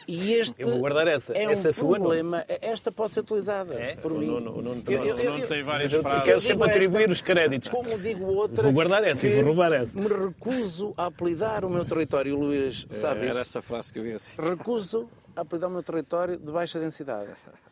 E 0.06 0.34
este 0.34 0.54
eu 0.62 0.70
vou 0.70 0.80
guardar 0.80 1.08
essa. 1.08 1.34
É 1.34 1.46
essa 1.46 1.68
um 1.68 1.70
é 1.70 1.72
sua 1.72 2.00
problema. 2.00 2.38
Não. 2.38 2.58
Esta 2.62 2.92
pode 2.92 3.14
ser 3.14 3.22
utilizada 3.22 3.74
é? 3.76 3.96
por 3.96 4.14
mim. 4.14 4.28
O 4.30 4.40
Nuno, 4.42 4.82
tem 4.82 5.64
várias 5.64 5.94
eu, 5.94 6.02
frases. 6.02 6.24
Quero 6.26 6.42
sempre 6.42 6.70
atribuir 6.70 7.04
esta, 7.04 7.14
os 7.14 7.22
créditos. 7.22 7.70
Como 7.70 7.98
digo 7.98 8.26
outra. 8.26 8.64
Vou 8.64 8.74
guardar 8.74 9.04
essa 9.06 9.26
e 9.26 9.36
vou 9.36 9.46
roubar 9.46 9.72
essa. 9.72 9.98
Me 9.98 10.08
recuso 10.08 10.94
a 10.98 11.06
apelidar 11.06 11.64
o 11.64 11.70
meu 11.70 11.86
território, 11.86 12.38
Luís 12.38 12.86
sabe 12.92 13.28
Era 13.28 13.40
essa 13.40 13.62
frase 13.62 13.94
que 13.94 14.00
eu 14.00 14.04
vi 14.04 14.12
assim. 14.12 14.42
Recuso 14.42 15.10
a 15.36 15.42
apelidar 15.42 15.70
o 15.70 15.74
meu 15.74 15.84
território 15.84 16.38
de 16.38 16.52
baixa 16.52 16.78
densidade. 16.80 17.30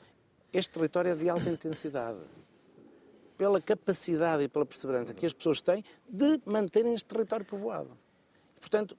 Este 0.51 0.71
território 0.71 1.11
é 1.11 1.15
de 1.15 1.29
alta 1.29 1.49
intensidade. 1.49 2.19
Pela 3.37 3.61
capacidade 3.61 4.43
e 4.43 4.47
pela 4.47 4.65
perseverança 4.65 5.13
que 5.13 5.25
as 5.25 5.33
pessoas 5.33 5.61
têm 5.61 5.83
de 6.09 6.41
manterem 6.45 6.93
este 6.93 7.05
território 7.05 7.45
povoado. 7.45 7.95
Portanto, 8.59 8.97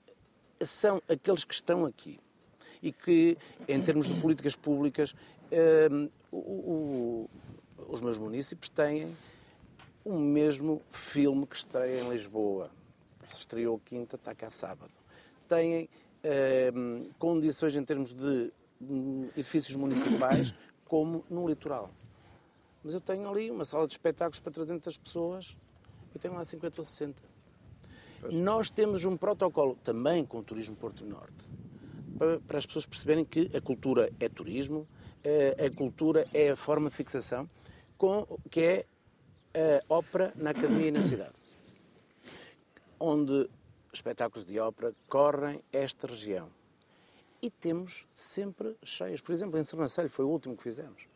são 0.65 1.03
aqueles 1.09 1.45
que 1.45 1.55
estão 1.55 1.85
aqui 1.85 2.21
e 2.83 2.93
que, 2.93 3.37
em 3.67 3.83
termos 3.83 4.07
de 4.07 4.21
políticas 4.21 4.55
públicas, 4.55 5.15
eh, 5.51 5.89
o, 6.31 6.37
o, 6.37 7.31
os 7.89 8.01
meus 8.01 8.19
municípios 8.19 8.69
têm 8.69 9.17
o 10.05 10.17
mesmo 10.17 10.81
filme 10.93 11.47
que 11.47 11.57
estreia 11.57 12.01
em 12.01 12.09
Lisboa. 12.09 12.71
Se 13.27 13.39
estreou 13.39 13.81
quinta, 13.85 14.17
está 14.17 14.35
cá 14.35 14.51
sábado. 14.51 14.93
Têm 15.49 15.89
eh, 16.23 16.73
condições 17.19 17.75
em 17.75 17.85
termos 17.85 18.13
de 18.13 18.53
hum, 18.81 19.29
edifícios 19.37 19.77
municipais 19.77 20.55
como 20.89 21.25
no 21.31 21.47
litoral. 21.47 21.91
Mas 22.83 22.95
eu 22.95 23.01
tenho 23.01 23.29
ali 23.29 23.51
uma 23.51 23.65
sala 23.65 23.87
de 23.87 23.93
espetáculos 23.93 24.41
para 24.41 24.53
300 24.53 24.99
pessoas, 24.99 25.57
eu 26.15 26.21
tenho 26.21 26.35
lá 26.35 26.45
50 26.45 26.81
ou 26.81 26.85
60. 26.85 27.23
Pois. 28.21 28.35
Nós 28.35 28.71
temos 28.71 29.05
um 29.05 29.17
protocolo 29.17 29.77
também 29.85 30.25
com 30.25 30.39
o 30.39 30.43
Turismo 30.43 30.75
Porto 30.75 31.05
Norte, 31.05 31.45
para, 32.19 32.41
para 32.41 32.59
as 32.59 32.67
pessoas 32.67 32.87
perceberem 32.87 33.25
que 33.25 33.51
a 33.55 33.61
cultura 33.61 34.11
é 34.19 34.29
turismo, 34.29 34.89
a, 35.23 35.67
a 35.67 35.71
cultura 35.71 36.27
é 36.33 36.51
a 36.51 36.57
forma 36.57 36.89
de 36.89 36.97
fixação, 36.97 37.49
com, 37.97 38.27
que 38.51 38.61
é 38.61 38.87
a 39.55 39.95
ópera 39.95 40.33
na 40.37 40.51
academia 40.51 40.89
e 40.89 40.91
na 40.91 41.03
cidade. 41.03 41.35
Onde 42.99 43.49
espetáculos 43.93 44.45
de 44.45 44.59
ópera 44.59 44.95
correm 45.09 45.63
esta 45.73 46.07
região 46.07 46.58
e 47.41 47.51
temos 47.51 48.07
sempre 48.15 48.77
cheias. 48.83 49.21
Por 49.21 49.33
exemplo, 49.33 49.59
em 49.59 49.65
Sernancelho 49.65 50.09
foi 50.09 50.25
o 50.25 50.29
último 50.29 50.57
que 50.57 50.63
fizemos. 50.63 51.07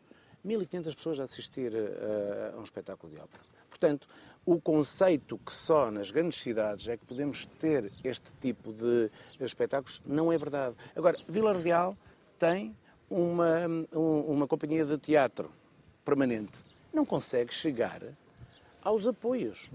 1.500 0.45 0.95
pessoas 0.95 1.19
a 1.19 1.23
assistir 1.23 1.73
a, 1.75 2.55
a, 2.55 2.59
um 2.59 2.63
espetáculo 2.63 3.11
de 3.11 3.19
ópera. 3.19 3.43
Portanto, 3.69 4.07
o 4.45 4.59
conceito 4.59 5.37
que 5.37 5.53
só 5.53 5.89
nas 5.89 6.11
grandes 6.11 6.41
cidades 6.41 6.87
é 6.87 6.97
que 6.97 7.05
podemos 7.05 7.45
ter 7.59 7.91
este 8.03 8.33
tipo 8.41 8.73
de 8.73 9.09
espetáculos 9.39 10.01
não 10.05 10.31
é 10.31 10.37
verdade. 10.37 10.75
Agora, 10.95 11.17
Vila 11.27 11.53
Real 11.53 11.97
tem 12.37 12.75
uma, 13.09 13.55
uma 13.93 14.47
companhia 14.47 14.85
de 14.85 14.97
teatro 14.97 15.49
permanente. 16.03 16.51
Não 16.93 17.05
consegue 17.05 17.53
chegar 17.53 18.01
aos 18.81 19.07
apoios. 19.07 19.69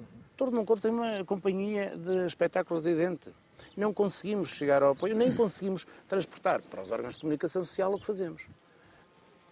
Moncorto 0.46 0.82
tem 0.82 0.90
uma 0.90 1.24
companhia 1.24 1.96
de 1.96 2.26
espetáculo 2.26 2.78
residente 2.78 3.30
não 3.76 3.94
conseguimos 3.94 4.50
chegar 4.50 4.82
ao 4.82 4.92
apoio, 4.92 5.14
nem 5.14 5.34
conseguimos 5.34 5.86
transportar 6.08 6.60
para 6.62 6.82
os 6.82 6.90
órgãos 6.90 7.14
de 7.14 7.20
comunicação 7.20 7.64
social 7.64 7.94
o 7.94 7.98
que 7.98 8.06
fazemos. 8.06 8.46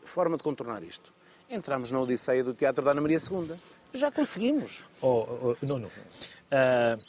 Forma 0.04 0.36
de 0.36 0.42
contornar 0.42 0.82
isto. 0.82 1.12
Entramos 1.48 1.90
na 1.90 2.00
Odisseia 2.00 2.42
do 2.42 2.52
Teatro 2.52 2.84
da 2.84 2.90
Ana 2.90 3.00
Maria 3.00 3.18
II. 3.18 3.54
Já 3.94 4.10
conseguimos. 4.10 4.84
Oh, 5.00 5.26
oh, 5.30 5.56
não, 5.62 5.78
não. 5.78 5.88
Uh, 5.88 7.00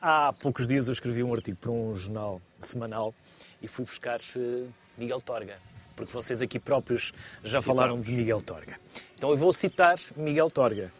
há 0.00 0.32
poucos 0.34 0.68
dias 0.68 0.88
eu 0.88 0.92
escrevi 0.92 1.22
um 1.22 1.32
artigo 1.32 1.56
para 1.56 1.70
um 1.70 1.96
jornal 1.96 2.40
semanal 2.60 3.14
e 3.62 3.68
fui 3.68 3.84
buscar 3.84 4.20
Miguel 4.98 5.20
Torga, 5.20 5.58
porque 5.96 6.12
vocês 6.12 6.42
aqui 6.42 6.58
próprios 6.58 7.12
já 7.42 7.60
Sim, 7.60 7.66
falaram 7.66 8.00
de 8.00 8.12
Miguel 8.12 8.42
Torga. 8.42 8.78
Então 9.14 9.30
eu 9.30 9.36
vou 9.36 9.52
citar 9.52 9.98
Miguel 10.16 10.50
Torga. 10.50 10.92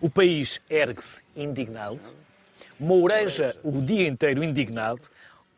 O 0.00 0.10
país 0.10 0.60
ergue-se 0.68 1.22
indignado 1.34 2.00
Moureja 2.78 3.54
o 3.62 3.80
dia 3.80 4.08
inteiro 4.08 4.42
indignado, 4.42 5.02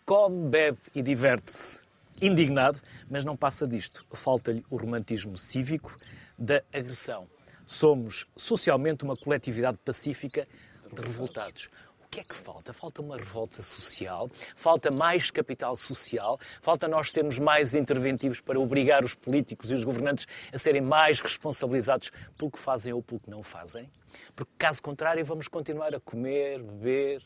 come, 0.04 0.50
bebe 0.50 0.78
e 0.94 1.00
diverte-se 1.00 1.80
indignado, 2.20 2.78
mas 3.10 3.24
não 3.24 3.34
passa 3.34 3.66
disto. 3.66 4.04
Falta-lhe 4.12 4.62
o 4.68 4.76
romantismo 4.76 5.36
cívico 5.38 5.96
da 6.38 6.62
agressão. 6.72 7.26
Somos 7.64 8.26
socialmente 8.36 9.02
uma 9.02 9.16
coletividade 9.16 9.78
pacífica 9.82 10.46
de 10.92 11.02
revoltados. 11.02 11.70
O 12.06 12.08
que 12.08 12.20
é 12.20 12.24
que 12.24 12.36
falta? 12.36 12.72
Falta 12.72 13.02
uma 13.02 13.16
revolta 13.16 13.60
social, 13.60 14.30
falta 14.54 14.92
mais 14.92 15.28
capital 15.28 15.74
social, 15.74 16.38
falta 16.62 16.86
nós 16.86 17.10
sermos 17.10 17.36
mais 17.40 17.74
interventivos 17.74 18.40
para 18.40 18.60
obrigar 18.60 19.04
os 19.04 19.12
políticos 19.12 19.72
e 19.72 19.74
os 19.74 19.82
governantes 19.82 20.26
a 20.52 20.56
serem 20.56 20.80
mais 20.80 21.18
responsabilizados 21.18 22.12
pelo 22.38 22.50
que 22.50 22.60
fazem 22.60 22.92
ou 22.92 23.02
pelo 23.02 23.18
que 23.18 23.28
não 23.28 23.42
fazem. 23.42 23.90
Porque, 24.36 24.52
caso 24.56 24.80
contrário, 24.80 25.22
vamos 25.24 25.48
continuar 25.48 25.96
a 25.96 26.00
comer, 26.00 26.62
beber, 26.62 27.22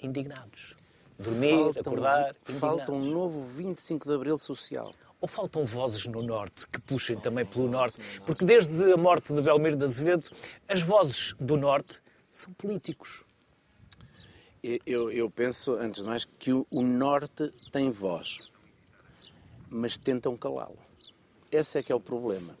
indignados. 0.00 0.76
Dormir, 1.18 1.64
falta 1.64 1.80
acordar, 1.80 2.36
um, 2.48 2.58
Falta 2.58 2.92
um 2.92 3.04
novo 3.04 3.44
25 3.44 4.08
de 4.08 4.14
Abril 4.14 4.38
social. 4.38 4.94
Ou 5.20 5.26
faltam 5.26 5.64
vozes 5.64 6.06
no 6.06 6.22
Norte 6.22 6.68
que 6.68 6.80
puxem 6.80 7.18
também 7.18 7.44
pelo 7.44 7.68
Norte? 7.68 7.98
Porque 8.24 8.44
desde 8.44 8.92
a 8.92 8.96
morte 8.96 9.34
de 9.34 9.42
Belmiro 9.42 9.76
de 9.76 9.84
Azevedo, 9.84 10.30
as 10.68 10.82
vozes 10.82 11.34
do 11.40 11.56
Norte 11.56 12.00
são 12.30 12.52
políticos. 12.52 13.25
Eu, 14.84 15.12
eu 15.12 15.30
penso, 15.30 15.74
antes 15.74 16.02
de 16.02 16.08
mais, 16.08 16.24
que 16.24 16.52
o, 16.52 16.66
o 16.70 16.82
Norte 16.82 17.52
tem 17.70 17.90
voz, 17.90 18.38
mas 19.70 19.96
tentam 19.96 20.36
calá-lo. 20.36 20.78
Esse 21.52 21.78
é 21.78 21.82
que 21.84 21.92
é 21.92 21.94
o 21.94 22.00
problema. 22.00 22.58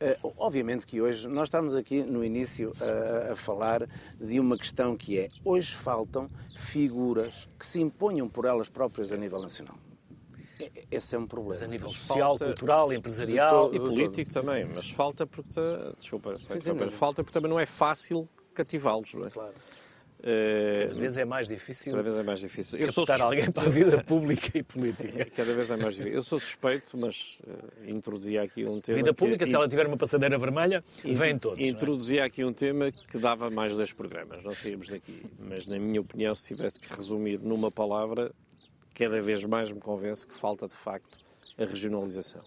Uh, 0.00 0.34
obviamente 0.36 0.84
que 0.84 1.00
hoje, 1.00 1.28
nós 1.28 1.48
estamos 1.48 1.76
aqui 1.76 2.02
no 2.02 2.24
início 2.24 2.72
a, 2.80 3.32
a, 3.32 3.36
falar 3.36 3.88
de 4.20 4.40
uma 4.40 4.56
questão 4.56 4.96
que 4.96 5.18
é: 5.18 5.28
hoje 5.44 5.74
faltam 5.74 6.28
figuras 6.56 7.48
que 7.56 7.66
se 7.66 7.80
imponham 7.80 8.28
por 8.28 8.44
elas 8.44 8.68
próprias 8.68 9.12
a 9.12 9.16
nível 9.16 9.40
nacional. 9.40 9.76
Esse 10.90 11.14
é 11.14 11.18
um 11.18 11.26
problema. 11.26 11.50
Mas 11.50 11.62
a 11.62 11.66
nível 11.68 11.88
social, 11.88 12.30
falta... 12.30 12.46
cultural, 12.46 12.92
empresarial 12.92 13.72
e 13.72 13.78
político 13.78 14.32
também. 14.32 14.64
Mas 14.64 14.90
falta 14.90 15.24
porque. 15.26 15.60
Desculpa, 15.98 16.36
sim, 16.36 16.60
sim, 16.60 16.90
falta 16.90 17.22
porque 17.22 17.34
também 17.34 17.50
não 17.50 17.60
é 17.60 17.66
fácil 17.66 18.28
cativá-los, 18.54 19.14
não 19.14 19.26
é? 19.26 19.30
Claro. 19.30 19.54
Uh, 20.18 20.88
cada 20.88 20.94
vez 20.94 21.16
é 21.16 21.24
mais 21.24 21.46
difícil. 21.46 21.92
Cada 21.92 22.02
vez 22.02 22.18
é 22.18 22.22
mais 22.24 22.40
difícil. 22.40 22.78
Eu 22.78 22.90
sou 22.90 23.06
sus... 23.06 23.20
alguém 23.20 23.50
para 23.52 23.68
a 23.68 23.70
vida 23.70 24.02
pública 24.02 24.58
e 24.58 24.62
política. 24.64 25.24
Cada 25.30 25.54
vez 25.54 25.70
é 25.70 25.76
mais 25.76 25.94
difícil. 25.94 26.16
Eu 26.16 26.22
sou 26.24 26.40
suspeito, 26.40 26.98
mas 26.98 27.38
uh, 27.46 27.88
introduzia 27.88 28.42
aqui 28.42 28.64
um 28.64 28.80
tema. 28.80 28.96
Vida 28.96 29.14
pública, 29.14 29.44
que... 29.44 29.50
se 29.50 29.54
ela 29.54 29.68
tiver 29.68 29.86
uma 29.86 29.96
passadeira 29.96 30.36
vermelha, 30.36 30.82
vem 31.04 31.38
todos. 31.38 31.60
É? 31.60 31.68
Introduzia 31.68 32.22
é? 32.22 32.24
aqui 32.24 32.44
um 32.44 32.52
tema 32.52 32.90
que 32.90 33.16
dava 33.16 33.48
mais 33.48 33.76
dois 33.76 33.92
programas, 33.92 34.42
não 34.42 34.54
saímos 34.54 34.88
daqui. 34.88 35.24
Mas, 35.38 35.66
na 35.68 35.78
minha 35.78 36.00
opinião, 36.00 36.34
se 36.34 36.52
tivesse 36.52 36.80
que 36.80 36.92
resumir 36.92 37.38
numa 37.38 37.70
palavra, 37.70 38.32
cada 38.94 39.22
vez 39.22 39.44
mais 39.44 39.70
me 39.70 39.78
convence 39.78 40.26
que 40.26 40.34
falta 40.34 40.66
de 40.66 40.74
facto 40.74 41.16
a 41.56 41.64
regionalização. 41.64 42.42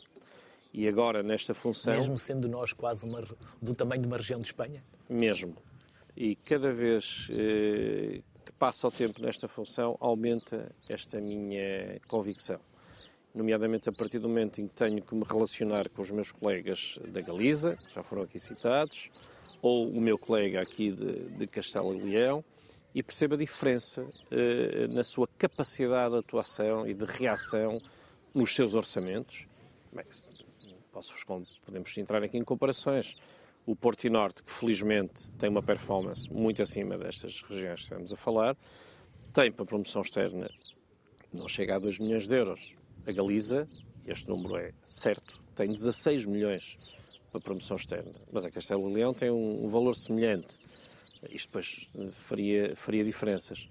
E 0.73 0.87
agora, 0.87 1.23
nesta 1.23 1.53
função. 1.53 1.93
Mesmo 1.93 2.17
sendo 2.17 2.49
nós 2.49 2.73
quase 2.73 3.05
uma, 3.05 3.23
do 3.61 3.73
tamanho 3.73 4.01
de 4.01 4.07
uma 4.07 4.17
região 4.17 4.39
de 4.39 4.47
Espanha? 4.47 4.83
Mesmo. 5.09 5.55
E 6.15 6.35
cada 6.35 6.71
vez 6.71 7.27
eh, 7.31 8.21
que 8.45 8.51
passa 8.53 8.87
o 8.87 8.91
tempo 8.91 9.21
nesta 9.21 9.47
função, 9.47 9.97
aumenta 9.99 10.71
esta 10.89 11.19
minha 11.19 11.99
convicção. 12.07 12.59
Nomeadamente 13.33 13.87
a 13.87 13.93
partir 13.93 14.19
do 14.19 14.27
momento 14.27 14.59
em 14.59 14.67
que 14.67 14.73
tenho 14.73 15.01
que 15.01 15.15
me 15.15 15.23
relacionar 15.23 15.89
com 15.89 16.01
os 16.01 16.11
meus 16.11 16.31
colegas 16.31 16.99
da 17.07 17.21
Galiza, 17.21 17.77
que 17.77 17.93
já 17.93 18.03
foram 18.03 18.23
aqui 18.23 18.39
citados, 18.39 19.09
ou 19.61 19.89
o 19.89 20.01
meu 20.01 20.17
colega 20.17 20.61
aqui 20.61 20.91
de, 20.91 21.29
de 21.29 21.47
Castelo 21.47 21.95
e 21.95 22.01
Leão, 22.01 22.43
e 22.93 23.01
perceba 23.01 23.35
a 23.35 23.37
diferença 23.37 24.05
eh, 24.29 24.87
na 24.89 25.03
sua 25.03 25.27
capacidade 25.37 26.11
de 26.13 26.19
atuação 26.19 26.85
e 26.85 26.93
de 26.93 27.05
reação 27.05 27.81
nos 28.33 28.53
seus 28.53 28.75
orçamentos. 28.75 29.47
Bem, 29.93 30.05
posso 30.91 31.13
podemos 31.65 31.97
entrar 31.97 32.21
aqui 32.21 32.37
em 32.37 32.43
comparações. 32.43 33.17
O 33.71 33.75
Porto 33.75 34.03
e 34.03 34.09
Norte, 34.09 34.43
que 34.43 34.51
felizmente 34.51 35.31
tem 35.39 35.49
uma 35.49 35.63
performance 35.63 36.29
muito 36.29 36.61
acima 36.61 36.97
destas 36.97 37.41
regiões 37.41 37.79
que 37.79 37.83
estamos 37.83 38.11
a 38.11 38.17
falar, 38.17 38.57
tem 39.31 39.49
para 39.49 39.65
promoção 39.65 40.01
externa, 40.01 40.49
não 41.31 41.47
chega 41.47 41.77
a 41.77 41.79
2 41.79 41.99
milhões 41.99 42.27
de 42.27 42.35
euros. 42.35 42.75
A 43.07 43.13
Galiza, 43.13 43.65
este 44.05 44.27
número 44.27 44.57
é 44.57 44.73
certo, 44.85 45.41
tem 45.55 45.71
16 45.71 46.25
milhões 46.25 46.77
para 47.31 47.39
promoção 47.39 47.77
externa. 47.77 48.11
Mas 48.29 48.45
a 48.45 48.51
Castelo 48.51 48.89
e 48.89 48.93
Leão 48.93 49.13
tem 49.13 49.31
um, 49.31 49.63
um 49.63 49.69
valor 49.69 49.95
semelhante. 49.95 50.53
Isto 51.29 51.47
depois 51.47 51.89
eh, 51.97 52.11
faria, 52.11 52.75
faria 52.75 53.05
diferenças. 53.05 53.69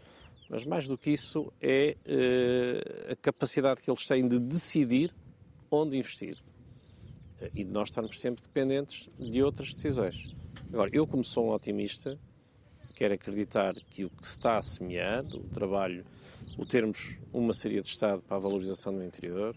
Mas 0.48 0.64
mais 0.64 0.88
do 0.88 0.96
que 0.96 1.10
isso 1.10 1.52
é 1.60 1.94
uh, 2.06 3.12
a 3.12 3.16
capacidade 3.16 3.82
que 3.82 3.90
eles 3.90 4.06
têm 4.06 4.26
de 4.26 4.38
decidir 4.38 5.14
onde 5.70 5.98
investir. 5.98 6.38
E 7.54 7.64
de 7.64 7.70
nós 7.70 7.88
estarmos 7.88 8.20
sempre 8.20 8.42
dependentes 8.42 9.08
de 9.18 9.42
outras 9.42 9.72
decisões. 9.72 10.34
Agora, 10.72 10.90
eu 10.92 11.06
como 11.06 11.24
sou 11.24 11.46
um 11.46 11.52
otimista, 11.52 12.18
quero 12.94 13.14
acreditar 13.14 13.74
que 13.88 14.04
o 14.04 14.10
que 14.10 14.26
se 14.26 14.36
está 14.36 14.58
a 14.58 14.62
semear, 14.62 15.24
o 15.24 15.48
trabalho, 15.48 16.04
o 16.58 16.66
termos 16.66 17.16
uma 17.32 17.54
série 17.54 17.80
de 17.80 17.86
Estado 17.86 18.22
para 18.22 18.36
a 18.36 18.40
valorização 18.40 18.92
do 18.92 19.02
interior, 19.02 19.56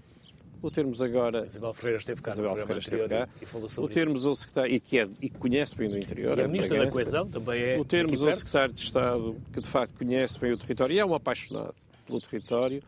o 0.63 0.71
termos 0.71 1.01
agora. 1.01 1.45
Isabel 1.45 1.73
Ferreira 1.73 1.97
esteve 1.97 2.21
cá 2.21 2.31
Isabel 2.31 2.55
Ferreira 2.55 2.79
esteve 2.79 3.09
cá. 3.09 3.27
E 3.41 3.45
falou 3.45 3.67
sobre 3.67 3.91
o 3.91 3.93
termos 3.93 4.21
isso. 4.21 4.29
o 4.29 4.35
secretário, 4.35 4.73
e 4.73 4.79
que, 4.79 4.97
é, 4.97 5.09
e 5.21 5.29
que 5.29 5.37
conhece 5.37 5.75
bem 5.75 5.91
o 5.91 5.97
interior. 5.97 6.39
E 6.39 6.41
a 6.41 6.47
Ministra 6.47 6.85
da 6.85 6.89
Coesão 6.89 7.27
também 7.27 7.61
é. 7.61 7.77
O 7.77 7.83
termos 7.83 8.21
o 8.21 8.31
secretário 8.31 8.73
de 8.73 8.79
Estado, 8.79 9.35
que 9.51 9.59
de 9.59 9.67
facto 9.67 9.93
conhece 9.93 10.39
bem 10.39 10.53
o 10.53 10.57
território 10.57 10.95
e 10.95 10.99
é 10.99 11.05
um 11.05 11.13
apaixonado 11.13 11.75
pelo 12.05 12.21
território. 12.21 12.81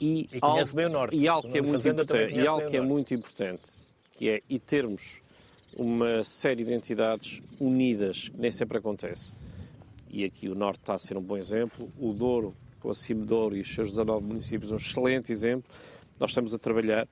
E, 0.00 0.28
e 0.32 0.40
conhece 0.40 0.70
algo, 0.70 0.76
bem 0.76 0.86
o 0.86 0.88
Norte. 0.88 1.16
E 1.16 1.28
algo 1.28 1.52
que 1.52 1.58
é 1.58 1.62
muito 1.62 1.88
importante, 1.88 2.34
e 2.34 2.46
algo 2.46 2.70
que 2.70 2.76
é 2.76 2.80
muito 2.80 3.14
importante, 3.14 3.62
que 4.14 4.28
é 4.28 4.42
e 4.48 4.58
termos 4.58 5.22
uma 5.76 6.22
série 6.22 6.64
de 6.64 6.72
entidades 6.72 7.40
unidas, 7.60 8.28
que 8.28 8.38
nem 8.38 8.50
sempre 8.50 8.78
acontece. 8.78 9.32
E 10.08 10.24
aqui 10.24 10.48
o 10.48 10.54
Norte 10.54 10.80
está 10.80 10.94
a 10.94 10.98
ser 10.98 11.16
um 11.16 11.22
bom 11.22 11.36
exemplo. 11.36 11.92
O 11.98 12.12
Douro, 12.12 12.54
com 12.78 12.90
a 12.90 12.94
Cime 12.94 13.24
Douro 13.24 13.56
e 13.56 13.60
os 13.60 13.74
seus 13.74 13.90
19 13.90 14.24
municípios, 14.24 14.70
um 14.70 14.76
excelente 14.76 15.32
exemplo. 15.32 15.68
Nós 16.18 16.30
estamos 16.30 16.54
a 16.54 16.58
trabalhar 16.58 17.08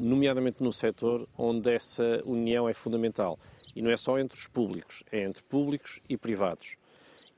nomeadamente 0.00 0.62
no 0.62 0.72
setor 0.72 1.28
onde 1.36 1.72
essa 1.72 2.20
união 2.26 2.68
é 2.68 2.72
fundamental. 2.72 3.38
E 3.74 3.82
não 3.82 3.90
é 3.90 3.96
só 3.96 4.18
entre 4.18 4.36
os 4.36 4.48
públicos, 4.48 5.04
é 5.12 5.22
entre 5.22 5.42
públicos 5.44 6.00
e 6.08 6.16
privados. 6.16 6.76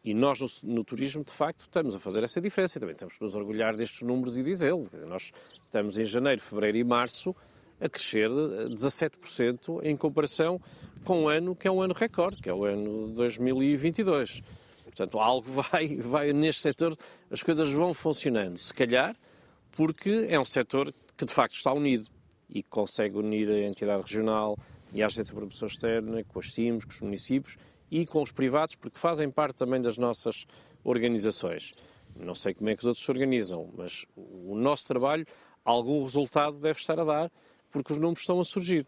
E 0.03 0.14
nós, 0.14 0.41
no, 0.41 0.74
no, 0.74 0.83
turismo, 0.83 1.22
de 1.22 1.31
facto, 1.33 1.61
estamos 1.62 1.95
a 1.95 1.99
fazer 1.99 2.24
essa 2.24 2.41
diferença. 2.41 2.78
E 2.78 2.81
também 2.81 2.97
temos 2.97 3.18
que 3.18 3.22
nos 3.22 3.35
orgulhar 3.35 3.76
destes 3.76 4.01
números 4.01 4.39
e 4.39 4.43
dizê-lo. 4.43 4.89
Nós 5.07 5.31
estamos 5.62 5.99
em 5.99 6.05
janeiro, 6.07 6.41
fevereiro 6.41 6.78
e 6.78 6.85
março 6.85 7.37
a 7.81 7.89
crescer 7.89 8.28
17% 8.28 9.81
em 9.83 9.97
comparação 9.97 10.61
com 11.05 11.20
o 11.20 11.22
um 11.22 11.28
ano 11.28 11.57
que 11.57 11.66
é 11.66 11.70
um 11.70 11.81
ano 11.81 11.95
recorde, 11.95 12.43
que 12.43 12.49
é 12.49 12.55
o 12.55 12.64
ano 12.64 13.09
2022. 13.14 14.43
Portanto, 14.85 15.18
algo 15.18 15.49
vai, 15.51 15.97
vai 15.97 16.33
neste 16.33 16.62
setor, 16.62 16.97
as 17.31 17.43
coisas 17.43 17.72
vão 17.72 17.95
funcionando. 17.95 18.59
Se 18.59 18.74
calhar 18.74 19.16
porque 19.72 20.26
é 20.28 20.39
um 20.39 20.45
setor 20.45 20.93
que 21.16 21.24
de 21.24 21.33
facto 21.33 21.55
está 21.55 21.72
unido 21.72 22.07
e 22.49 22.62
consegue 22.62 23.16
unir 23.16 23.49
a 23.49 23.61
entidade 23.61 24.03
regional 24.03 24.59
e 24.93 25.03
a 25.03 25.07
Agência 25.07 25.33
de 25.33 25.39
Promoção 25.39 25.68
Externa 25.68 26.24
com 26.24 26.39
as 26.39 26.53
CIMs, 26.53 26.85
com 26.85 26.91
os 26.91 27.01
municípios 27.01 27.57
e 27.91 28.05
com 28.05 28.22
os 28.22 28.33
privados, 28.33 28.74
porque 28.74 28.99
fazem 28.99 29.31
parte 29.31 29.57
também 29.57 29.81
das 29.81 29.97
nossas 29.97 30.47
organizações. 30.83 31.74
Não 32.16 32.35
sei 32.35 32.55
como 32.55 32.68
é 32.70 32.74
que 32.74 32.81
os 32.81 32.87
outros 32.87 33.05
se 33.05 33.11
organizam, 33.11 33.70
mas 33.76 34.05
o 34.16 34.55
nosso 34.57 34.87
trabalho, 34.87 35.26
algum 35.64 36.03
resultado 36.03 36.59
deve 36.59 36.78
estar 36.81 36.99
a 36.99 37.05
dar, 37.05 37.33
porque 37.70 37.92
os 37.92 37.98
números 37.98 38.20
estão 38.20 38.40
a 38.40 38.44
surgir. 38.44 38.86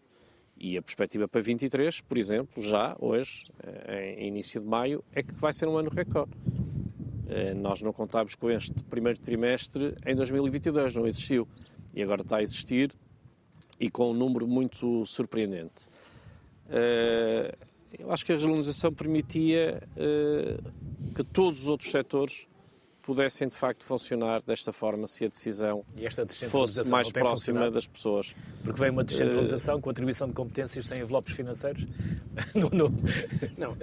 E 0.57 0.77
a 0.77 0.81
perspectiva 0.81 1.27
para 1.27 1.41
23, 1.41 2.01
por 2.01 2.17
exemplo, 2.17 2.61
já 2.61 2.95
hoje, 2.99 3.45
eh, 3.63 4.15
em 4.19 4.27
início 4.27 4.61
de 4.61 4.67
maio, 4.67 5.03
é 5.11 5.23
que 5.23 5.33
vai 5.33 5.51
ser 5.51 5.67
um 5.67 5.77
ano 5.77 5.89
recorde. 5.89 6.31
Eh, 7.27 7.53
nós 7.53 7.81
não 7.81 7.91
contámos 7.91 8.35
com 8.35 8.49
este 8.49 8.83
primeiro 8.83 9.19
trimestre 9.19 9.95
em 10.05 10.15
2022, 10.15 10.95
não 10.95 11.07
existiu. 11.07 11.47
E 11.95 12.01
agora 12.01 12.21
está 12.21 12.37
a 12.37 12.43
existir 12.43 12.91
e 13.79 13.89
com 13.89 14.11
um 14.11 14.13
número 14.13 14.47
muito 14.47 15.05
surpreendente. 15.05 15.87
Uh, 16.67 17.53
eu 17.99 18.11
acho 18.11 18.25
que 18.25 18.31
a 18.31 18.35
regionalização 18.35 18.91
permitia 18.93 19.83
que 21.15 21.23
todos 21.23 21.61
os 21.61 21.67
outros 21.67 21.91
setores 21.91 22.47
pudessem 23.03 23.47
de 23.47 23.55
facto 23.55 23.83
funcionar 23.83 24.41
desta 24.43 24.71
forma 24.73 25.05
se 25.05 25.25
a 25.25 25.27
decisão 25.27 25.85
fosse 26.49 26.89
mais 26.89 27.11
próxima 27.11 27.69
das 27.69 27.85
pessoas. 27.85 28.35
Porque 28.63 28.79
vem 28.79 28.89
uma 28.89 29.03
descentralização 29.03 29.77
uh, 29.77 29.81
com 29.81 29.89
atribuição 29.89 30.27
de 30.27 30.33
competências 30.33 30.87
sem 30.87 31.01
envelopes 31.01 31.35
financeiros? 31.35 31.85
não, 32.55 32.69
não. 32.69 32.89
não 33.57 33.77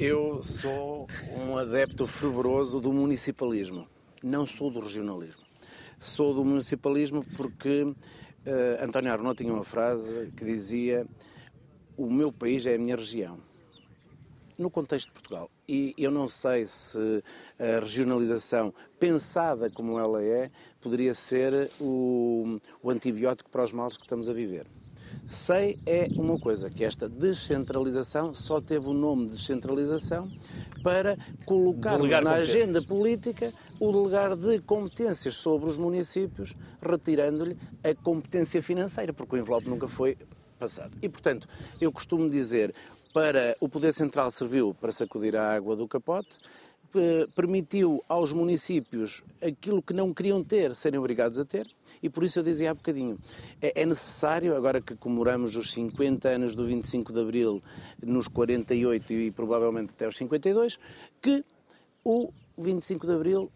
eu 0.00 0.42
sou 0.42 1.06
um 1.46 1.56
adepto 1.56 2.06
fervoroso 2.06 2.80
do 2.80 2.92
municipalismo, 2.92 3.86
não 4.22 4.46
sou 4.46 4.70
do 4.70 4.80
regionalismo. 4.80 5.44
Sou 5.98 6.34
do 6.34 6.44
municipalismo 6.44 7.24
porque 7.36 7.94
Uh, 8.46 8.78
António 8.80 9.10
Arnaud 9.12 9.36
tinha 9.36 9.52
uma 9.52 9.64
frase 9.64 10.30
que 10.36 10.44
dizia: 10.44 11.04
O 11.96 12.08
meu 12.08 12.30
país 12.30 12.64
é 12.64 12.76
a 12.76 12.78
minha 12.78 12.94
região. 12.94 13.38
No 14.58 14.70
contexto 14.70 15.08
de 15.08 15.12
Portugal. 15.12 15.50
E 15.68 15.94
eu 15.98 16.10
não 16.10 16.28
sei 16.28 16.66
se 16.66 17.22
a 17.58 17.80
regionalização, 17.80 18.72
pensada 18.98 19.70
como 19.70 19.98
ela 19.98 20.22
é, 20.22 20.50
poderia 20.80 21.12
ser 21.12 21.70
o, 21.80 22.58
o 22.82 22.90
antibiótico 22.90 23.50
para 23.50 23.62
os 23.62 23.72
males 23.72 23.96
que 23.96 24.04
estamos 24.04 24.30
a 24.30 24.32
viver. 24.32 24.66
Sei 25.26 25.78
é 25.84 26.06
uma 26.12 26.38
coisa, 26.38 26.70
que 26.70 26.84
esta 26.84 27.08
descentralização 27.08 28.32
só 28.32 28.60
teve 28.60 28.88
o 28.88 28.92
nome 28.92 29.26
de 29.26 29.32
descentralização 29.32 30.30
para 30.82 31.16
colocar 31.44 31.98
na 31.98 32.32
agenda 32.32 32.80
política 32.80 33.52
o 33.80 33.90
delegar 33.90 34.36
de 34.36 34.60
competências 34.60 35.34
sobre 35.34 35.68
os 35.68 35.76
municípios, 35.76 36.54
retirando-lhe 36.80 37.56
a 37.82 37.94
competência 37.94 38.62
financeira, 38.62 39.12
porque 39.12 39.34
o 39.34 39.38
envelope 39.38 39.68
nunca 39.68 39.88
foi 39.88 40.16
passado. 40.58 40.96
E, 41.02 41.08
portanto, 41.08 41.48
eu 41.80 41.92
costumo 41.92 42.30
dizer, 42.30 42.74
para 43.16 43.56
o 43.60 43.66
Poder 43.66 43.94
Central 43.94 44.30
serviu 44.30 44.76
para 44.78 44.92
sacudir 44.92 45.34
a 45.36 45.54
água 45.54 45.74
do 45.74 45.88
capote, 45.88 46.36
eh, 46.94 47.24
permitiu 47.34 48.04
aos 48.06 48.30
municípios 48.30 49.24
aquilo 49.40 49.80
que 49.80 49.94
não 49.94 50.12
queriam 50.12 50.44
ter, 50.44 50.74
serem 50.74 51.00
obrigados 51.00 51.38
a 51.38 51.44
ter, 51.46 51.66
e 52.02 52.10
por 52.10 52.24
isso 52.24 52.38
eu 52.38 52.42
dizia 52.42 52.72
há 52.72 52.74
bocadinho, 52.74 53.18
é, 53.62 53.80
é 53.80 53.86
necessário, 53.86 54.54
agora 54.54 54.82
que 54.82 54.94
comemoramos 54.94 55.56
os 55.56 55.72
50 55.72 56.28
anos 56.28 56.54
do 56.54 56.66
25 56.66 57.10
de 57.10 57.20
Abril, 57.22 57.62
nos 58.04 58.28
48 58.28 59.10
e 59.14 59.30
provavelmente 59.30 59.92
até 59.94 60.06
os 60.06 60.16
52, 60.18 60.78
que 61.22 61.42
o 62.04 62.30
o 62.56 62.62
25 62.62 63.06
de 63.06 63.12
Abril 63.12 63.52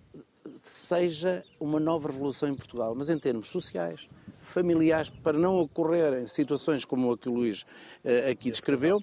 seja 0.62 1.42
uma 1.58 1.80
nova 1.80 2.08
revolução 2.08 2.48
em 2.48 2.54
Portugal, 2.54 2.94
mas 2.94 3.08
em 3.08 3.18
termos 3.18 3.48
sociais, 3.48 4.08
familiares, 4.42 5.08
para 5.08 5.38
não 5.38 5.58
ocorrerem 5.58 6.26
situações 6.26 6.84
como 6.84 7.10
a 7.10 7.16
que 7.16 7.28
o 7.28 7.34
Luís 7.34 7.62
uh, 7.62 8.30
aqui 8.30 8.50
descreveu. 8.50 9.02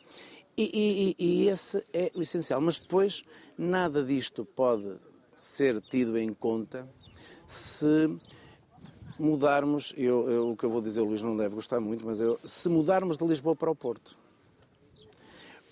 E, 0.58 1.16
e, 1.20 1.24
e, 1.24 1.48
esse 1.50 1.84
é 1.94 2.12
o 2.16 2.22
essencial. 2.22 2.60
Mas 2.60 2.78
depois, 2.78 3.24
nada 3.58 4.04
disto 4.04 4.44
pode 4.44 4.96
ser 5.38 5.80
tido 5.82 6.18
em 6.18 6.34
conta 6.34 6.90
se 7.46 8.10
mudarmos, 9.20 9.94
eu, 9.96 10.30
eu, 10.30 10.52
o 10.52 10.58
que 10.58 10.64
eu 10.64 10.70
vou 10.70 10.82
dizer, 10.82 11.02
o 11.02 11.06
Luís 11.06 11.22
não 11.22 11.38
deve 11.38 11.56
gostar 11.56 11.80
muito, 11.80 12.06
mas 12.06 12.20
eu, 12.20 12.40
se 12.44 12.70
mudarmos 12.70 13.18
de 13.18 13.26
Lisboa 13.26 13.56
para 13.56 13.70
o 13.70 13.76
Porto. 13.76 14.18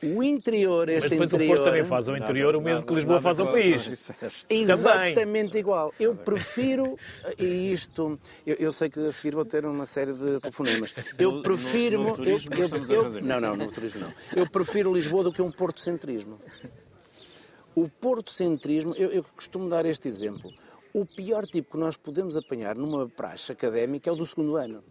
O 0.06 0.24
interior, 0.24 0.88
este 0.90 1.02
Mas 1.02 1.12
depois 1.12 1.34
interior... 1.34 1.54
o 1.54 1.56
Porto 1.56 1.70
também 1.70 1.84
faz 1.84 2.10
ao 2.10 2.18
interior 2.18 2.56
o 2.56 2.62
mesmo 2.62 2.86
que 2.86 2.94
Lisboa 2.94 3.20
faz 3.20 3.40
ao 3.40 3.52
país. 3.52 4.12
Exatamente 4.50 5.58
igual. 5.58 5.94
Eu 6.00 6.16
prefiro, 6.16 6.98
e 7.40 7.72
isto, 7.72 8.20
eu, 8.46 8.56
eu, 8.56 8.72
sei 8.72 8.90
que 8.90 9.00
a 9.00 9.12
seguir 9.12 9.36
vou 9.36 9.46
ter 9.46 9.66
uma 9.66 9.86
série 9.86 10.14
de 10.14 10.40
telefonemas. 10.40 10.94
Eu 11.18 11.42
prefiro. 11.42 12.00
No, 12.00 12.18
no 12.18 12.24
eu, 12.24 12.38
eu, 12.38 13.14
eu, 13.16 13.22
não, 13.22 13.40
não, 13.40 13.56
no 13.56 13.72
turismo 13.72 14.02
não. 14.02 14.14
Eu 14.36 14.48
prefiro 14.50 14.94
Lisboa 14.94 15.24
do 15.24 15.32
que 15.32 15.42
um 15.42 15.52
portocentrismo. 15.52 16.40
O 17.74 17.90
portocentrismo, 17.90 18.94
eu, 18.96 19.10
eu 19.10 19.24
costumo 19.36 19.68
dar 19.68 19.86
este 19.86 20.08
exemplo. 20.08 20.54
O 20.94 21.06
pior 21.06 21.46
tipo 21.46 21.74
que 21.74 21.78
nós 21.78 21.98
podemos 21.98 22.38
apanhar 22.38 22.76
numa 22.76 23.10
praxe 23.10 23.52
académica 23.52 24.10
é 24.10 24.14
o 24.14 24.16
do 24.16 24.26
segundo 24.26 24.56
ano 24.56 24.84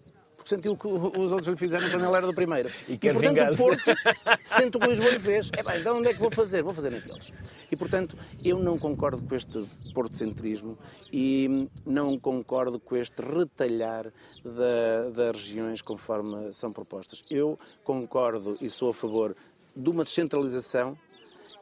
porque 0.45 0.55
sentiu 0.55 0.73
o 0.73 0.77
que 0.77 0.87
os 0.87 1.33
outros 1.33 1.49
lhe 1.49 1.57
fizeram 1.57 1.89
quando 1.91 2.05
ele 2.05 2.17
era 2.17 2.27
do 2.27 2.35
primeiro. 2.35 2.71
E, 2.87 2.93
e 2.93 2.99
portanto, 2.99 3.55
o 3.55 3.57
Porto 3.57 3.91
sente 4.45 4.77
o 4.77 4.81
que 4.81 4.87
o 4.87 4.91
Lisboa 4.91 5.11
lhe 5.11 5.19
fez. 5.19 5.51
É 5.57 5.63
bem, 5.63 5.81
então 5.81 5.97
onde 5.97 6.09
é 6.09 6.13
que 6.13 6.21
vou 6.21 6.31
fazer? 6.31 6.63
Vou 6.63 6.75
fazer 6.75 6.91
naqueles. 6.91 7.33
E, 7.73 7.77
portanto, 7.77 8.17
eu 8.45 8.59
não 8.59 8.79
concordo 8.79 9.23
com 9.23 9.35
este 9.35 9.65
portocentrismo 9.95 10.79
e 11.11 11.69
não 11.87 12.19
concordo 12.19 12.79
com 12.79 12.95
este 12.95 13.23
retalhar 13.23 14.13
da, 14.45 15.11
das 15.11 15.37
regiões 15.37 15.81
conforme 15.81 16.53
são 16.53 16.71
propostas. 16.71 17.25
Eu 17.31 17.59
concordo 17.83 18.59
e 18.61 18.69
sou 18.69 18.91
a 18.91 18.95
favor 18.95 19.35
de 19.75 19.89
uma 19.89 20.05
descentralização, 20.05 20.97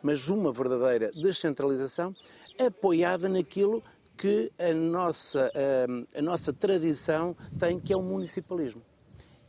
mas 0.02 0.28
uma 0.28 0.52
verdadeira 0.52 1.10
descentralização 1.12 2.14
apoiada 2.58 3.28
naquilo 3.28 3.82
que 4.16 4.52
a 4.58 4.72
nossa, 4.72 5.50
a, 5.54 6.18
a 6.18 6.22
nossa 6.22 6.52
tradição 6.52 7.36
tem, 7.58 7.78
que 7.80 7.92
é 7.92 7.96
o 7.96 8.02
municipalismo. 8.02 8.82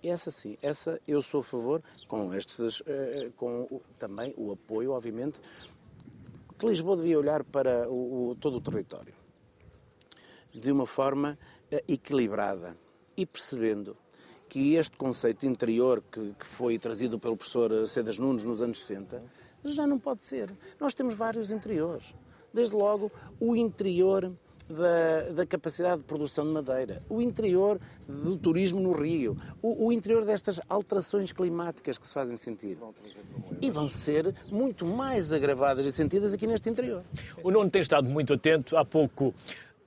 Essa 0.03 0.31
sim, 0.31 0.57
essa 0.61 0.99
eu 1.07 1.21
sou 1.21 1.39
a 1.39 1.43
favor, 1.43 1.81
com, 2.07 2.33
estes, 2.33 2.83
eh, 2.85 3.31
com 3.37 3.81
também 3.97 4.33
o 4.35 4.51
apoio, 4.51 4.91
obviamente, 4.91 5.39
que 6.57 6.65
Lisboa 6.65 6.97
devia 6.97 7.17
olhar 7.17 7.43
para 7.43 7.89
o, 7.89 8.31
o, 8.31 8.35
todo 8.35 8.57
o 8.57 8.61
território 8.61 9.13
de 10.53 10.71
uma 10.71 10.85
forma 10.85 11.37
eh, 11.71 11.83
equilibrada 11.87 12.77
e 13.17 13.25
percebendo 13.25 13.97
que 14.49 14.75
este 14.75 14.95
conceito 14.97 15.45
interior 15.45 16.03
que, 16.11 16.33
que 16.37 16.45
foi 16.45 16.77
trazido 16.77 17.17
pelo 17.17 17.35
professor 17.35 17.87
Cedas 17.87 18.19
Nunes 18.19 18.43
nos 18.43 18.61
anos 18.61 18.83
60 18.83 19.23
já 19.63 19.87
não 19.87 19.97
pode 19.97 20.25
ser. 20.25 20.51
Nós 20.79 20.93
temos 20.93 21.15
vários 21.15 21.51
interiores. 21.51 22.13
Desde 22.53 22.75
logo, 22.75 23.11
o 23.39 23.55
interior 23.55 24.31
da, 24.73 25.31
da, 25.33 25.45
capacidade 25.45 26.01
de 26.01 26.03
produção 26.03 26.45
de 26.45 26.51
madeira, 26.51 27.01
o 27.09 27.21
interior 27.21 27.79
do 28.07 28.35
turismo 28.37 28.79
no 28.79 28.91
Rio, 28.91 29.37
o, 29.61 29.87
o, 29.87 29.91
interior 29.93 30.25
destas 30.25 30.59
alterações 30.67 31.31
climáticas 31.31 31.97
que 31.97 32.05
se 32.05 32.13
fazem 32.13 32.35
sentir. 32.35 32.77
E 33.61 33.71
vão 33.71 33.89
ser 33.89 34.35
muito 34.51 34.85
mais 34.85 35.31
agravadas 35.31 35.85
e 35.85 35.91
sentidas 35.91 36.33
aqui 36.33 36.45
neste 36.45 36.69
interior. 36.69 37.03
O 37.41 37.51
Nuno 37.51 37.69
tem 37.69 37.81
estado 37.81 38.09
muito 38.09 38.33
atento. 38.33 38.75
Há 38.75 38.83
pouco 38.83 39.33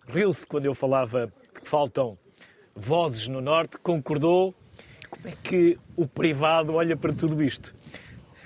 riu-se 0.08 0.46
quando 0.46 0.64
eu 0.64 0.74
falava 0.74 1.30
que 1.54 1.68
faltam 1.68 2.16
vozes 2.74 3.28
no 3.28 3.40
Norte, 3.40 3.78
concordou. 3.78 4.54
Como 5.10 5.28
é 5.28 5.32
que 5.42 5.78
o 5.96 6.06
privado 6.06 6.74
olha 6.74 6.96
para 6.96 7.12
tudo 7.12 7.42
isto? 7.42 7.75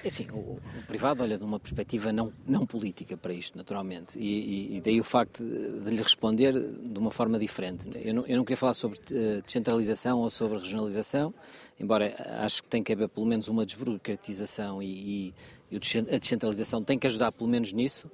É 0.02 0.08
assim, 0.08 0.26
o, 0.32 0.36
o, 0.36 0.60
privado 0.86 1.22
olha 1.22 1.36
de 1.36 1.44
uma 1.44 1.60
perspectiva 1.60 2.10
não, 2.12 2.32
não 2.46 2.64
política 2.64 3.16
para 3.16 3.34
isto, 3.34 3.56
naturalmente, 3.58 4.18
e, 4.18 4.76
e, 4.76 4.80
daí 4.80 4.98
o 4.98 5.04
facto 5.04 5.44
de 5.44 5.90
lhe 5.90 6.02
responder 6.02 6.52
de 6.52 6.98
uma 6.98 7.10
forma 7.10 7.38
diferente. 7.38 7.88
Eu 8.02 8.14
não, 8.14 8.26
eu 8.26 8.36
não 8.38 8.44
queria 8.44 8.56
falar 8.56 8.72
sobre 8.72 8.98
uh, 8.98 9.42
descentralização 9.42 10.20
ou 10.20 10.30
sobre 10.30 10.58
regionalização, 10.58 11.34
embora 11.78 12.14
acho 12.40 12.62
que 12.62 12.68
tem 12.68 12.82
que 12.82 12.92
haver 12.92 13.08
pelo 13.08 13.26
menos 13.26 13.48
uma 13.48 13.66
desburocratização 13.66 14.82
e, 14.82 15.34
e 15.70 15.76
a 15.76 16.18
descentralização 16.18 16.82
tem 16.82 16.98
que 16.98 17.06
ajudar 17.06 17.30
pelo 17.30 17.48
menos 17.48 17.72
nisso. 17.72 18.10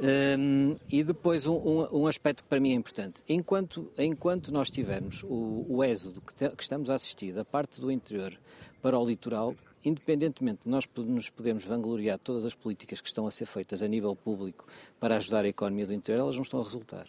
Um, 0.00 0.74
e 0.90 1.04
depois 1.04 1.46
um, 1.46 1.54
um, 1.54 2.02
um, 2.04 2.06
aspecto 2.06 2.42
que 2.42 2.48
para 2.48 2.58
mim 2.58 2.70
é 2.72 2.74
importante. 2.74 3.22
Enquanto, 3.28 3.92
enquanto 3.98 4.50
nós 4.50 4.70
tivermos 4.70 5.22
o, 5.24 5.66
o 5.68 5.84
êxodo 5.84 6.22
que, 6.22 6.34
te, 6.34 6.48
que 6.48 6.62
estamos 6.62 6.88
a 6.88 6.94
assistir 6.94 7.32
da 7.32 7.44
parte 7.44 7.78
do 7.78 7.90
interior 7.90 8.32
para 8.80 8.98
o 8.98 9.06
litoral, 9.06 9.54
independentemente 9.84 10.64
de 10.64 10.70
nós 10.70 10.88
nos 10.96 11.30
podemos 11.30 11.64
vangloriar 11.64 12.18
de 12.18 12.24
todas 12.24 12.44
as 12.44 12.54
políticas 12.54 13.00
que 13.00 13.08
estão 13.08 13.26
a 13.26 13.30
ser 13.30 13.46
feitas 13.46 13.82
a 13.82 13.88
nível 13.88 14.14
público 14.14 14.66
para 15.00 15.16
ajudar 15.16 15.44
a 15.44 15.48
economia 15.48 15.86
do 15.86 15.94
interior, 15.94 16.22
elas 16.22 16.36
não 16.36 16.42
estão 16.42 16.60
a 16.60 16.62
resultar. 16.62 17.06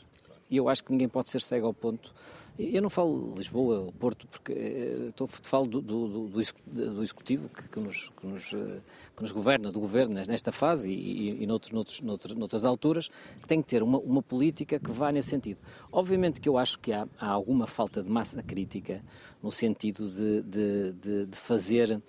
E 0.54 0.58
eu 0.58 0.70
acho 0.70 0.84
que 0.84 0.92
ninguém 0.92 1.10
pode 1.10 1.32
ser 1.32 1.42
cego 1.42 1.66
ao 1.66 1.74
ponto. 1.74 2.14
Eu 2.60 2.80
não 2.80 2.90
falo 2.90 3.34
Lisboa 3.36 3.80
ou 3.80 3.92
Porto, 3.92 4.28
porque 4.28 4.54
eh, 4.54 5.08
estou, 5.10 5.26
falo 5.26 5.66
do, 5.66 5.82
do, 5.82 6.28
do, 6.28 7.02
executivo 7.02 7.50
que, 7.50 7.68
que, 7.68 7.80
nos, 7.80 8.10
que, 8.10 8.28
nos, 8.28 8.54
eh, 8.54 8.80
que, 9.16 9.24
nos, 9.24 9.32
governa, 9.32 9.72
do 9.72 9.80
governo 9.80 10.14
nesta 10.14 10.52
fase 10.52 10.92
e, 10.92 11.32
e, 11.32 11.44
e 11.44 11.48
noutros, 11.48 12.02
noutras 12.02 12.66
alturas, 12.66 13.10
que 13.42 13.48
tem 13.48 13.64
que 13.64 13.68
ter 13.68 13.82
uma, 13.82 13.98
uma, 13.98 14.22
política 14.22 14.78
que 14.78 14.92
vá 14.92 15.12
nesse 15.12 15.30
sentido. 15.30 15.58
Obviamente 15.92 16.40
que 16.40 16.48
eu 16.48 16.56
acho 16.56 16.78
que 16.78 16.94
há, 16.94 17.08
há 17.18 17.30
alguma 17.30 17.66
falta 17.66 18.04
de 18.04 18.12
massa 18.12 18.44
crítica 18.44 19.04
no 19.42 19.52
sentido 19.52 20.08
de, 20.08 20.44
de, 20.44 20.92
de, 20.92 21.26
de 21.26 21.38
fazer 21.40 22.00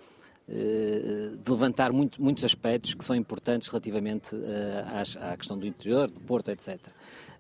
de 0.47 1.51
levantar 1.51 1.93
muito, 1.93 2.23
muitos 2.23 2.45
aspectos 2.45 2.95
que 2.95 3.05
são 3.05 3.17
importantes 3.17 3.69
relativamente 3.69 4.35
uh, 4.35 5.21
à 5.21 5.37
questão 5.37 5.59
do 5.59 5.67
interior, 5.67 6.11
do 6.11 6.21
Porto, 6.21 6.51
etc. 6.51 6.79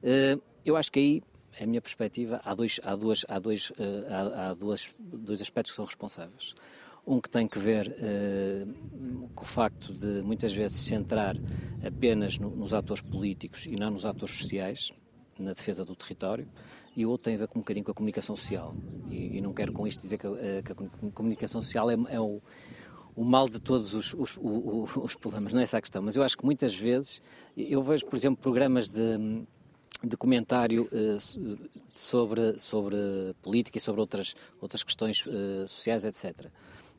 Eh, 0.02 0.38
eu 0.64 0.76
acho 0.76 0.90
que 0.90 0.98
aí, 0.98 1.22
a 1.60 1.66
minha 1.66 1.82
perspectiva, 1.82 2.40
há, 2.44 2.54
dois, 2.54 2.80
há, 2.82 2.96
duas, 2.96 3.24
há, 3.28 3.38
dois, 3.38 3.72
há, 4.08 4.48
há 4.48 4.54
duas, 4.54 4.90
dois 4.98 5.42
aspectos 5.42 5.72
que 5.72 5.76
são 5.76 5.84
responsáveis. 5.84 6.54
Um 7.06 7.20
que 7.20 7.28
tem 7.28 7.46
que 7.46 7.58
ver 7.58 7.94
com 9.34 9.44
o 9.44 9.46
facto 9.46 9.92
de 9.92 10.22
muitas 10.22 10.54
vezes 10.54 10.78
centrar 10.78 11.36
apenas 11.86 12.38
no, 12.38 12.48
nos 12.48 12.72
atores 12.72 13.02
políticos 13.02 13.66
e 13.66 13.76
não 13.78 13.90
nos 13.90 14.06
atores 14.06 14.34
sociais, 14.38 14.90
na 15.38 15.52
defesa 15.52 15.84
do 15.84 15.94
território, 15.94 16.48
e 16.96 17.04
o 17.04 17.10
outro 17.10 17.24
tem 17.24 17.34
a 17.34 17.38
ver 17.38 17.48
com 17.48 17.58
um 17.58 17.62
bocadinho 17.62 17.84
com 17.84 17.90
a 17.90 17.94
comunicação 17.94 18.34
social. 18.34 18.74
E, 19.10 19.36
e 19.36 19.40
não 19.42 19.52
quero 19.52 19.72
com 19.72 19.86
isto 19.86 20.00
dizer 20.00 20.16
que 20.16 20.28
que 20.62 20.72
a 20.72 21.10
comunicação 21.12 21.60
social 21.60 21.90
é, 21.90 21.96
é 22.08 22.18
o 22.18 22.40
o 23.16 23.24
mal 23.24 23.48
de 23.48 23.60
todos 23.60 23.94
os, 23.94 24.14
os, 24.14 24.38
os, 24.40 24.96
os, 24.96 25.14
problemas, 25.14 25.52
não 25.52 25.60
é 25.60 25.62
essa 25.62 25.78
a 25.78 25.80
questão, 25.80 26.02
mas 26.02 26.16
eu 26.16 26.22
acho 26.22 26.36
que 26.36 26.44
muitas 26.44 26.74
vezes, 26.74 27.22
eu 27.56 27.82
vejo, 27.82 28.06
por 28.06 28.16
exemplo, 28.16 28.42
programas 28.42 28.90
de, 28.90 29.44
de 30.02 30.16
comentário 30.16 30.88
uh, 30.92 31.58
sobre, 31.92 32.58
sobre 32.58 32.96
política 33.42 33.78
e 33.78 33.80
sobre 33.80 34.00
outras, 34.00 34.34
outras 34.60 34.82
questões 34.82 35.24
uh, 35.26 35.66
sociais, 35.66 36.04
etc. 36.04 36.48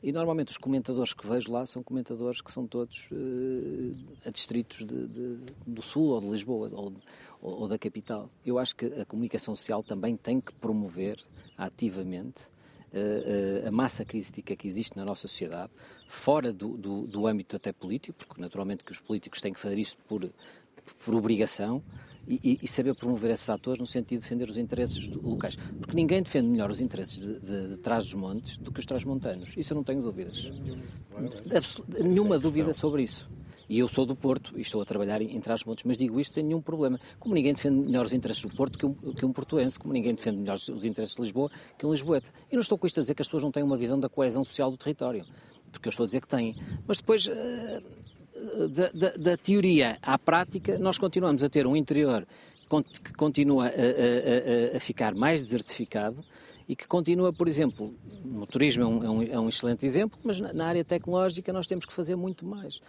E 0.02 0.12
normalmente 0.12 0.48
os 0.48 0.58
comentadores 0.58 1.12
que 1.12 1.26
vejo 1.26 1.50
lá 1.50 1.64
são 1.66 1.82
comentadores 1.82 2.40
que 2.40 2.52
são 2.52 2.66
todos 2.66 3.08
uh, 3.10 3.96
a 4.24 4.30
distritos 4.30 4.84
de, 4.84 5.06
de, 5.06 5.38
do 5.66 5.82
Sul 5.82 6.10
ou 6.10 6.20
de 6.20 6.28
Lisboa 6.28 6.70
ou, 6.72 6.92
ou, 7.40 7.60
ou 7.62 7.68
da 7.68 7.78
capital. 7.78 8.30
Eu 8.44 8.58
acho 8.58 8.76
que 8.76 8.86
a 8.86 9.04
comunicação 9.04 9.56
social 9.56 9.82
também 9.82 10.16
tem 10.16 10.40
que 10.40 10.52
promover 10.52 11.18
ativamente 11.56 12.55
a 13.66 13.70
massa 13.70 14.04
crítica 14.04 14.56
que 14.56 14.66
existe 14.66 14.96
na 14.96 15.04
nossa 15.04 15.22
sociedade, 15.22 15.70
fora 16.06 16.52
do, 16.52 16.76
do, 16.76 17.06
do, 17.06 17.26
âmbito 17.26 17.56
até 17.56 17.72
político, 17.72 18.26
porque 18.26 18.40
naturalmente 18.40 18.84
que 18.84 18.92
os 18.92 19.00
políticos 19.00 19.40
têm 19.40 19.52
que 19.52 19.60
fazer 19.60 19.78
isto 19.78 20.02
por, 20.04 20.30
por 21.04 21.14
obrigação, 21.14 21.82
e, 22.28 22.58
e, 22.60 22.66
saber 22.66 22.94
promover 22.94 23.30
esses 23.30 23.48
atores 23.48 23.80
no 23.80 23.86
sentido 23.86 24.18
de 24.18 24.24
defender 24.24 24.50
os 24.50 24.58
interesses 24.58 25.08
locais. 25.08 25.56
Porque 25.78 25.94
ninguém 25.94 26.22
defende 26.22 26.48
melhor 26.48 26.70
os 26.70 26.80
interesses 26.80 27.18
de, 27.18 27.38
de, 27.38 27.68
de 27.68 27.76
trás 27.78 28.04
dos 28.04 28.14
montes 28.14 28.58
do 28.58 28.72
que 28.72 28.80
os 28.80 28.86
trás-montanos. 28.86 29.54
Isso 29.56 29.72
eu 29.72 29.76
não 29.76 29.84
tenho 29.84 30.02
dúvidas. 30.02 30.50
nenhuma 32.02 32.38
dúvida 32.38 32.72
sobre 32.72 33.04
isso. 33.04 33.30
E 33.68 33.78
eu 33.78 33.88
sou 33.88 34.06
do 34.06 34.14
Porto 34.14 34.52
e 34.56 34.60
estou 34.60 34.80
a 34.80 34.84
trabalhar 34.84 35.20
em, 35.20 35.40
Trás-Montes, 35.40 35.84
mas 35.84 35.98
digo 35.98 36.20
isto 36.20 36.34
sem 36.34 36.44
nenhum 36.44 36.60
problema. 36.60 37.00
Como 37.18 37.34
ninguém 37.34 37.52
defende 37.52 37.80
melhor 37.80 38.04
os 38.04 38.12
interesses 38.12 38.42
do 38.42 38.54
Porto 38.54 38.78
que 38.78 38.86
um, 38.86 38.94
que 38.94 39.26
um 39.26 39.32
portuense, 39.32 39.78
como 39.78 39.92
ninguém 39.92 40.14
defende 40.14 40.38
melhor 40.38 40.54
os 40.54 40.84
interesses 40.84 41.16
de 41.16 41.22
Lisboa 41.22 41.50
que 41.76 41.84
um 41.84 41.90
lisboeta. 41.90 42.30
E 42.50 42.54
não 42.54 42.60
estou 42.60 42.78
com 42.78 42.86
isto 42.86 43.00
a 43.00 43.02
dizer 43.02 43.14
que 43.14 43.22
as 43.22 43.28
pessoas 43.28 43.42
não 43.42 43.50
têm 43.50 43.62
uma 43.62 43.76
visão 43.76 43.98
da 43.98 44.08
coesão 44.08 44.44
social 44.44 44.70
do 44.70 44.76
território, 44.76 45.24
porque 45.72 45.88
eu 45.88 45.90
estou 45.90 46.04
a 46.04 46.06
dizer 46.06 46.20
que 46.20 46.28
têm. 46.28 46.54
Mas 46.86 46.98
depois, 46.98 47.26
uh, 47.26 48.68
da, 48.68 48.90
da, 48.92 49.16
da 49.16 49.36
teoria 49.36 49.98
à 50.00 50.18
prática, 50.18 50.78
nós 50.78 50.98
continuamos 50.98 51.42
a 51.42 51.48
ter 51.48 51.66
um 51.66 51.76
interior 51.76 52.26
que 53.02 53.12
continua 53.12 53.66
a, 53.66 53.68
a, 53.68 54.76
a, 54.76 54.80
ficar 54.80 55.14
mais 55.14 55.44
desertificado 55.44 56.24
e 56.68 56.74
que 56.74 56.86
continua, 56.86 57.32
por 57.32 57.46
exemplo, 57.46 57.94
no 58.24 58.44
turismo 58.44 58.82
é 58.82 58.86
um, 58.86 59.04
é 59.04 59.10
um, 59.10 59.22
é 59.22 59.40
um 59.40 59.48
excelente 59.48 59.86
exemplo, 59.86 60.18
mas 60.24 60.40
na, 60.40 60.66
área 60.66 60.84
tecnológica 60.84 61.52
nós 61.52 61.66
temos 61.68 61.84
que 61.84 61.92
fazer 61.92 62.16
muito 62.16 62.44
mais. 62.44 62.80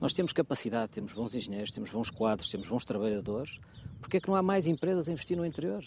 Nós 0.00 0.12
temos 0.12 0.32
capacidade, 0.32 0.92
temos 0.92 1.12
bons 1.12 1.34
engenheiros, 1.34 1.70
temos 1.70 1.90
bons 1.90 2.10
quadros, 2.10 2.48
temos 2.48 2.68
bons 2.68 2.84
trabalhadores. 2.84 3.58
Porquê 4.00 4.18
é 4.18 4.20
que 4.20 4.28
não 4.28 4.36
há 4.36 4.42
mais 4.42 4.66
empresas 4.66 5.08
a 5.08 5.12
investir 5.12 5.36
no 5.36 5.44
interior? 5.44 5.84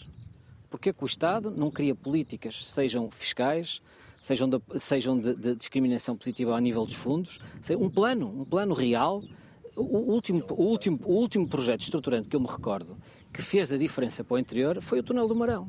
Porquê 0.70 0.90
é 0.90 0.92
que 0.92 1.02
o 1.02 1.06
Estado 1.06 1.50
não 1.50 1.70
cria 1.70 1.94
políticas, 1.94 2.66
sejam 2.66 3.10
fiscais, 3.10 3.80
sejam 4.20 4.48
de, 4.48 4.60
sejam 4.78 5.18
de, 5.18 5.34
de 5.34 5.54
discriminação 5.54 6.16
positiva 6.16 6.52
ao 6.52 6.58
nível 6.58 6.84
dos 6.84 6.94
fundos, 6.94 7.38
um 7.78 7.90
plano, 7.90 8.28
um 8.28 8.44
plano 8.44 8.74
real 8.74 9.22
o 9.74 10.12
último, 10.12 10.44
o, 10.50 10.64
último, 10.64 11.00
o 11.04 11.12
último 11.12 11.48
projeto 11.48 11.80
estruturante 11.80 12.28
que 12.28 12.36
eu 12.36 12.40
me 12.40 12.46
recordo 12.46 12.96
que 13.32 13.40
fez 13.40 13.72
a 13.72 13.78
diferença 13.78 14.22
para 14.22 14.34
o 14.34 14.38
interior 14.38 14.80
foi 14.82 15.00
o 15.00 15.02
túnel 15.02 15.26
do 15.26 15.34
Marão 15.34 15.68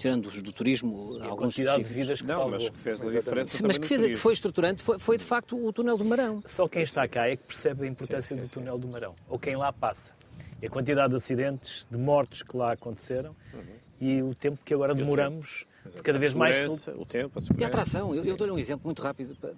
tirando 0.00 0.26
os 0.26 0.40
do 0.40 0.50
turismo, 0.50 1.18
e 1.18 1.22
alguns 1.22 1.26
a 1.26 1.36
quantidade 1.36 1.82
de 1.82 1.88
vidas 1.92 2.22
que 2.22 2.28
não, 2.28 2.34
salvou. 2.34 2.58
mas 2.58 2.70
que 2.70 2.78
fez 2.78 3.02
a 3.02 3.10
diferença 3.10 3.56
Sim, 3.56 3.62
mas 3.66 3.76
que, 3.76 3.86
fez, 3.86 4.00
que 4.00 4.16
foi 4.16 4.32
estruturante 4.32 4.82
foi, 4.82 4.98
foi, 4.98 5.18
de 5.18 5.24
facto 5.24 5.62
o 5.62 5.70
túnel 5.72 5.98
do 5.98 6.04
Marão. 6.06 6.42
Só 6.46 6.66
quem 6.66 6.82
está 6.82 7.06
cá 7.06 7.28
é 7.28 7.36
que 7.36 7.42
percebe 7.42 7.86
a 7.86 7.88
importância 7.90 8.34
sim, 8.34 8.40
sim, 8.40 8.48
do 8.48 8.50
túnel 8.50 8.78
do 8.78 8.88
Marão, 8.88 9.14
ou 9.28 9.38
quem 9.38 9.56
lá 9.56 9.70
passa. 9.70 10.14
E 10.62 10.66
a 10.66 10.70
quantidade 10.70 11.10
de 11.10 11.16
acidentes, 11.16 11.86
de 11.90 11.98
mortos 11.98 12.42
que 12.42 12.56
lá 12.56 12.72
aconteceram 12.72 13.36
uhum. 13.52 13.60
E 14.00 14.22
o 14.22 14.34
tempo 14.34 14.58
que 14.64 14.72
agora 14.72 14.94
demoramos 14.94 15.66
cada 16.02 16.18
vez 16.18 16.34
mais... 16.34 16.88
O 16.88 17.04
tempo, 17.04 17.38
a 17.38 17.60
E 17.60 17.64
a 17.64 17.66
atração. 17.66 18.14
Eu, 18.14 18.24
eu 18.24 18.36
dou-lhe 18.36 18.52
um 18.52 18.58
exemplo 18.58 18.82
muito 18.84 19.02
rápido 19.02 19.36
para, 19.36 19.52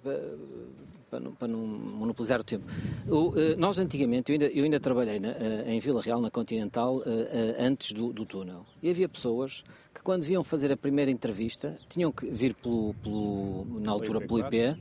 para, 1.13 1.19
não, 1.19 1.31
para 1.31 1.47
não 1.47 1.59
monopolizar 1.59 2.39
o 2.39 2.43
tempo. 2.43 2.65
O, 3.07 3.33
eh, 3.37 3.55
nós 3.55 3.77
antigamente, 3.77 4.31
eu 4.31 4.33
ainda, 4.33 4.45
eu 4.47 4.63
ainda 4.63 4.79
trabalhei 4.79 5.19
na, 5.19 5.29
eh, 5.29 5.65
em 5.67 5.79
Vila 5.79 6.01
Real, 6.01 6.19
na 6.19 6.31
Continental, 6.31 7.03
eh, 7.05 7.55
antes 7.59 7.91
do, 7.91 8.11
do 8.11 8.25
túnel. 8.25 8.65
E 8.81 8.89
havia 8.89 9.07
pessoas 9.07 9.63
que 9.93 10.01
quando 10.01 10.23
vinham 10.23 10.43
fazer 10.43 10.71
a 10.71 10.77
primeira 10.77 11.11
entrevista 11.11 11.77
tinham 11.87 12.11
que 12.11 12.25
vir 12.25 12.55
pelo, 12.55 12.95
pelo 12.95 13.65
na 13.79 13.91
altura 13.91 14.19
pelo 14.21 14.39
IP 14.39 14.75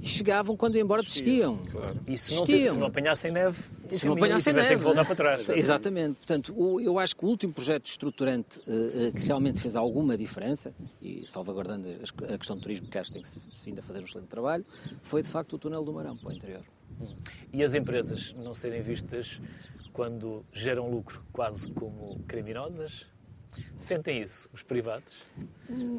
e 0.00 0.08
chegavam 0.08 0.56
quando 0.56 0.76
iam 0.76 0.84
embora 0.84 1.02
desistiam. 1.02 1.58
Claro. 1.70 1.96
E 2.06 2.16
se 2.16 2.34
não, 2.34 2.46
se 2.46 2.78
não 2.78 2.86
apanhassem 2.86 3.30
neve, 3.30 3.58
se 3.92 4.06
não 4.06 4.14
apanhassem 4.14 4.52
neve. 4.52 4.76
que 4.76 4.82
voltar 4.82 5.04
para 5.04 5.14
trás. 5.14 5.48
Exatamente. 5.48 6.16
Portanto, 6.16 6.80
eu 6.80 6.98
acho 6.98 7.14
que 7.16 7.24
o 7.24 7.28
último 7.28 7.52
projeto 7.52 7.86
estruturante 7.86 8.60
que 8.60 9.26
realmente 9.26 9.60
fez 9.60 9.76
alguma 9.76 10.16
diferença, 10.16 10.74
e 11.00 11.26
salvaguardando 11.26 11.88
a 11.88 12.38
questão 12.38 12.56
do 12.56 12.62
turismo, 12.62 12.88
que 12.88 12.98
acho 12.98 13.10
que 13.10 13.14
tem 13.14 13.22
que 13.22 13.28
se 13.28 13.68
ainda 13.68 13.82
fazer 13.82 14.00
um 14.00 14.04
excelente 14.04 14.28
trabalho, 14.28 14.64
foi 15.02 15.22
de 15.22 15.28
facto 15.28 15.54
o 15.54 15.58
túnel 15.58 15.84
do 15.84 15.92
Marão 15.92 16.16
para 16.16 16.28
o 16.28 16.32
interior. 16.32 16.62
E 17.52 17.62
as 17.62 17.74
empresas 17.74 18.32
não 18.34 18.54
serem 18.54 18.82
vistas 18.82 19.40
quando 19.92 20.44
geram 20.52 20.90
lucro 20.90 21.22
quase 21.32 21.70
como 21.70 22.18
criminosas? 22.26 23.06
Sentem 23.76 24.22
isso, 24.22 24.48
os 24.52 24.62
privados? 24.62 25.22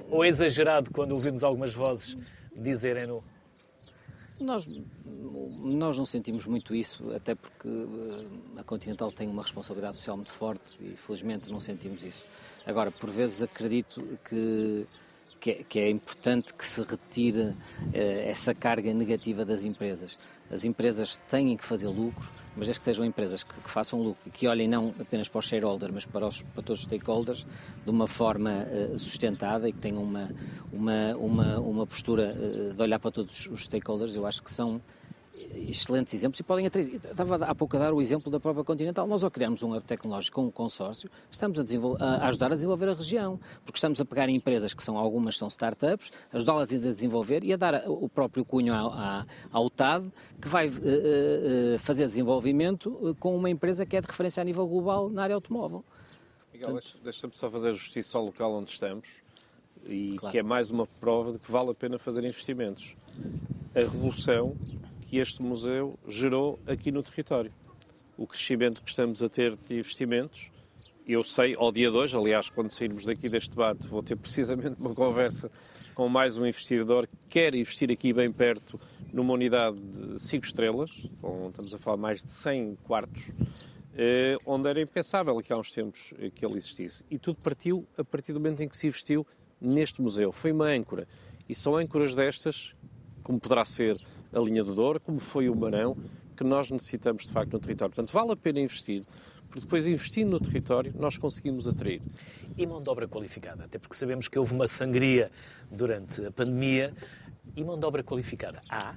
Ou 0.09 0.23
é 0.23 0.27
exagerado 0.27 0.91
quando 0.91 1.11
ouvimos 1.13 1.43
algumas 1.43 1.73
vozes 1.73 2.17
dizerem-no? 2.55 3.23
Nós, 4.39 4.67
nós 5.05 5.97
não 5.97 6.05
sentimos 6.05 6.45
muito 6.45 6.75
isso, 6.75 7.11
até 7.13 7.33
porque 7.33 7.67
eh, 7.67 8.59
a 8.59 8.63
Continental 8.63 9.11
tem 9.11 9.27
uma 9.27 9.41
responsabilidade 9.41 9.95
social 9.95 10.15
muito 10.15 10.31
forte 10.31 10.77
e 10.81 10.95
felizmente 10.95 11.51
não 11.51 11.59
sentimos 11.59 12.03
isso. 12.03 12.23
Agora, 12.65 12.91
por 12.91 13.09
vezes 13.09 13.41
acredito 13.41 14.01
que 14.29 14.85
que 15.39 15.51
é, 15.51 15.63
que 15.63 15.79
é 15.79 15.89
importante 15.89 16.53
que 16.53 16.65
se 16.65 16.81
retire 16.81 17.55
eh, 17.93 18.29
essa 18.29 18.53
carga 18.53 18.93
negativa 18.93 19.45
das 19.45 19.63
empresas. 19.63 20.17
As 20.51 20.63
empresas 20.63 21.19
têm 21.27 21.57
que 21.57 21.65
fazer 21.65 21.87
lucro, 21.87 22.29
mas 22.55 22.67
desde 22.67 22.79
que 22.79 22.83
sejam 22.83 23.05
empresas 23.05 23.43
que, 23.43 23.53
que 23.59 23.69
façam 23.69 24.01
lucro 24.01 24.21
e 24.25 24.29
que 24.29 24.47
olhem 24.47 24.67
não 24.67 24.93
apenas 24.99 25.27
para 25.27 25.39
os 25.39 25.45
shareholders, 25.45 25.93
mas 25.93 26.05
para, 26.05 26.25
os, 26.25 26.41
para 26.41 26.63
todos 26.63 26.79
os 26.79 26.85
stakeholders 26.85 27.45
de 27.83 27.91
uma 27.91 28.07
forma 28.07 28.51
uh, 28.51 28.97
sustentada 28.97 29.67
e 29.67 29.73
que 29.73 29.79
tenham 29.79 30.01
uma, 30.01 30.29
uma, 30.71 31.15
uma, 31.17 31.59
uma 31.59 31.87
postura 31.87 32.35
uh, 32.35 32.73
de 32.73 32.81
olhar 32.81 32.99
para 32.99 33.11
todos 33.11 33.47
os 33.47 33.65
stakeholders, 33.65 34.15
eu 34.15 34.25
acho 34.25 34.41
que 34.41 34.51
são 34.51 34.81
excelentes 35.55 36.13
exemplos 36.13 36.39
e 36.39 36.43
podem 36.43 36.65
atrair. 36.65 36.95
Estava 36.95 37.45
há 37.45 37.55
pouco 37.55 37.75
a 37.77 37.79
dar 37.79 37.93
o 37.93 38.01
exemplo 38.01 38.31
da 38.31 38.39
própria 38.39 38.63
Continental. 38.63 39.07
Nós, 39.07 39.23
ao 39.23 39.31
criarmos 39.31 39.63
um 39.63 39.75
hub 39.75 39.85
tecnológico 39.85 40.41
com 40.41 40.47
um 40.47 40.51
consórcio, 40.51 41.09
estamos 41.31 41.59
a, 41.59 41.63
a, 42.03 42.27
ajudar 42.27 42.51
a 42.51 42.55
desenvolver 42.55 42.89
a 42.89 42.93
região, 42.93 43.39
porque 43.65 43.77
estamos 43.77 43.99
a 44.01 44.05
pegar 44.05 44.29
em 44.29 44.35
empresas 44.35 44.73
que 44.73 44.83
são 44.83 44.97
algumas 44.97 45.37
são 45.37 45.47
startups, 45.47 46.11
ajudá-las 46.31 46.71
a 46.71 46.77
desenvolver 46.77 47.43
e 47.43 47.53
a 47.53 47.57
dar 47.57 47.83
o 47.87 48.09
próprio 48.09 48.43
cunho 48.43 48.73
ao, 48.73 49.25
ao 49.51 49.69
TAD, 49.69 50.11
que 50.41 50.47
vai 50.47 50.67
uh, 50.67 50.71
uh, 50.71 51.79
fazer 51.79 52.05
desenvolvimento 52.05 53.15
com 53.19 53.35
uma 53.35 53.49
empresa 53.49 53.85
que 53.85 53.95
é 53.95 54.01
de 54.01 54.07
referência 54.07 54.41
a 54.41 54.43
nível 54.43 54.67
global 54.67 55.09
na 55.09 55.23
área 55.23 55.35
automóvel. 55.35 55.83
Miguel, 56.51 56.71
Portanto, 56.71 56.97
deixa-me 57.03 57.33
só 57.35 57.49
fazer 57.49 57.73
justiça 57.73 58.17
ao 58.17 58.25
local 58.25 58.53
onde 58.53 58.71
estamos 58.71 59.07
e 59.85 60.15
claro. 60.17 60.31
que 60.31 60.39
é 60.39 60.43
mais 60.43 60.71
uma 60.71 60.85
prova 60.85 61.31
de 61.31 61.39
que 61.39 61.51
vale 61.51 61.71
a 61.71 61.73
pena 61.73 61.97
fazer 61.97 62.23
investimentos. 62.23 62.95
A 63.75 63.79
revolução 63.79 64.55
que 65.07 65.17
este 65.17 65.41
museu 65.41 65.97
gerou 66.07 66.59
aqui 66.67 66.91
no 66.91 67.01
território. 67.01 67.51
O 68.17 68.27
crescimento 68.27 68.81
que 68.81 68.89
estamos 68.89 69.23
a 69.23 69.29
ter 69.29 69.55
de 69.55 69.79
investimentos, 69.79 70.51
eu 71.07 71.23
sei, 71.23 71.55
ao 71.55 71.71
dia 71.71 71.89
de 71.89 71.95
hoje, 71.95 72.17
aliás, 72.17 72.49
quando 72.49 72.71
sairmos 72.71 73.05
daqui 73.05 73.29
deste 73.29 73.51
debate, 73.51 73.87
vou 73.87 74.03
ter 74.03 74.17
precisamente 74.17 74.75
uma 74.79 74.93
conversa 74.93 75.49
com 75.95 76.09
mais 76.09 76.37
um 76.37 76.45
investidor 76.45 77.07
que 77.07 77.15
quer 77.29 77.55
investir 77.55 77.89
aqui 77.89 78.11
bem 78.11 78.31
perto 78.31 78.79
numa 79.13 79.33
unidade 79.33 79.77
de 79.79 80.19
5 80.19 80.45
estrelas, 80.45 80.91
com, 81.21 81.47
estamos 81.49 81.73
a 81.73 81.77
falar 81.77 81.97
mais 81.97 82.21
de 82.21 82.31
100 82.31 82.75
quartos, 82.83 83.23
eh, 83.95 84.35
onde 84.45 84.67
era 84.67 84.81
impensável 84.81 85.35
que 85.41 85.53
há 85.53 85.57
uns 85.57 85.71
tempos 85.71 86.13
que 86.35 86.45
ele 86.45 86.57
existisse. 86.57 87.03
E 87.09 87.17
tudo 87.17 87.39
partiu 87.41 87.87
a 87.97 88.03
partir 88.03 88.33
do 88.33 88.39
momento 88.41 88.61
em 88.61 88.67
que 88.67 88.75
se 88.75 88.87
investiu 88.87 89.25
neste 89.61 90.01
museu. 90.01 90.33
Foi 90.33 90.51
uma 90.51 90.65
âncora. 90.65 91.07
E 91.47 91.55
são 91.55 91.77
âncoras 91.77 92.13
destas, 92.13 92.75
como 93.23 93.39
poderá 93.39 93.63
ser 93.63 93.97
a 94.34 94.39
linha 94.39 94.63
do 94.63 94.73
Douro, 94.73 94.99
como 94.99 95.19
foi 95.19 95.49
o 95.49 95.55
Marão, 95.55 95.97
que 96.36 96.43
nós 96.43 96.69
necessitamos 96.69 97.25
de 97.25 97.32
facto 97.32 97.53
no 97.53 97.59
território. 97.59 97.93
Portanto, 97.93 98.13
vale 98.13 98.32
a 98.32 98.36
pena 98.36 98.59
investir, 98.59 99.03
porque 99.49 99.61
depois 99.61 99.88
investindo 99.88 100.32
no 100.32 100.39
território 100.39 100.93
nós 100.97 101.17
conseguimos 101.17 101.67
atrair. 101.67 102.01
E 102.57 102.65
mão 102.65 102.82
de 102.82 102.89
obra 102.89 103.07
qualificada, 103.07 103.65
até 103.65 103.80
porque 103.80 103.95
sabemos 103.95 104.28
que 104.28 104.38
houve 104.38 104.53
uma 104.53 104.67
sangria 104.67 105.32
durante 105.71 106.25
a 106.25 106.32
pandemia. 106.32 106.93
E 107.55 107.63
mão 107.63 107.80
de 107.80 107.86
obra 107.86 108.03
qualificada 108.03 108.61
há? 108.69 108.95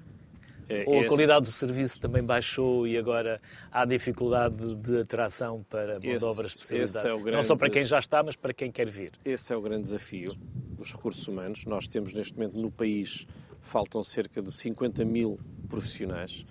É, 0.68 0.84
Ou 0.86 1.00
a 1.00 1.06
qualidade 1.08 1.46
do 1.46 1.50
serviço 1.50 1.98
também 1.98 2.22
baixou 2.22 2.86
e 2.86 2.96
agora 2.96 3.40
há 3.72 3.84
dificuldade 3.84 4.76
de 4.76 5.00
atração 5.00 5.64
para 5.68 5.98
mão 5.98 6.16
de 6.16 6.24
obra 6.24 6.46
especializada? 6.46 7.08
É 7.08 7.16
grande... 7.16 7.30
Não 7.32 7.42
só 7.42 7.56
para 7.56 7.68
quem 7.68 7.82
já 7.82 7.98
está, 7.98 8.22
mas 8.22 8.36
para 8.36 8.54
quem 8.54 8.70
quer 8.70 8.88
vir. 8.88 9.12
Esse 9.24 9.52
é 9.52 9.56
o 9.56 9.60
grande 9.60 9.82
desafio 9.82 10.36
dos 10.78 10.92
recursos 10.92 11.26
humanos. 11.26 11.64
Nós 11.64 11.88
temos 11.88 12.12
neste 12.12 12.34
momento 12.34 12.60
no 12.60 12.70
país 12.70 13.26
faltam 13.60 14.02
cerca 14.02 14.42
de 14.42 14.52
50 14.52 15.04
mil 15.04 15.38
profissionais, 15.68 16.44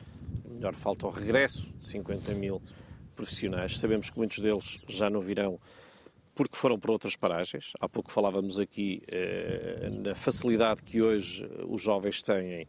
melhor, 0.50 0.74
falta 0.74 1.08
o 1.08 1.10
regresso 1.10 1.72
de 1.78 1.86
50 1.88 2.34
mil 2.34 2.62
profissionais. 3.16 3.78
Sabemos 3.80 4.10
que 4.10 4.18
muitos 4.18 4.40
deles 4.40 4.80
já 4.88 5.10
não 5.10 5.20
virão 5.20 5.60
porque 6.40 6.56
foram 6.56 6.80
para 6.80 6.92
outras 6.92 7.18
paragens. 7.18 7.74
Há 7.82 7.90
pouco 7.90 8.10
falávamos 8.10 8.60
aqui 8.60 9.04
eh, 9.10 9.90
na 9.92 10.16
facilidade 10.16 10.82
que 10.84 11.02
hoje 11.02 11.46
os 11.68 11.82
jovens 11.82 12.22
têm 12.22 12.66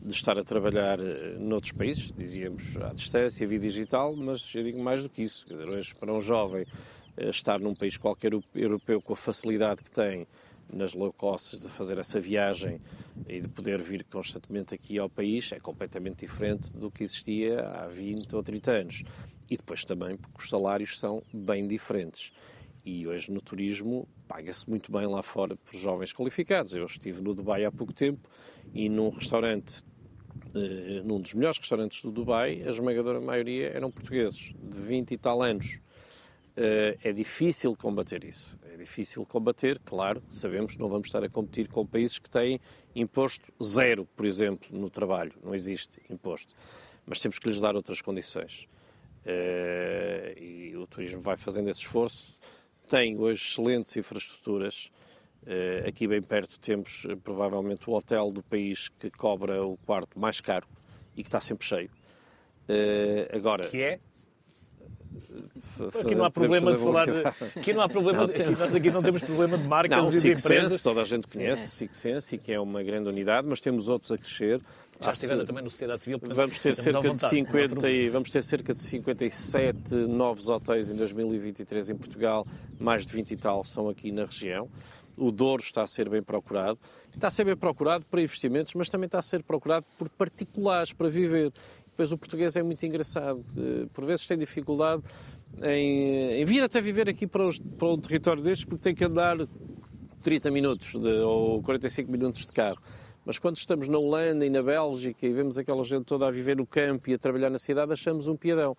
de 0.00 0.12
estar 0.12 0.36
a 0.36 0.42
trabalhar 0.42 0.98
eh, 0.98 1.36
noutros 1.38 1.70
países, 1.70 2.12
dizíamos 2.12 2.76
à 2.78 2.92
distância, 2.92 3.46
via 3.46 3.60
digital, 3.60 4.16
mas 4.16 4.52
eu 4.54 4.64
digo 4.64 4.82
mais 4.82 5.04
do 5.04 5.08
que 5.08 5.22
isso. 5.22 5.44
Dizer, 5.48 5.68
hoje, 5.68 5.94
para 6.00 6.12
um 6.12 6.20
jovem 6.20 6.66
eh, 7.16 7.28
estar 7.28 7.60
num 7.60 7.74
país 7.74 7.96
qualquer 7.96 8.32
europeu 8.54 9.00
com 9.00 9.12
a 9.12 9.16
facilidade 9.16 9.84
que 9.84 9.90
tem 9.90 10.26
nas 10.72 10.94
low 10.94 11.12
costs 11.12 11.60
de 11.60 11.68
fazer 11.68 11.98
essa 11.98 12.18
viagem 12.18 12.78
e 13.28 13.40
de 13.40 13.48
poder 13.48 13.80
vir 13.80 14.04
constantemente 14.04 14.74
aqui 14.74 14.98
ao 14.98 15.08
país 15.08 15.52
é 15.52 15.60
completamente 15.60 16.20
diferente 16.20 16.72
do 16.72 16.90
que 16.90 17.04
existia 17.04 17.60
há 17.60 17.86
20 17.86 18.34
ou 18.34 18.42
30 18.42 18.70
anos. 18.70 19.02
E 19.50 19.56
depois 19.56 19.84
também 19.84 20.16
porque 20.16 20.38
os 20.38 20.48
salários 20.48 20.98
são 20.98 21.22
bem 21.32 21.66
diferentes. 21.66 22.32
E 22.84 23.06
hoje 23.06 23.30
no 23.30 23.40
turismo 23.40 24.08
paga-se 24.26 24.68
muito 24.68 24.90
bem 24.90 25.06
lá 25.06 25.22
fora 25.22 25.56
por 25.56 25.76
jovens 25.76 26.12
qualificados. 26.12 26.74
Eu 26.74 26.86
estive 26.86 27.20
no 27.20 27.34
Dubai 27.34 27.64
há 27.64 27.70
pouco 27.70 27.92
tempo 27.92 28.28
e 28.72 28.88
num 28.88 29.10
restaurante, 29.10 29.84
eh, 30.54 31.02
num 31.04 31.20
dos 31.20 31.34
melhores 31.34 31.58
restaurantes 31.58 32.02
do 32.02 32.10
Dubai, 32.10 32.62
a 32.66 32.70
esmagadora 32.70 33.20
maioria 33.20 33.68
eram 33.68 33.90
portugueses, 33.90 34.54
de 34.60 34.80
20 34.80 35.12
e 35.12 35.18
tal 35.18 35.42
anos. 35.42 35.78
Eh, 36.56 36.98
é 37.04 37.12
difícil 37.12 37.76
combater 37.76 38.24
isso 38.24 38.58
difícil 38.82 39.24
combater, 39.24 39.78
claro, 39.84 40.22
sabemos 40.28 40.76
não 40.76 40.88
vamos 40.88 41.08
estar 41.08 41.22
a 41.24 41.28
competir 41.28 41.68
com 41.68 41.86
países 41.86 42.18
que 42.18 42.28
têm 42.28 42.60
imposto 42.94 43.52
zero, 43.62 44.06
por 44.16 44.26
exemplo, 44.26 44.68
no 44.70 44.90
trabalho. 44.90 45.32
Não 45.42 45.54
existe 45.54 46.00
imposto. 46.10 46.54
Mas 47.06 47.20
temos 47.20 47.38
que 47.38 47.48
lhes 47.48 47.60
dar 47.60 47.74
outras 47.74 48.00
condições. 48.00 48.68
Uh, 49.24 50.38
e 50.38 50.76
o 50.76 50.86
turismo 50.86 51.20
vai 51.20 51.36
fazendo 51.36 51.70
esse 51.70 51.80
esforço. 51.80 52.38
Tem 52.88 53.16
hoje 53.18 53.44
excelentes 53.44 53.96
infraestruturas. 53.96 54.90
Uh, 55.42 55.88
aqui 55.88 56.06
bem 56.06 56.22
perto 56.22 56.58
temos 56.60 57.04
uh, 57.04 57.16
provavelmente 57.16 57.88
o 57.88 57.94
hotel 57.94 58.30
do 58.30 58.42
país 58.42 58.88
que 58.88 59.10
cobra 59.10 59.64
o 59.64 59.76
quarto 59.78 60.18
mais 60.18 60.40
caro 60.40 60.66
e 61.16 61.22
que 61.22 61.28
está 61.28 61.40
sempre 61.40 61.66
cheio. 61.66 61.90
agora, 63.32 63.68
que 63.68 63.82
é? 63.82 64.00
Aqui 66.00 66.14
não 66.14 66.24
há 66.24 66.30
problema 66.30 66.72
de 66.72 66.78
falar. 66.78 67.08
Aqui 67.56 67.72
não 67.72 67.82
há 67.82 67.88
problema. 67.88 68.18
Não, 68.18 68.24
aqui, 68.26 68.44
nós 68.44 68.74
aqui 68.74 68.90
não 68.90 69.02
temos 69.02 69.22
problema 69.22 69.58
de 69.58 69.64
marcas 69.64 69.98
não, 69.98 70.12
e 70.12 70.20
de 70.20 70.32
empresas. 70.32 70.82
toda 70.82 71.00
a 71.00 71.04
gente 71.04 71.26
conhece, 71.26 71.68
Sim. 71.68 71.88
Sense, 71.92 72.38
que 72.38 72.52
é 72.52 72.60
uma 72.60 72.82
grande 72.82 73.08
unidade, 73.08 73.46
mas 73.46 73.60
temos 73.60 73.88
outros 73.88 74.12
a 74.12 74.18
crescer. 74.18 74.60
Já 75.00 75.10
estiveram 75.10 75.44
também 75.44 75.64
no 75.64 75.70
Sociedade 75.70 76.02
Civil. 76.02 76.18
Portanto, 76.18 76.36
vamos 76.36 76.58
ter 76.58 76.76
cerca 76.76 77.00
vontade, 77.00 77.20
de 77.20 77.28
50 77.28 77.90
e 77.90 78.08
vamos 78.08 78.30
ter 78.30 78.42
cerca 78.42 78.72
de 78.72 78.80
57 78.80 79.94
novos 79.94 80.48
hotéis 80.48 80.90
em 80.90 80.96
2023 80.96 81.90
em 81.90 81.96
Portugal, 81.96 82.46
mais 82.78 83.06
de 83.06 83.12
20 83.12 83.30
e 83.32 83.36
tal 83.36 83.64
são 83.64 83.88
aqui 83.88 84.12
na 84.12 84.24
região. 84.26 84.68
O 85.16 85.30
Douro 85.30 85.62
está 85.62 85.82
a 85.82 85.86
ser 85.86 86.08
bem 86.08 86.22
procurado. 86.22 86.78
Está 87.14 87.28
a 87.28 87.30
ser 87.30 87.44
bem 87.44 87.56
procurado 87.56 88.04
para 88.06 88.22
investimentos, 88.22 88.72
mas 88.74 88.88
também 88.88 89.06
está 89.06 89.18
a 89.18 89.22
ser 89.22 89.42
procurado 89.42 89.84
por 89.98 90.08
particulares 90.08 90.92
para 90.92 91.08
viver. 91.08 91.52
Depois 91.92 92.10
o 92.10 92.18
português 92.18 92.56
é 92.56 92.62
muito 92.62 92.84
engraçado. 92.84 93.44
Eh, 93.56 93.86
por 93.92 94.04
vezes 94.04 94.26
tem 94.26 94.38
dificuldade 94.38 95.02
em, 95.62 96.40
em 96.40 96.44
vir 96.44 96.62
até 96.62 96.80
viver 96.80 97.08
aqui 97.08 97.26
para, 97.26 97.46
os, 97.46 97.58
para 97.58 97.88
um 97.88 97.98
território 97.98 98.42
deste, 98.42 98.66
porque 98.66 98.82
tem 98.82 98.94
que 98.94 99.04
andar 99.04 99.36
30 100.22 100.50
minutos 100.50 100.92
de, 100.92 101.20
ou 101.20 101.62
45 101.62 102.10
minutos 102.10 102.46
de 102.46 102.52
carro. 102.52 102.78
Mas 103.24 103.38
quando 103.38 103.56
estamos 103.56 103.86
na 103.88 103.98
Holanda 103.98 104.44
e 104.44 104.50
na 104.50 104.62
Bélgica 104.62 105.26
e 105.26 105.32
vemos 105.32 105.56
aquela 105.58 105.84
gente 105.84 106.04
toda 106.04 106.26
a 106.26 106.30
viver 106.30 106.56
no 106.56 106.66
campo 106.66 107.10
e 107.10 107.14
a 107.14 107.18
trabalhar 107.18 107.50
na 107.50 107.58
cidade, 107.58 107.92
achamos 107.92 108.26
um 108.26 108.36
piadão. 108.36 108.76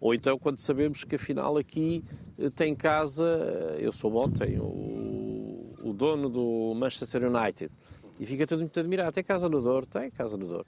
Ou 0.00 0.12
então 0.12 0.38
quando 0.38 0.58
sabemos 0.58 1.04
que 1.04 1.14
afinal 1.14 1.56
aqui 1.56 2.04
eh, 2.38 2.50
tem 2.50 2.74
casa, 2.74 3.76
eh, 3.78 3.78
eu 3.80 3.92
sou 3.92 4.28
tenho 4.30 4.64
o, 4.64 5.74
o 5.82 5.92
dono 5.92 6.28
do 6.28 6.74
Manchester 6.74 7.24
United 7.24 7.72
e 8.18 8.26
fica 8.26 8.46
todo 8.46 8.58
muito 8.58 8.78
admirado. 8.78 9.12
Tem 9.12 9.24
casa 9.24 9.48
no 9.48 9.60
Douro? 9.60 9.86
Tem 9.86 10.10
casa 10.10 10.36
no 10.36 10.46
Douro. 10.46 10.66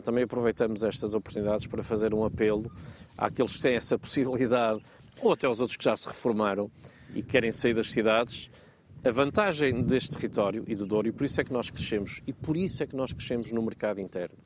Então, 0.00 0.12
também 0.14 0.24
aproveitamos 0.24 0.82
estas 0.82 1.12
oportunidades 1.12 1.66
para 1.66 1.82
fazer 1.82 2.14
um 2.14 2.24
apelo 2.24 2.72
àqueles 3.18 3.56
que 3.56 3.62
têm 3.62 3.74
essa 3.74 3.98
possibilidade, 3.98 4.82
ou 5.20 5.32
até 5.32 5.46
aos 5.46 5.60
outros 5.60 5.76
que 5.76 5.84
já 5.84 5.94
se 5.94 6.08
reformaram 6.08 6.70
e 7.14 7.22
querem 7.22 7.52
sair 7.52 7.74
das 7.74 7.90
cidades. 7.90 8.50
A 9.04 9.10
vantagem 9.10 9.82
deste 9.82 10.16
território 10.16 10.64
e 10.66 10.74
do 10.74 10.86
Douro, 10.86 11.08
e 11.08 11.12
por 11.12 11.24
isso 11.24 11.38
é 11.38 11.44
que 11.44 11.52
nós 11.52 11.68
crescemos, 11.68 12.22
e 12.26 12.32
por 12.32 12.56
isso 12.56 12.82
é 12.82 12.86
que 12.86 12.96
nós 12.96 13.12
crescemos 13.12 13.52
no 13.52 13.60
mercado 13.60 14.00
interno. 14.00 14.38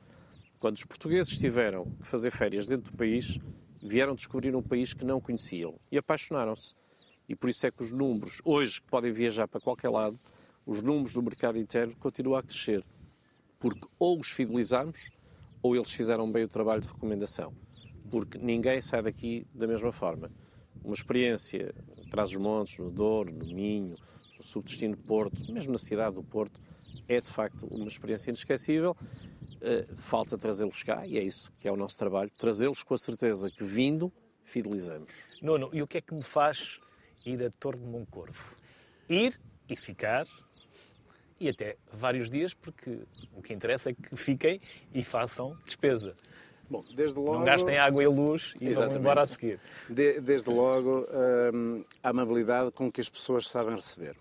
Quando 0.59 0.75
os 0.75 0.83
portugueses 0.83 1.37
tiveram 1.37 1.85
que 2.01 2.07
fazer 2.07 2.31
férias 2.31 2.67
dentro 2.67 2.91
do 2.91 2.97
país, 2.97 3.39
vieram 3.81 4.13
descobrir 4.13 4.53
um 4.57 4.61
país 4.61 4.93
que 4.93 5.05
não 5.05 5.21
conheciam 5.21 5.79
e 5.89 5.97
apaixonaram-se. 5.97 6.75
E 7.29 7.35
por 7.35 7.49
isso 7.49 7.65
é 7.65 7.71
que 7.71 7.81
os 7.81 7.93
números, 7.93 8.41
hoje 8.43 8.81
que 8.81 8.87
podem 8.87 9.11
viajar 9.11 9.47
para 9.47 9.61
qualquer 9.61 9.89
lado, 9.89 10.19
os 10.65 10.81
números 10.81 11.13
do 11.13 11.23
mercado 11.23 11.57
interno 11.57 11.95
continuam 11.95 12.39
a 12.39 12.43
crescer. 12.43 12.83
Porque 13.57 13.87
ou 13.97 14.19
os 14.19 14.29
fidelizamos 14.29 15.14
ou 15.65 15.75
eles 15.75 15.91
fizeram 15.91 16.31
bem 16.31 16.43
o 16.43 16.47
trabalho 16.47 16.79
de 16.79 16.87
recomendação. 16.87 17.51
Porque 18.11 18.37
ninguém 18.37 18.79
sai 18.81 19.01
daqui 19.01 19.47
da 19.51 19.65
mesma 19.65 19.91
forma. 19.91 20.31
Uma 20.83 20.93
experiência 20.93 21.73
traz 22.11 22.29
os 22.29 22.37
montes, 22.37 22.77
no 22.77 22.91
Douro, 22.91 23.33
no 23.33 23.45
Minho, 23.45 23.97
no 24.37 24.43
subdestino 24.43 24.95
Porto, 24.95 25.51
mesmo 25.51 25.71
na 25.71 25.79
cidade 25.79 26.13
do 26.13 26.23
Porto, 26.23 26.61
é 27.07 27.19
de 27.19 27.31
facto 27.31 27.65
uma 27.71 27.87
experiência 27.87 28.29
inesquecível. 28.29 28.95
Uh, 29.55 29.95
falta 29.97 30.37
trazê-los 30.37 30.83
cá 30.83 31.07
e 31.07 31.17
é 31.17 31.23
isso 31.23 31.51
que 31.57 31.67
é 31.67 31.71
o 31.71 31.75
nosso 31.75 31.97
trabalho, 31.97 32.29
trazê-los 32.37 32.83
com 32.83 32.93
a 32.93 32.97
certeza 32.97 33.49
que 33.49 33.63
vindo, 33.63 34.13
fidelizamos. 34.43 35.09
Nuno, 35.41 35.71
e 35.73 35.81
o 35.81 35.87
que 35.87 35.97
é 35.97 36.01
que 36.01 36.13
me 36.13 36.21
faz 36.21 36.79
ir 37.25 37.43
a 37.43 37.49
Torre 37.49 37.79
de 37.79 37.85
Moncorvo? 37.87 38.55
Ir 39.09 39.39
e 39.67 39.75
ficar 39.75 40.27
e 41.39 41.49
até 41.49 41.77
vários 41.91 42.29
dias, 42.29 42.53
porque 42.53 42.99
o 43.35 43.41
que 43.41 43.53
interessa 43.53 43.89
é 43.89 43.93
que 43.93 44.15
fiquem 44.15 44.59
e 44.93 45.03
façam 45.03 45.57
despesa. 45.65 46.15
Bom, 46.69 46.83
desde 46.95 47.19
logo... 47.19 47.39
Não 47.39 47.45
gastem 47.45 47.77
água 47.77 48.03
e 48.03 48.07
luz 48.07 48.53
e 48.59 48.65
Exatamente. 48.65 48.93
vão 48.93 49.01
embora 49.01 49.21
a 49.21 49.27
seguir. 49.27 49.59
De, 49.89 50.19
desde 50.19 50.49
logo, 50.49 51.05
hum, 51.53 51.83
a 52.01 52.09
amabilidade 52.09 52.71
com 52.71 52.91
que 52.91 52.99
as 52.99 53.09
pessoas 53.09 53.47
sabem 53.47 53.75
receber, 53.75 54.15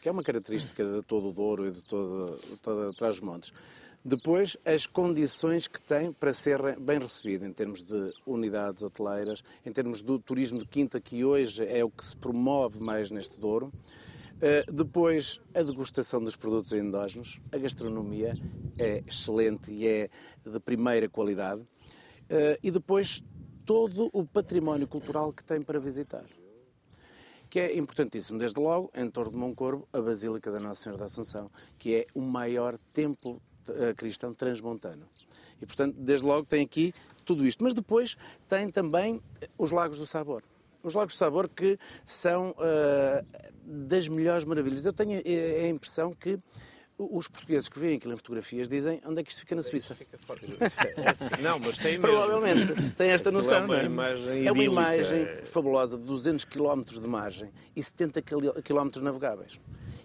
que 0.00 0.08
é 0.08 0.12
uma 0.12 0.22
característica 0.22 0.82
de 0.82 1.02
todo 1.02 1.28
o 1.28 1.32
Douro 1.32 1.68
e 1.68 1.70
de 1.70 1.82
todo, 1.82 2.38
toda 2.62 2.92
Trás-os-Montes. 2.94 3.52
Depois, 4.02 4.56
as 4.64 4.86
condições 4.86 5.68
que 5.68 5.78
tem 5.78 6.10
para 6.10 6.32
ser 6.32 6.58
bem 6.80 6.98
recebido 6.98 7.44
em 7.44 7.52
termos 7.52 7.82
de 7.82 8.14
unidades 8.24 8.82
hoteleiras, 8.82 9.44
em 9.64 9.70
termos 9.70 10.00
do 10.00 10.18
turismo 10.18 10.58
de 10.58 10.64
quinta, 10.64 10.98
que 10.98 11.22
hoje 11.22 11.66
é 11.66 11.84
o 11.84 11.90
que 11.90 12.06
se 12.06 12.16
promove 12.16 12.80
mais 12.80 13.10
neste 13.10 13.38
Douro. 13.38 13.70
Uh, 14.40 14.72
depois, 14.72 15.38
a 15.54 15.62
degustação 15.62 16.24
dos 16.24 16.34
produtos 16.34 16.72
endógenos. 16.72 17.38
A 17.52 17.58
gastronomia 17.58 18.32
é 18.78 19.04
excelente 19.06 19.70
e 19.70 19.86
é 19.86 20.08
de 20.42 20.58
primeira 20.60 21.10
qualidade. 21.10 21.60
Uh, 21.60 22.56
e 22.62 22.70
depois, 22.70 23.22
todo 23.66 24.08
o 24.14 24.24
património 24.24 24.88
cultural 24.88 25.30
que 25.30 25.44
tem 25.44 25.60
para 25.60 25.78
visitar. 25.78 26.24
Que 27.50 27.60
é 27.60 27.76
importantíssimo, 27.76 28.38
desde 28.38 28.58
logo, 28.58 28.90
em 28.94 29.10
torno 29.10 29.32
de 29.32 29.36
Moncorvo, 29.36 29.86
a 29.92 30.00
Basílica 30.00 30.50
da 30.50 30.58
Nossa 30.58 30.84
Senhora 30.84 31.00
da 31.00 31.04
Assunção, 31.04 31.50
que 31.78 31.94
é 31.94 32.06
o 32.14 32.22
maior 32.22 32.78
templo 32.94 33.42
uh, 33.68 33.94
cristão 33.94 34.32
transmontano. 34.32 35.06
E, 35.60 35.66
portanto, 35.66 35.96
desde 35.98 36.24
logo 36.24 36.46
tem 36.46 36.64
aqui 36.64 36.94
tudo 37.26 37.46
isto. 37.46 37.62
Mas 37.62 37.74
depois 37.74 38.16
tem 38.48 38.70
também 38.70 39.20
os 39.58 39.70
Lagos 39.70 39.98
do 39.98 40.06
Sabor. 40.06 40.42
Os 40.82 40.94
Lagos 40.94 41.14
do 41.14 41.18
Sabor 41.18 41.48
que 41.48 41.78
são 42.04 42.50
uh, 42.50 43.26
das 43.62 44.08
melhores 44.08 44.44
maravilhas. 44.44 44.84
Eu 44.84 44.92
tenho 44.92 45.20
a 45.20 45.68
impressão 45.68 46.14
que 46.14 46.38
os 46.98 47.28
portugueses 47.28 47.68
que 47.68 47.78
veem 47.78 47.96
aquilo 47.96 48.12
em 48.12 48.16
fotografias 48.16 48.68
dizem 48.68 49.00
onde 49.06 49.20
é 49.20 49.24
que 49.24 49.30
isto 49.30 49.40
fica 49.40 49.54
na 49.54 49.62
Suíça. 49.62 49.96
Não, 51.40 51.58
mas 51.58 51.78
tem 51.78 51.92
mesmo. 51.92 52.02
Provavelmente, 52.02 52.90
tem 52.92 53.10
esta 53.10 53.30
noção. 53.32 53.58
É 53.58 53.64
uma 53.64 53.74
não 53.74 53.80
é? 53.80 53.84
imagem, 53.86 54.46
é 54.46 54.52
uma 54.52 54.64
imagem 54.64 55.26
fabulosa 55.44 55.96
de 55.96 56.04
200 56.04 56.44
km 56.44 56.82
de 56.82 57.08
margem 57.08 57.50
e 57.74 57.82
70 57.82 58.20
km 58.22 59.00
navegáveis. 59.00 59.58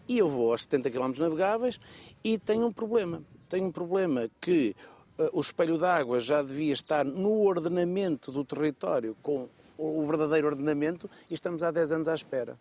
E 0.07 0.17
eu 0.17 0.29
vou 0.29 0.51
aos 0.51 0.63
70 0.63 0.91
km 0.91 1.13
navegáveis 1.17 1.79
e 2.23 2.37
tenho 2.37 2.65
um 2.65 2.71
problema. 2.71 3.23
Tenho 3.49 3.65
um 3.65 3.71
problema 3.71 4.29
que 4.39 4.75
uh, 5.17 5.29
o 5.33 5.41
espelho 5.41 5.77
d'água 5.77 6.19
já 6.19 6.41
devia 6.41 6.71
estar 6.71 7.03
no 7.03 7.41
ordenamento 7.41 8.31
do 8.31 8.45
território 8.45 9.17
com 9.21 9.49
o 9.77 10.03
verdadeiro 10.05 10.47
ordenamento 10.47 11.09
e 11.29 11.33
estamos 11.33 11.63
há 11.63 11.71
10 11.71 11.91
anos 11.91 12.07
à 12.07 12.13
espera 12.13 12.57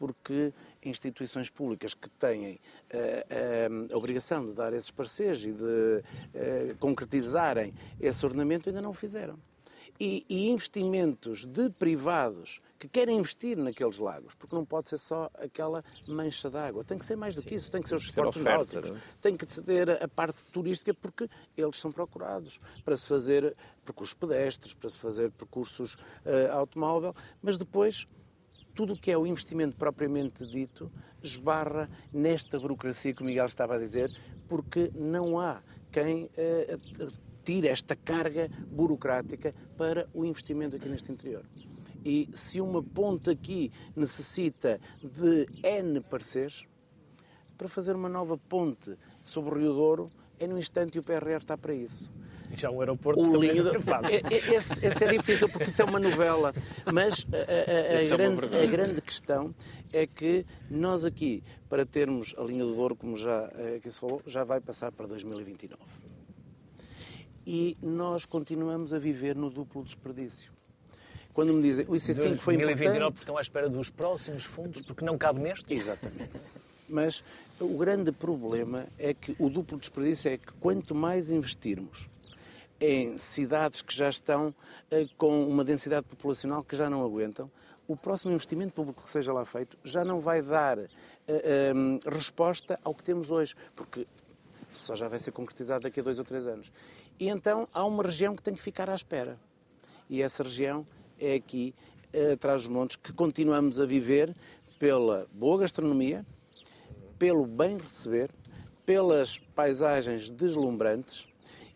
porque 0.00 0.54
instituições 0.82 1.50
públicas 1.50 1.92
que 1.92 2.08
têm 2.08 2.54
uh, 2.54 2.56
uh, 2.56 3.94
a 3.94 3.96
obrigação 3.98 4.46
de 4.46 4.54
dar 4.54 4.72
esses 4.72 4.90
pareceres 4.90 5.44
e 5.44 5.52
de 5.52 5.62
uh, 5.62 6.76
concretizarem 6.78 7.74
esse 8.00 8.24
ordenamento 8.24 8.70
ainda 8.70 8.80
não 8.80 8.90
o 8.90 8.94
fizeram. 8.94 9.38
E, 10.00 10.24
e, 10.26 10.48
investimentos 10.48 11.44
de 11.44 11.68
privados 11.68 12.62
que 12.80 12.88
querem 12.88 13.18
investir 13.18 13.58
naqueles 13.58 13.98
lagos, 13.98 14.34
porque 14.34 14.56
não 14.56 14.64
pode 14.64 14.88
ser 14.88 14.96
só 14.96 15.30
aquela 15.34 15.84
mancha 16.08 16.48
d'água, 16.48 16.82
tem 16.82 16.96
que 16.96 17.04
ser 17.04 17.14
mais 17.14 17.34
do 17.34 17.42
que 17.42 17.54
isso, 17.54 17.70
tem 17.70 17.82
que 17.82 17.88
ser 17.90 17.94
os 17.94 18.04
esportes 18.04 18.42
náuticos, 18.42 18.90
é? 18.90 18.94
tem 19.20 19.36
que 19.36 19.44
ter 19.44 20.02
a 20.02 20.08
parte 20.08 20.42
turística, 20.46 20.94
porque 20.94 21.28
eles 21.54 21.76
são 21.76 21.92
procurados 21.92 22.58
para 22.82 22.96
se 22.96 23.06
fazer 23.06 23.54
percursos 23.84 24.14
pedestres, 24.14 24.72
para 24.72 24.88
se 24.88 24.98
fazer 24.98 25.30
percursos 25.32 25.98
automóvel, 26.52 27.14
mas 27.42 27.58
depois 27.58 28.08
tudo 28.74 28.94
o 28.94 28.96
que 28.96 29.10
é 29.10 29.18
o 29.18 29.26
investimento 29.26 29.76
propriamente 29.76 30.46
dito 30.46 30.90
esbarra 31.22 31.90
nesta 32.10 32.58
burocracia 32.58 33.12
que 33.12 33.22
o 33.22 33.26
Miguel 33.26 33.44
estava 33.44 33.74
a 33.74 33.78
dizer, 33.78 34.10
porque 34.48 34.90
não 34.94 35.38
há 35.38 35.62
quem 35.92 36.24
uh, 36.24 37.12
tire 37.44 37.68
esta 37.68 37.94
carga 37.94 38.48
burocrática 38.70 39.54
para 39.76 40.08
o 40.14 40.24
investimento 40.24 40.76
aqui 40.76 40.88
neste 40.88 41.12
interior. 41.12 41.44
E 42.04 42.28
se 42.32 42.60
uma 42.60 42.82
ponte 42.82 43.30
aqui 43.30 43.70
necessita 43.94 44.80
de 45.02 45.46
N 45.62 46.00
pareceres, 46.00 46.64
para 47.56 47.68
fazer 47.68 47.94
uma 47.94 48.08
nova 48.08 48.38
ponte 48.38 48.96
sobre 49.24 49.54
o 49.54 49.58
Rio 49.58 49.74
Douro, 49.74 50.06
é 50.38 50.46
no 50.46 50.58
instante 50.58 50.96
e 50.96 50.98
o 50.98 51.02
PRR 51.02 51.36
está 51.36 51.58
para 51.58 51.74
isso. 51.74 52.10
E 52.50 52.58
já 52.58 52.70
um 52.70 52.80
aeroporto 52.80 53.20
o 53.20 53.32
também 53.32 53.52
linha 53.52 53.62
é, 54.10 54.34
é, 54.34 54.54
esse, 54.54 54.84
esse, 54.84 55.04
é 55.04 55.08
difícil 55.08 55.48
porque 55.48 55.68
isso 55.70 55.82
é 55.82 55.84
uma 55.84 56.00
novela. 56.00 56.52
Mas 56.92 57.26
a, 57.30 57.36
a, 57.36 57.98
a, 57.98 58.02
é 58.02 58.08
grande, 58.08 58.56
a, 58.56 58.66
grande, 58.66 59.00
questão 59.02 59.54
é 59.92 60.06
que 60.06 60.46
nós 60.70 61.04
aqui, 61.04 61.44
para 61.68 61.84
termos 61.84 62.34
a 62.38 62.42
linha 62.42 62.64
do 62.64 62.74
Douro, 62.74 62.96
como 62.96 63.16
já 63.16 63.50
eh, 63.54 63.76
aqui 63.76 63.90
se 63.90 64.00
falou, 64.00 64.22
já 64.26 64.42
vai 64.42 64.60
passar 64.60 64.90
para 64.90 65.06
2029. 65.06 65.78
E 67.46 67.76
nós 67.82 68.24
continuamos 68.24 68.92
a 68.92 68.98
viver 68.98 69.36
no 69.36 69.50
duplo 69.50 69.84
desperdício. 69.84 70.59
Quando 71.32 71.52
me 71.54 71.62
dizem 71.62 71.84
o 71.86 71.92
IC5 71.92 72.38
foi 72.38 72.56
2029, 72.56 72.96
importante... 72.96 73.18
estão 73.18 73.36
à 73.38 73.40
espera 73.40 73.68
dos 73.68 73.90
próximos 73.90 74.44
fundos, 74.44 74.82
porque 74.82 75.04
não 75.04 75.16
cabe 75.16 75.40
neste? 75.40 75.72
Exatamente. 75.72 76.32
Mas 76.88 77.22
o 77.60 77.78
grande 77.78 78.10
problema 78.10 78.86
é 78.98 79.14
que 79.14 79.34
o 79.38 79.48
duplo 79.48 79.78
desperdício 79.78 80.30
é 80.30 80.36
que 80.36 80.52
quanto 80.54 80.94
mais 80.94 81.30
investirmos 81.30 82.08
em 82.80 83.18
cidades 83.18 83.82
que 83.82 83.94
já 83.94 84.08
estão 84.08 84.54
eh, 84.90 85.06
com 85.16 85.46
uma 85.46 85.62
densidade 85.62 86.06
populacional 86.06 86.64
que 86.64 86.74
já 86.74 86.88
não 86.88 87.02
aguentam, 87.04 87.50
o 87.86 87.96
próximo 87.96 88.32
investimento 88.32 88.72
público 88.72 89.02
que 89.02 89.10
seja 89.10 89.32
lá 89.32 89.44
feito 89.44 89.76
já 89.84 90.04
não 90.04 90.20
vai 90.20 90.40
dar 90.40 90.78
uh, 90.78 90.82
uh, 90.84 92.10
resposta 92.10 92.78
ao 92.84 92.94
que 92.94 93.02
temos 93.02 93.30
hoje, 93.30 93.56
porque 93.74 94.06
só 94.76 94.94
já 94.94 95.08
vai 95.08 95.18
ser 95.18 95.32
concretizado 95.32 95.82
daqui 95.82 95.98
a 95.98 96.02
dois 96.02 96.18
ou 96.18 96.24
três 96.24 96.46
anos. 96.46 96.72
E 97.18 97.28
então 97.28 97.68
há 97.72 97.84
uma 97.84 98.04
região 98.04 98.36
que 98.36 98.42
tem 98.42 98.54
que 98.54 98.62
ficar 98.62 98.88
à 98.88 98.94
espera. 98.94 99.36
E 100.08 100.22
essa 100.22 100.42
região 100.42 100.86
é 101.20 101.34
aqui 101.34 101.74
uh, 102.14 102.36
Trás-os-Montes 102.36 102.96
que 102.96 103.12
continuamos 103.12 103.78
a 103.78 103.86
viver 103.86 104.34
pela 104.78 105.26
boa 105.32 105.60
gastronomia, 105.60 106.24
pelo 107.18 107.46
bem 107.46 107.76
receber, 107.76 108.30
pelas 108.86 109.38
paisagens 109.38 110.30
deslumbrantes 110.30 111.26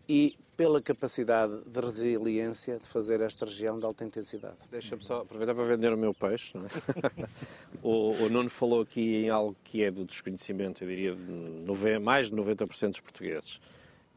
e 0.09 0.35
pela 0.57 0.81
capacidade 0.81 1.61
de 1.65 1.79
resiliência 1.79 2.79
de 2.79 2.87
fazer 2.87 3.21
esta 3.21 3.45
região 3.45 3.77
de 3.77 3.85
alta 3.85 4.03
intensidade. 4.05 4.55
Deixa-me 4.71 5.03
só 5.03 5.21
aproveitar 5.21 5.53
para 5.53 5.63
vender 5.65 5.91
o 5.93 5.97
meu 5.97 6.13
peixe. 6.13 6.57
É? 6.57 7.27
o, 7.83 8.11
o 8.11 8.29
Nuno 8.29 8.49
falou 8.49 8.81
aqui 8.81 9.25
em 9.25 9.29
algo 9.29 9.55
que 9.63 9.83
é 9.83 9.91
do 9.91 10.05
desconhecimento, 10.05 10.83
eu 10.83 10.87
diria, 10.87 11.15
de 11.15 11.99
mais 11.99 12.29
de 12.29 12.35
90% 12.35 12.89
dos 12.89 12.99
portugueses. 13.01 13.57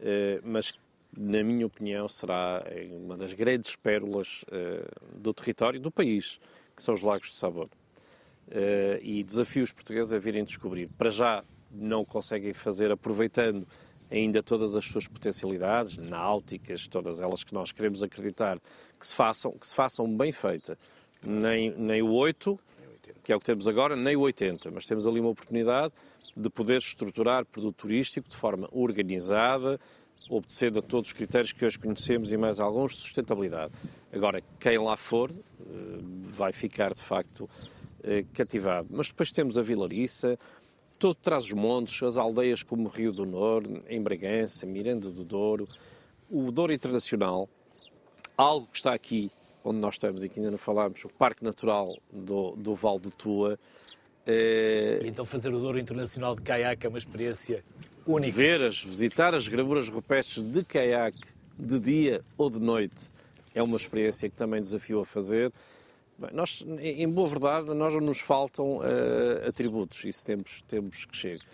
Uh, 0.01 0.41
mas, 0.45 0.73
na 1.19 1.43
minha 1.43 1.67
opinião, 1.67 2.09
será 2.09 2.65
uma 2.93 3.17
das 3.17 3.33
grandes 3.33 3.75
pérolas 3.75 4.45
uh, 4.45 5.19
do 5.19 5.35
território 5.35 5.81
do 5.81 5.91
país, 5.91 6.39
que 6.77 6.83
são 6.83 6.95
os 6.95 7.03
Lagos 7.03 7.31
de 7.31 7.35
Sabor. 7.35 7.69
Uh, 8.47 9.03
e 9.03 9.25
desafios 9.25 9.73
portugueses 9.73 10.13
a 10.13 10.19
virem 10.19 10.45
descobrir. 10.45 10.89
Para 10.97 11.11
já 11.11 11.45
não 11.73 12.05
conseguem 12.05 12.53
fazer 12.53 12.93
aproveitando 12.93 13.67
ainda 14.11 14.43
todas 14.43 14.77
as 14.77 14.85
suas 14.85 15.09
potencialidades, 15.09 15.97
náuticas, 15.97 16.87
todas 16.87 17.21
elas 17.21 17.43
que 17.43 17.53
nós 17.53 17.73
queremos 17.73 18.03
acreditar 18.03 18.59
que 18.99 19.07
se 19.07 19.15
façam, 19.15 19.53
que 19.53 19.67
se 19.67 19.75
façam 19.75 20.09
bem 20.17 20.31
feita. 20.31 20.79
Nem, 21.21 21.71
nem 21.77 22.01
o 22.01 22.13
8, 22.13 22.59
que 23.25 23.33
é 23.33 23.37
o 23.37 23.41
que 23.41 23.45
temos 23.45 23.67
agora, 23.67 23.97
nem 23.97 24.17
o 24.17 24.21
80, 24.21 24.71
mas 24.71 24.87
temos 24.87 25.07
ali 25.07 25.21
uma 25.21 25.31
oportunidade 25.31 25.93
de 26.37 26.49
poder 26.49 26.79
estruturar 26.79 27.45
produto 27.45 27.75
turístico 27.75 28.29
de 28.29 28.37
forma 28.37 28.69
organizada, 28.71 29.79
obedecendo 30.29 30.79
a 30.79 30.83
todos 30.83 31.11
os 31.11 31.13
critérios 31.13 31.53
que 31.53 31.65
hoje 31.65 31.79
conhecemos 31.79 32.33
e 32.33 32.37
mais 32.37 32.61
alguns 32.61 32.93
de 32.93 32.99
sustentabilidade. 32.99 33.73
Agora, 34.13 34.43
quem 34.59 34.79
lá 34.79 34.97
for 34.97 35.31
eh, 35.31 35.35
vai 36.21 36.53
ficar 36.53 36.93
de 36.93 37.01
facto 37.01 37.49
eh, 38.03 38.25
cativado. 38.33 38.89
Mas 38.91 39.09
depois 39.09 39.31
temos 39.33 39.59
a 39.59 39.63
Vilariça, 39.63 40.39
todo 40.99 41.15
traz 41.15 41.45
os 41.45 41.53
montes, 41.53 42.03
as 42.03 42.17
aldeias 42.17 42.63
como 42.63 42.89
Rio 42.89 43.13
do 43.13 43.25
Norte, 43.25 43.81
em 43.89 44.03
Bragança, 44.03 44.67
Miranda 44.67 45.11
do 45.11 45.25
Douro, 45.25 45.67
o 46.31 46.51
Douro 46.51 46.73
Internacional, 46.73 47.49
algo 48.37 48.67
que 48.67 48.77
está 48.77 48.93
aqui 48.93 49.31
onde 49.65 49.79
nós 49.79 49.95
estamos 49.95 50.23
e 50.25 50.29
que 50.29 50.39
ainda 50.39 50.51
não 50.51 50.59
falámos, 50.59 51.05
o 51.05 51.09
Parque 51.09 51.45
Natural 51.45 51.95
do, 52.13 52.53
do 52.57 52.75
Val 52.75 52.99
de 52.99 53.11
Tua. 53.11 53.59
É... 54.27 55.01
E 55.03 55.09
então 55.09 55.25
fazer 55.25 55.53
o 55.53 55.59
Douro 55.59 55.79
Internacional 55.79 56.35
de 56.35 56.43
caiaque 56.43 56.87
é 56.87 56.89
uma 56.89 56.99
experiência 56.99 57.65
única. 58.09 58.37
Ver, 58.37 58.63
as, 58.63 58.83
visitar 58.83 59.35
as 59.35 59.47
gravuras 59.49 59.89
rupestres 59.89 60.45
de 60.45 60.65
caiaque 60.65 61.21
de 61.59 61.79
dia 61.79 62.23
ou 62.37 62.49
de 62.49 62.59
noite 62.59 63.11
é 63.55 63.63
uma 63.63 63.77
experiência 63.77 64.29
que 64.29 64.37
também 64.37 64.61
desafio 64.61 65.01
a 65.01 65.05
fazer. 65.05 65.53
Bem, 66.17 66.31
nós, 66.33 66.65
em 66.81 67.09
boa 67.09 67.29
verdade, 67.29 67.75
nós 67.75 67.93
não 67.93 68.01
nos 68.01 68.21
faltam 68.21 68.79
uh, 68.79 69.49
atributos, 69.49 70.05
isso 70.05 70.25
temos, 70.25 70.63
temos 70.67 71.05
que 71.05 71.17
chegar. 71.17 71.45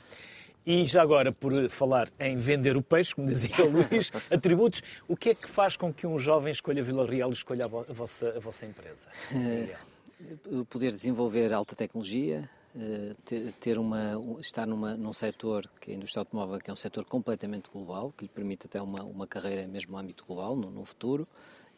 E 0.66 0.86
já 0.86 1.02
agora, 1.02 1.30
por 1.30 1.68
falar 1.68 2.10
em 2.18 2.36
vender 2.38 2.74
o 2.74 2.80
peixe, 2.80 3.14
como 3.14 3.28
dizia 3.28 3.64
o 3.64 3.70
Luís, 3.70 4.10
atributos, 4.32 4.82
o 5.06 5.14
que 5.14 5.30
é 5.30 5.34
que 5.34 5.48
faz 5.48 5.76
com 5.76 5.92
que 5.92 6.06
um 6.06 6.18
jovem 6.18 6.50
escolha 6.50 6.82
Vila 6.82 7.06
Real 7.06 7.28
e 7.28 7.34
escolha 7.34 7.66
a, 7.66 7.68
vossa, 7.68 8.30
a 8.30 8.40
vossa 8.40 8.64
empresa? 8.64 9.08
Uh, 9.30 10.64
poder 10.64 10.90
desenvolver 10.90 11.52
alta 11.52 11.76
tecnologia, 11.76 12.48
ter 13.60 13.78
uma, 13.78 14.20
estar 14.40 14.66
numa, 14.66 14.96
num 14.96 15.12
setor, 15.12 15.70
que 15.80 15.90
é 15.90 15.94
a 15.94 15.96
indústria 15.96 16.22
automóvel, 16.22 16.58
que 16.58 16.70
é 16.70 16.72
um 16.72 16.76
setor 16.76 17.04
completamente 17.04 17.70
global, 17.70 18.12
que 18.16 18.24
lhe 18.24 18.28
permite 18.28 18.66
até 18.66 18.82
uma, 18.82 19.02
uma 19.04 19.26
carreira 19.26 19.66
mesmo 19.66 19.92
no 19.92 19.98
âmbito 19.98 20.24
global, 20.26 20.56
no, 20.56 20.70
no 20.70 20.84
futuro, 20.84 21.26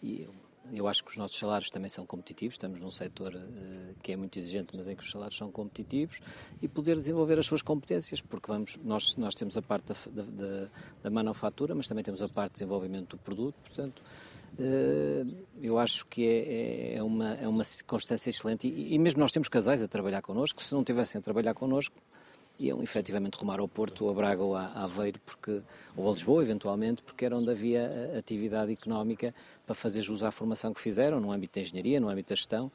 e 0.03 0.27
eu 0.73 0.89
acho 0.89 1.05
que 1.05 1.11
os 1.11 1.17
nossos 1.17 1.39
salários 1.39 1.71
também 1.71 1.89
são 1.89 2.05
competitivos, 2.05 2.55
estamos 2.55 2.81
num 2.81 2.91
setor 2.91 3.35
uh, 3.35 3.95
que 4.03 4.13
é 4.13 4.17
muito 4.17 4.39
exigente, 4.39 4.77
mas 4.77 4.89
em 4.89 4.97
que 4.97 5.03
os 5.03 5.11
salários 5.11 5.37
são 5.37 5.51
competitivos, 5.51 6.21
e 6.61 6.67
poder 6.67 6.97
desenvolver 6.97 7.39
as 7.39 7.47
suas 7.47 7.63
competências, 7.63 8.21
porque 8.21 8.51
vamos, 8.51 8.77
nós, 8.79 9.17
nós 9.17 9.35
temos 9.35 9.57
a 9.57 9.63
parte 9.63 9.93
da, 10.11 10.23
da, 10.23 10.69
da 11.03 11.11
manufatura, 11.11 11.75
mas 11.75 11.87
também 11.87 12.03
temos 12.03 12.23
a 12.23 12.29
parte 12.29 12.53
de 12.53 12.59
desenvolvimento 12.61 13.17
do 13.17 13.19
produto, 13.19 13.55
portanto, 13.63 14.03
eu 15.63 15.79
acho 15.79 16.07
que 16.07 16.27
é, 16.27 16.95
é, 16.95 16.95
é, 16.97 17.03
uma, 17.03 17.35
é 17.35 17.49
uma 17.49 17.65
circunstância 17.65 18.31
excelente, 18.31 18.67
e, 18.67 18.95
e 18.95 18.99
mesmo 18.99 19.21
nós 19.21 19.33
temos 19.33 19.49
casais 19.49 19.83
a 19.83 19.89
trabalhar 19.89 20.23
connosco, 20.23 20.63
se 20.63 20.75
não 20.75 20.83
tivessem 20.83 21.19
a 21.19 21.23
trabalhar 21.23 21.55
connosco, 21.55 21.95
iam 22.59 22.83
efetivamente 22.83 23.37
rumar 23.37 23.61
ao 23.61 23.69
Porto, 23.69 24.05
ou 24.05 24.11
a 24.11 24.15
Braga 24.15 24.43
ou 24.43 24.57
a 24.57 24.67
Aveiro, 24.67 25.21
porque, 25.25 25.63
ou 25.97 26.09
a 26.09 26.13
Lisboa, 26.13 26.43
eventualmente, 26.43 27.03
porque 27.03 27.25
era 27.25 27.37
onde 27.37 27.51
havia 27.51 27.81
eh, 27.83 28.19
atividade 28.19 28.73
económica 28.73 29.35
para 29.67 29.75
fazer 29.75 30.01
jus 30.01 30.23
à 30.23 30.31
formação 30.31 30.73
que 30.73 30.81
fizeram, 30.81 31.21
no 31.21 31.33
âmbito 31.33 31.55
da 31.55 31.61
engenharia, 31.61 32.01
no 32.01 32.09
âmbito 32.09 32.31
da 32.31 32.35
gestão, 32.35 32.71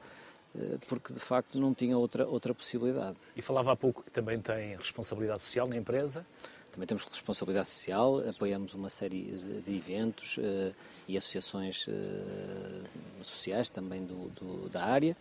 eh, 0.55 0.77
porque 0.87 1.13
de 1.13 1.19
facto 1.19 1.59
não 1.59 1.73
tinha 1.73 1.97
outra, 1.97 2.27
outra 2.27 2.53
possibilidade. 2.53 3.17
E 3.35 3.41
falava 3.41 3.71
há 3.71 3.75
pouco 3.75 4.03
que 4.03 4.11
também 4.11 4.39
tem 4.39 4.75
responsabilidade 4.75 5.41
social 5.41 5.67
na 5.67 5.77
empresa. 5.77 6.25
Também 6.71 6.87
temos 6.87 7.03
responsabilidade 7.03 7.67
social, 7.67 8.19
apoiamos 8.29 8.73
uma 8.73 8.89
série 8.89 9.33
de 9.63 9.75
eventos 9.75 10.37
uh, 10.37 10.73
e 11.07 11.17
associações 11.17 11.85
uh, 11.87 13.21
sociais 13.21 13.69
também 13.69 14.05
do, 14.05 14.29
do, 14.29 14.69
da 14.69 14.83
área. 14.85 15.15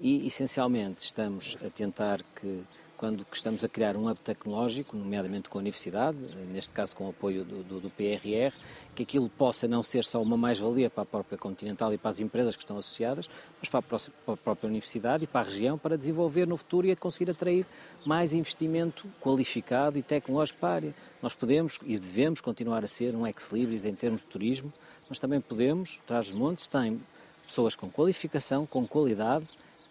E, 0.00 0.26
essencialmente, 0.26 1.04
estamos 1.04 1.56
a 1.64 1.70
tentar 1.70 2.22
que 2.34 2.64
quando 2.96 3.26
estamos 3.32 3.62
a 3.62 3.68
criar 3.68 3.96
um 3.96 4.08
hub 4.08 4.18
tecnológico, 4.20 4.96
nomeadamente 4.96 5.48
com 5.48 5.58
a 5.58 5.60
universidade, 5.60 6.16
neste 6.50 6.72
caso 6.72 6.96
com 6.96 7.06
o 7.06 7.10
apoio 7.10 7.44
do, 7.44 7.62
do, 7.62 7.80
do 7.80 7.90
PRR, 7.90 8.54
que 8.94 9.02
aquilo 9.02 9.28
possa 9.28 9.68
não 9.68 9.82
ser 9.82 10.04
só 10.04 10.20
uma 10.22 10.36
mais-valia 10.36 10.88
para 10.88 11.02
a 11.02 11.06
própria 11.06 11.36
Continental 11.36 11.92
e 11.92 11.98
para 11.98 12.10
as 12.10 12.20
empresas 12.20 12.56
que 12.56 12.62
estão 12.62 12.78
associadas, 12.78 13.28
mas 13.60 13.68
para 13.68 13.80
a, 13.80 13.82
próxima, 13.82 14.14
para 14.24 14.34
a, 14.34 14.36
própria 14.36 14.68
universidade 14.68 15.24
e 15.24 15.26
para 15.26 15.40
a 15.40 15.44
região, 15.44 15.76
para 15.76 15.96
desenvolver 15.98 16.46
no 16.46 16.56
futuro 16.56 16.86
e 16.86 16.92
a 16.92 16.96
conseguir 16.96 17.30
atrair 17.30 17.66
mais 18.04 18.32
investimento 18.32 19.08
qualificado 19.20 19.98
e 19.98 20.02
tecnológico 20.02 20.58
para 20.58 20.68
a 20.68 20.74
área. 20.74 20.94
Nós 21.22 21.34
podemos 21.34 21.78
e 21.84 21.98
devemos 21.98 22.40
continuar 22.40 22.82
a 22.82 22.88
ser 22.88 23.14
um 23.14 23.26
ex-libris 23.26 23.84
em 23.84 23.94
termos 23.94 24.22
de 24.22 24.28
turismo, 24.28 24.72
mas 25.08 25.20
também 25.20 25.40
podemos, 25.40 26.00
traz 26.06 26.28
os 26.28 26.32
montes, 26.32 26.66
tem 26.66 27.00
pessoas 27.46 27.76
com 27.76 27.88
qualificação, 27.88 28.66
com 28.66 28.86
qualidade, 28.86 29.46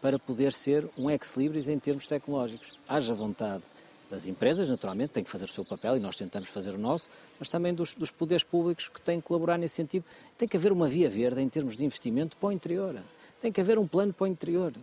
para 0.06 0.20
poder 0.20 0.54
ser 0.54 0.88
um 1.00 1.10
ex-libris 1.10 1.68
em 1.68 1.80
termos 1.80 2.06
tecnológicos. 2.06 2.78
Haja 2.88 3.12
vontade 3.12 3.64
das 4.08 4.28
empresas, 4.28 4.70
naturalmente, 4.70 5.14
têm 5.14 5.24
que 5.24 5.32
fazer 5.32 5.46
o 5.46 5.48
seu 5.48 5.66
papel 5.66 5.98
e 5.98 6.00
nós 6.00 6.16
tentamos 6.16 6.48
fazer 6.48 6.76
o 6.76 6.78
nosso, 6.78 7.10
mas 7.40 7.50
também 7.50 7.74
dos, 7.74 7.96
dos, 7.96 8.12
poderes 8.12 8.44
públicos 8.44 8.88
que 8.88 9.02
têm 9.02 9.20
que 9.20 9.26
colaborar 9.26 9.58
nesse 9.58 9.74
sentido. 9.74 10.06
Tem 10.38 10.48
que 10.48 10.58
haver 10.58 10.72
uma 10.72 10.88
via 10.88 11.10
verde 11.10 11.42
em 11.42 11.50
termos 11.50 11.76
de 11.76 11.84
investimento 11.84 12.38
para 12.38 12.50
o 12.50 12.52
interior. 12.52 13.02
Tem 13.42 13.52
que 13.52 13.60
haver 13.60 13.80
um 13.80 13.88
plano 13.88 14.14
para 14.14 14.26
o 14.26 14.28
interior. 14.28 14.74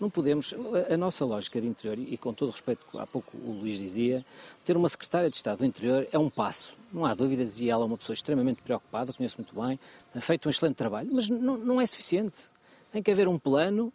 Não 0.00 0.08
podemos, 0.08 0.54
a, 0.90 0.96
nossa 0.96 1.22
lógica 1.26 1.60
de 1.60 1.66
interior, 1.66 1.98
e 1.98 2.16
com 2.16 2.32
todo 2.32 2.50
respeito, 2.50 2.86
há 2.98 3.06
pouco 3.06 3.36
o 3.36 3.52
Luís 3.52 3.78
dizia, 3.78 4.24
ter 4.64 4.74
uma 4.74 4.88
secretária 4.88 5.28
de 5.28 5.36
Estado 5.36 5.58
do 5.58 5.66
interior 5.66 6.08
é 6.10 6.18
um 6.18 6.30
passo. 6.30 6.74
Não 6.90 7.04
há 7.04 7.12
dúvidas, 7.12 7.60
e 7.60 7.68
ela 7.68 7.82
é 7.82 7.86
uma 7.86 7.98
pessoa 7.98 8.14
extremamente 8.14 8.62
preocupada, 8.62 9.12
conheço 9.12 9.36
muito 9.36 9.54
bem, 9.54 9.78
tem 10.14 10.22
feito 10.22 10.48
um 10.48 10.50
excelente 10.50 10.76
trabalho, 10.76 11.10
mas 11.12 11.28
não, 11.28 11.58
não 11.58 11.78
é 11.78 11.84
suficiente. 11.84 12.50
Tem 12.90 13.02
que 13.02 13.10
haver 13.10 13.28
um 13.28 13.38
plano 13.38 13.92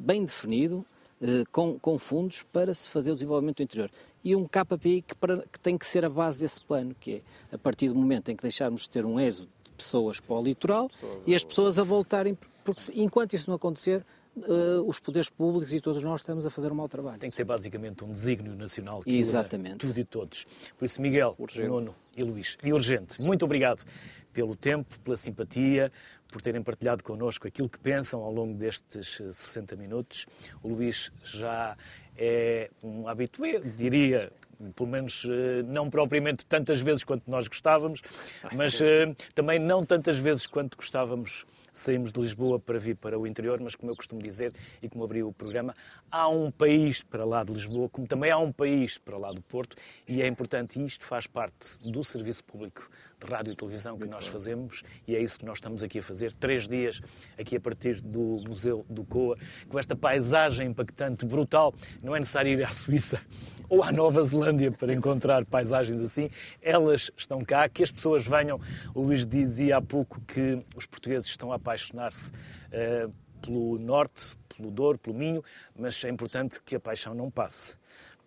bem 0.00 0.24
definido, 0.24 0.84
eh, 1.20 1.44
com, 1.50 1.76
com, 1.80 1.98
fundos 1.98 2.44
para 2.52 2.72
se 2.72 2.88
fazer 2.88 3.10
o 3.10 3.14
desenvolvimento 3.14 3.56
do 3.56 3.62
interior. 3.64 3.90
E 4.22 4.36
um 4.36 4.46
KPI 4.46 5.02
que, 5.02 5.14
para, 5.16 5.38
que, 5.38 5.58
tem 5.58 5.76
que 5.76 5.84
ser 5.84 6.04
a 6.04 6.08
base 6.08 6.38
desse 6.38 6.60
plano, 6.60 6.94
que 7.00 7.22
é 7.50 7.54
a 7.54 7.58
partir 7.58 7.88
do 7.88 7.96
momento 7.96 8.30
em 8.30 8.36
que 8.36 8.42
deixarmos 8.42 8.82
de 8.82 8.90
ter 8.90 9.04
um 9.04 9.18
êxodo 9.18 9.48
de 9.64 9.72
pessoas 9.72 10.20
para 10.20 10.36
o 10.36 10.42
litoral 10.42 10.88
e 11.26 11.34
as 11.34 11.42
pessoas 11.42 11.76
a 11.76 11.82
voltarem, 11.82 12.38
porque 12.64 12.82
enquanto 12.94 13.32
isso 13.32 13.50
não 13.50 13.56
acontecer, 13.56 14.04
Uh, 14.46 14.88
os 14.88 14.98
poderes 14.98 15.28
públicos 15.28 15.72
e 15.72 15.80
todos 15.80 16.02
nós 16.02 16.20
estamos 16.20 16.46
a 16.46 16.50
fazer 16.50 16.70
um 16.70 16.74
mau 16.74 16.88
trabalho. 16.88 17.18
Tem 17.18 17.30
que 17.30 17.36
ser 17.36 17.44
basicamente 17.44 18.04
um 18.04 18.12
desígnio 18.12 18.54
nacional 18.54 19.02
que 19.02 19.18
Exatamente. 19.18 19.86
tudo 19.86 19.98
e 19.98 20.04
todos. 20.04 20.46
Por 20.76 20.84
isso, 20.84 21.00
Miguel, 21.00 21.34
urgente. 21.38 21.68
Nuno 21.68 21.94
e 22.16 22.22
Luís, 22.22 22.58
e 22.64 22.72
urgente, 22.72 23.20
muito 23.22 23.44
obrigado 23.44 23.84
pelo 24.32 24.56
tempo, 24.56 24.98
pela 25.00 25.16
simpatia, 25.16 25.90
por 26.28 26.42
terem 26.42 26.62
partilhado 26.62 27.02
connosco 27.02 27.46
aquilo 27.48 27.68
que 27.68 27.78
pensam 27.78 28.22
ao 28.22 28.32
longo 28.32 28.54
destes 28.54 29.20
60 29.30 29.76
minutos. 29.76 30.26
O 30.62 30.68
Luís 30.68 31.10
já 31.24 31.76
é 32.16 32.70
um 32.82 33.08
habitué, 33.08 33.60
diria, 33.60 34.32
pelo 34.74 34.88
menos 34.88 35.24
eh, 35.24 35.62
não 35.62 35.88
propriamente 35.88 36.44
tantas 36.44 36.80
vezes 36.80 37.04
quanto 37.04 37.30
nós 37.30 37.46
gostávamos, 37.46 38.02
mas 38.54 38.80
eh, 38.80 39.14
também 39.34 39.58
não 39.58 39.84
tantas 39.84 40.18
vezes 40.18 40.46
quanto 40.46 40.76
gostávamos 40.76 41.46
saímos 41.78 42.12
de 42.12 42.20
Lisboa 42.20 42.58
para 42.58 42.78
vir 42.78 42.96
para 42.96 43.18
o 43.18 43.26
interior, 43.26 43.60
mas 43.60 43.74
como 43.74 43.90
eu 43.90 43.96
costumo 43.96 44.20
dizer 44.20 44.52
e 44.82 44.88
como 44.88 45.04
abri 45.04 45.22
o 45.22 45.32
programa, 45.32 45.74
há 46.10 46.28
um 46.28 46.50
país 46.50 47.02
para 47.02 47.24
lá 47.24 47.44
de 47.44 47.52
Lisboa, 47.52 47.88
como 47.88 48.06
também 48.06 48.30
há 48.30 48.38
um 48.38 48.52
país 48.52 48.98
para 48.98 49.16
lá 49.16 49.32
do 49.32 49.40
Porto, 49.42 49.76
e 50.06 50.20
é 50.22 50.26
importante, 50.26 50.80
e 50.80 50.84
isto 50.84 51.04
faz 51.04 51.26
parte 51.26 51.76
do 51.90 52.02
serviço 52.02 52.44
público 52.44 52.90
de 53.18 53.26
rádio 53.32 53.52
e 53.52 53.56
televisão 53.56 53.94
que 53.94 54.00
Muito 54.00 54.12
nós 54.12 54.24
bem. 54.24 54.32
fazemos, 54.32 54.82
e 55.06 55.16
é 55.16 55.20
isso 55.20 55.38
que 55.38 55.44
nós 55.44 55.58
estamos 55.58 55.82
aqui 55.82 55.98
a 55.98 56.02
fazer, 56.02 56.32
três 56.32 56.68
dias 56.68 57.00
aqui 57.38 57.56
a 57.56 57.60
partir 57.60 58.00
do 58.00 58.42
Museu 58.46 58.86
do 58.88 59.04
Coa, 59.04 59.36
com 59.68 59.78
esta 59.78 59.96
paisagem 59.96 60.68
impactante, 60.68 61.26
brutal, 61.26 61.74
não 62.02 62.14
é 62.14 62.20
necessário 62.20 62.52
ir 62.52 62.64
à 62.64 62.70
Suíça 62.70 63.20
ou 63.68 63.82
à 63.82 63.90
Nova 63.90 64.22
Zelândia 64.22 64.70
para 64.70 64.94
encontrar 64.94 65.44
paisagens 65.44 66.00
assim. 66.00 66.30
Elas 66.62 67.10
estão 67.16 67.40
cá, 67.40 67.68
que 67.68 67.82
as 67.82 67.90
pessoas 67.90 68.26
venham. 68.26 68.60
O 68.94 69.02
Luís 69.02 69.26
dizia 69.26 69.76
há 69.76 69.82
pouco 69.82 70.20
que 70.22 70.64
os 70.74 70.86
portugueses 70.86 71.28
estão 71.28 71.52
a 71.52 71.56
apaixonar-se 71.56 72.30
uh, 72.30 73.12
pelo 73.42 73.78
norte, 73.78 74.36
pelo 74.56 74.70
Douro, 74.70 74.98
pelo 74.98 75.16
Minho, 75.16 75.42
mas 75.76 76.02
é 76.04 76.08
importante 76.08 76.62
que 76.62 76.76
a 76.76 76.80
paixão 76.80 77.14
não 77.14 77.30
passe 77.30 77.76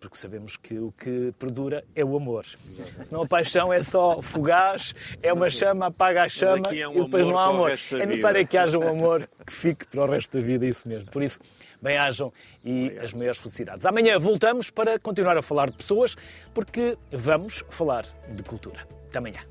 porque 0.02 0.18
sabemos 0.18 0.56
que 0.56 0.78
o 0.78 0.92
que 0.92 1.32
perdura 1.38 1.84
é 1.94 2.04
o 2.04 2.16
amor. 2.16 2.44
Exatamente. 2.70 3.06
Senão 3.06 3.22
a 3.22 3.26
paixão 3.26 3.72
é 3.72 3.80
só 3.80 4.20
fugaz, 4.20 4.94
é 5.22 5.32
uma 5.32 5.48
chama, 5.48 5.86
apaga 5.86 6.24
a 6.24 6.28
chama 6.28 6.68
é 6.74 6.88
um 6.88 6.98
e 6.98 7.04
depois 7.04 7.26
não 7.26 7.38
há 7.38 7.46
amor. 7.46 7.70
É 7.70 8.06
necessário 8.06 8.46
que 8.46 8.58
haja 8.58 8.78
um 8.78 8.88
amor 8.88 9.28
que 9.46 9.52
fique 9.52 9.86
para 9.86 10.02
o 10.02 10.06
resto 10.10 10.36
da 10.36 10.44
vida, 10.44 10.66
isso 10.66 10.88
mesmo. 10.88 11.10
Por 11.10 11.22
isso, 11.22 11.40
bem-ajam 11.80 12.32
e 12.64 12.84
Obrigado. 12.84 13.04
as 13.04 13.12
maiores 13.12 13.38
felicidades. 13.38 13.86
Amanhã 13.86 14.18
voltamos 14.18 14.70
para 14.70 14.98
continuar 14.98 15.36
a 15.36 15.42
falar 15.42 15.70
de 15.70 15.76
pessoas, 15.76 16.16
porque 16.52 16.98
vamos 17.12 17.64
falar 17.70 18.04
de 18.28 18.42
cultura. 18.42 18.86
Até 19.08 19.18
amanhã. 19.18 19.42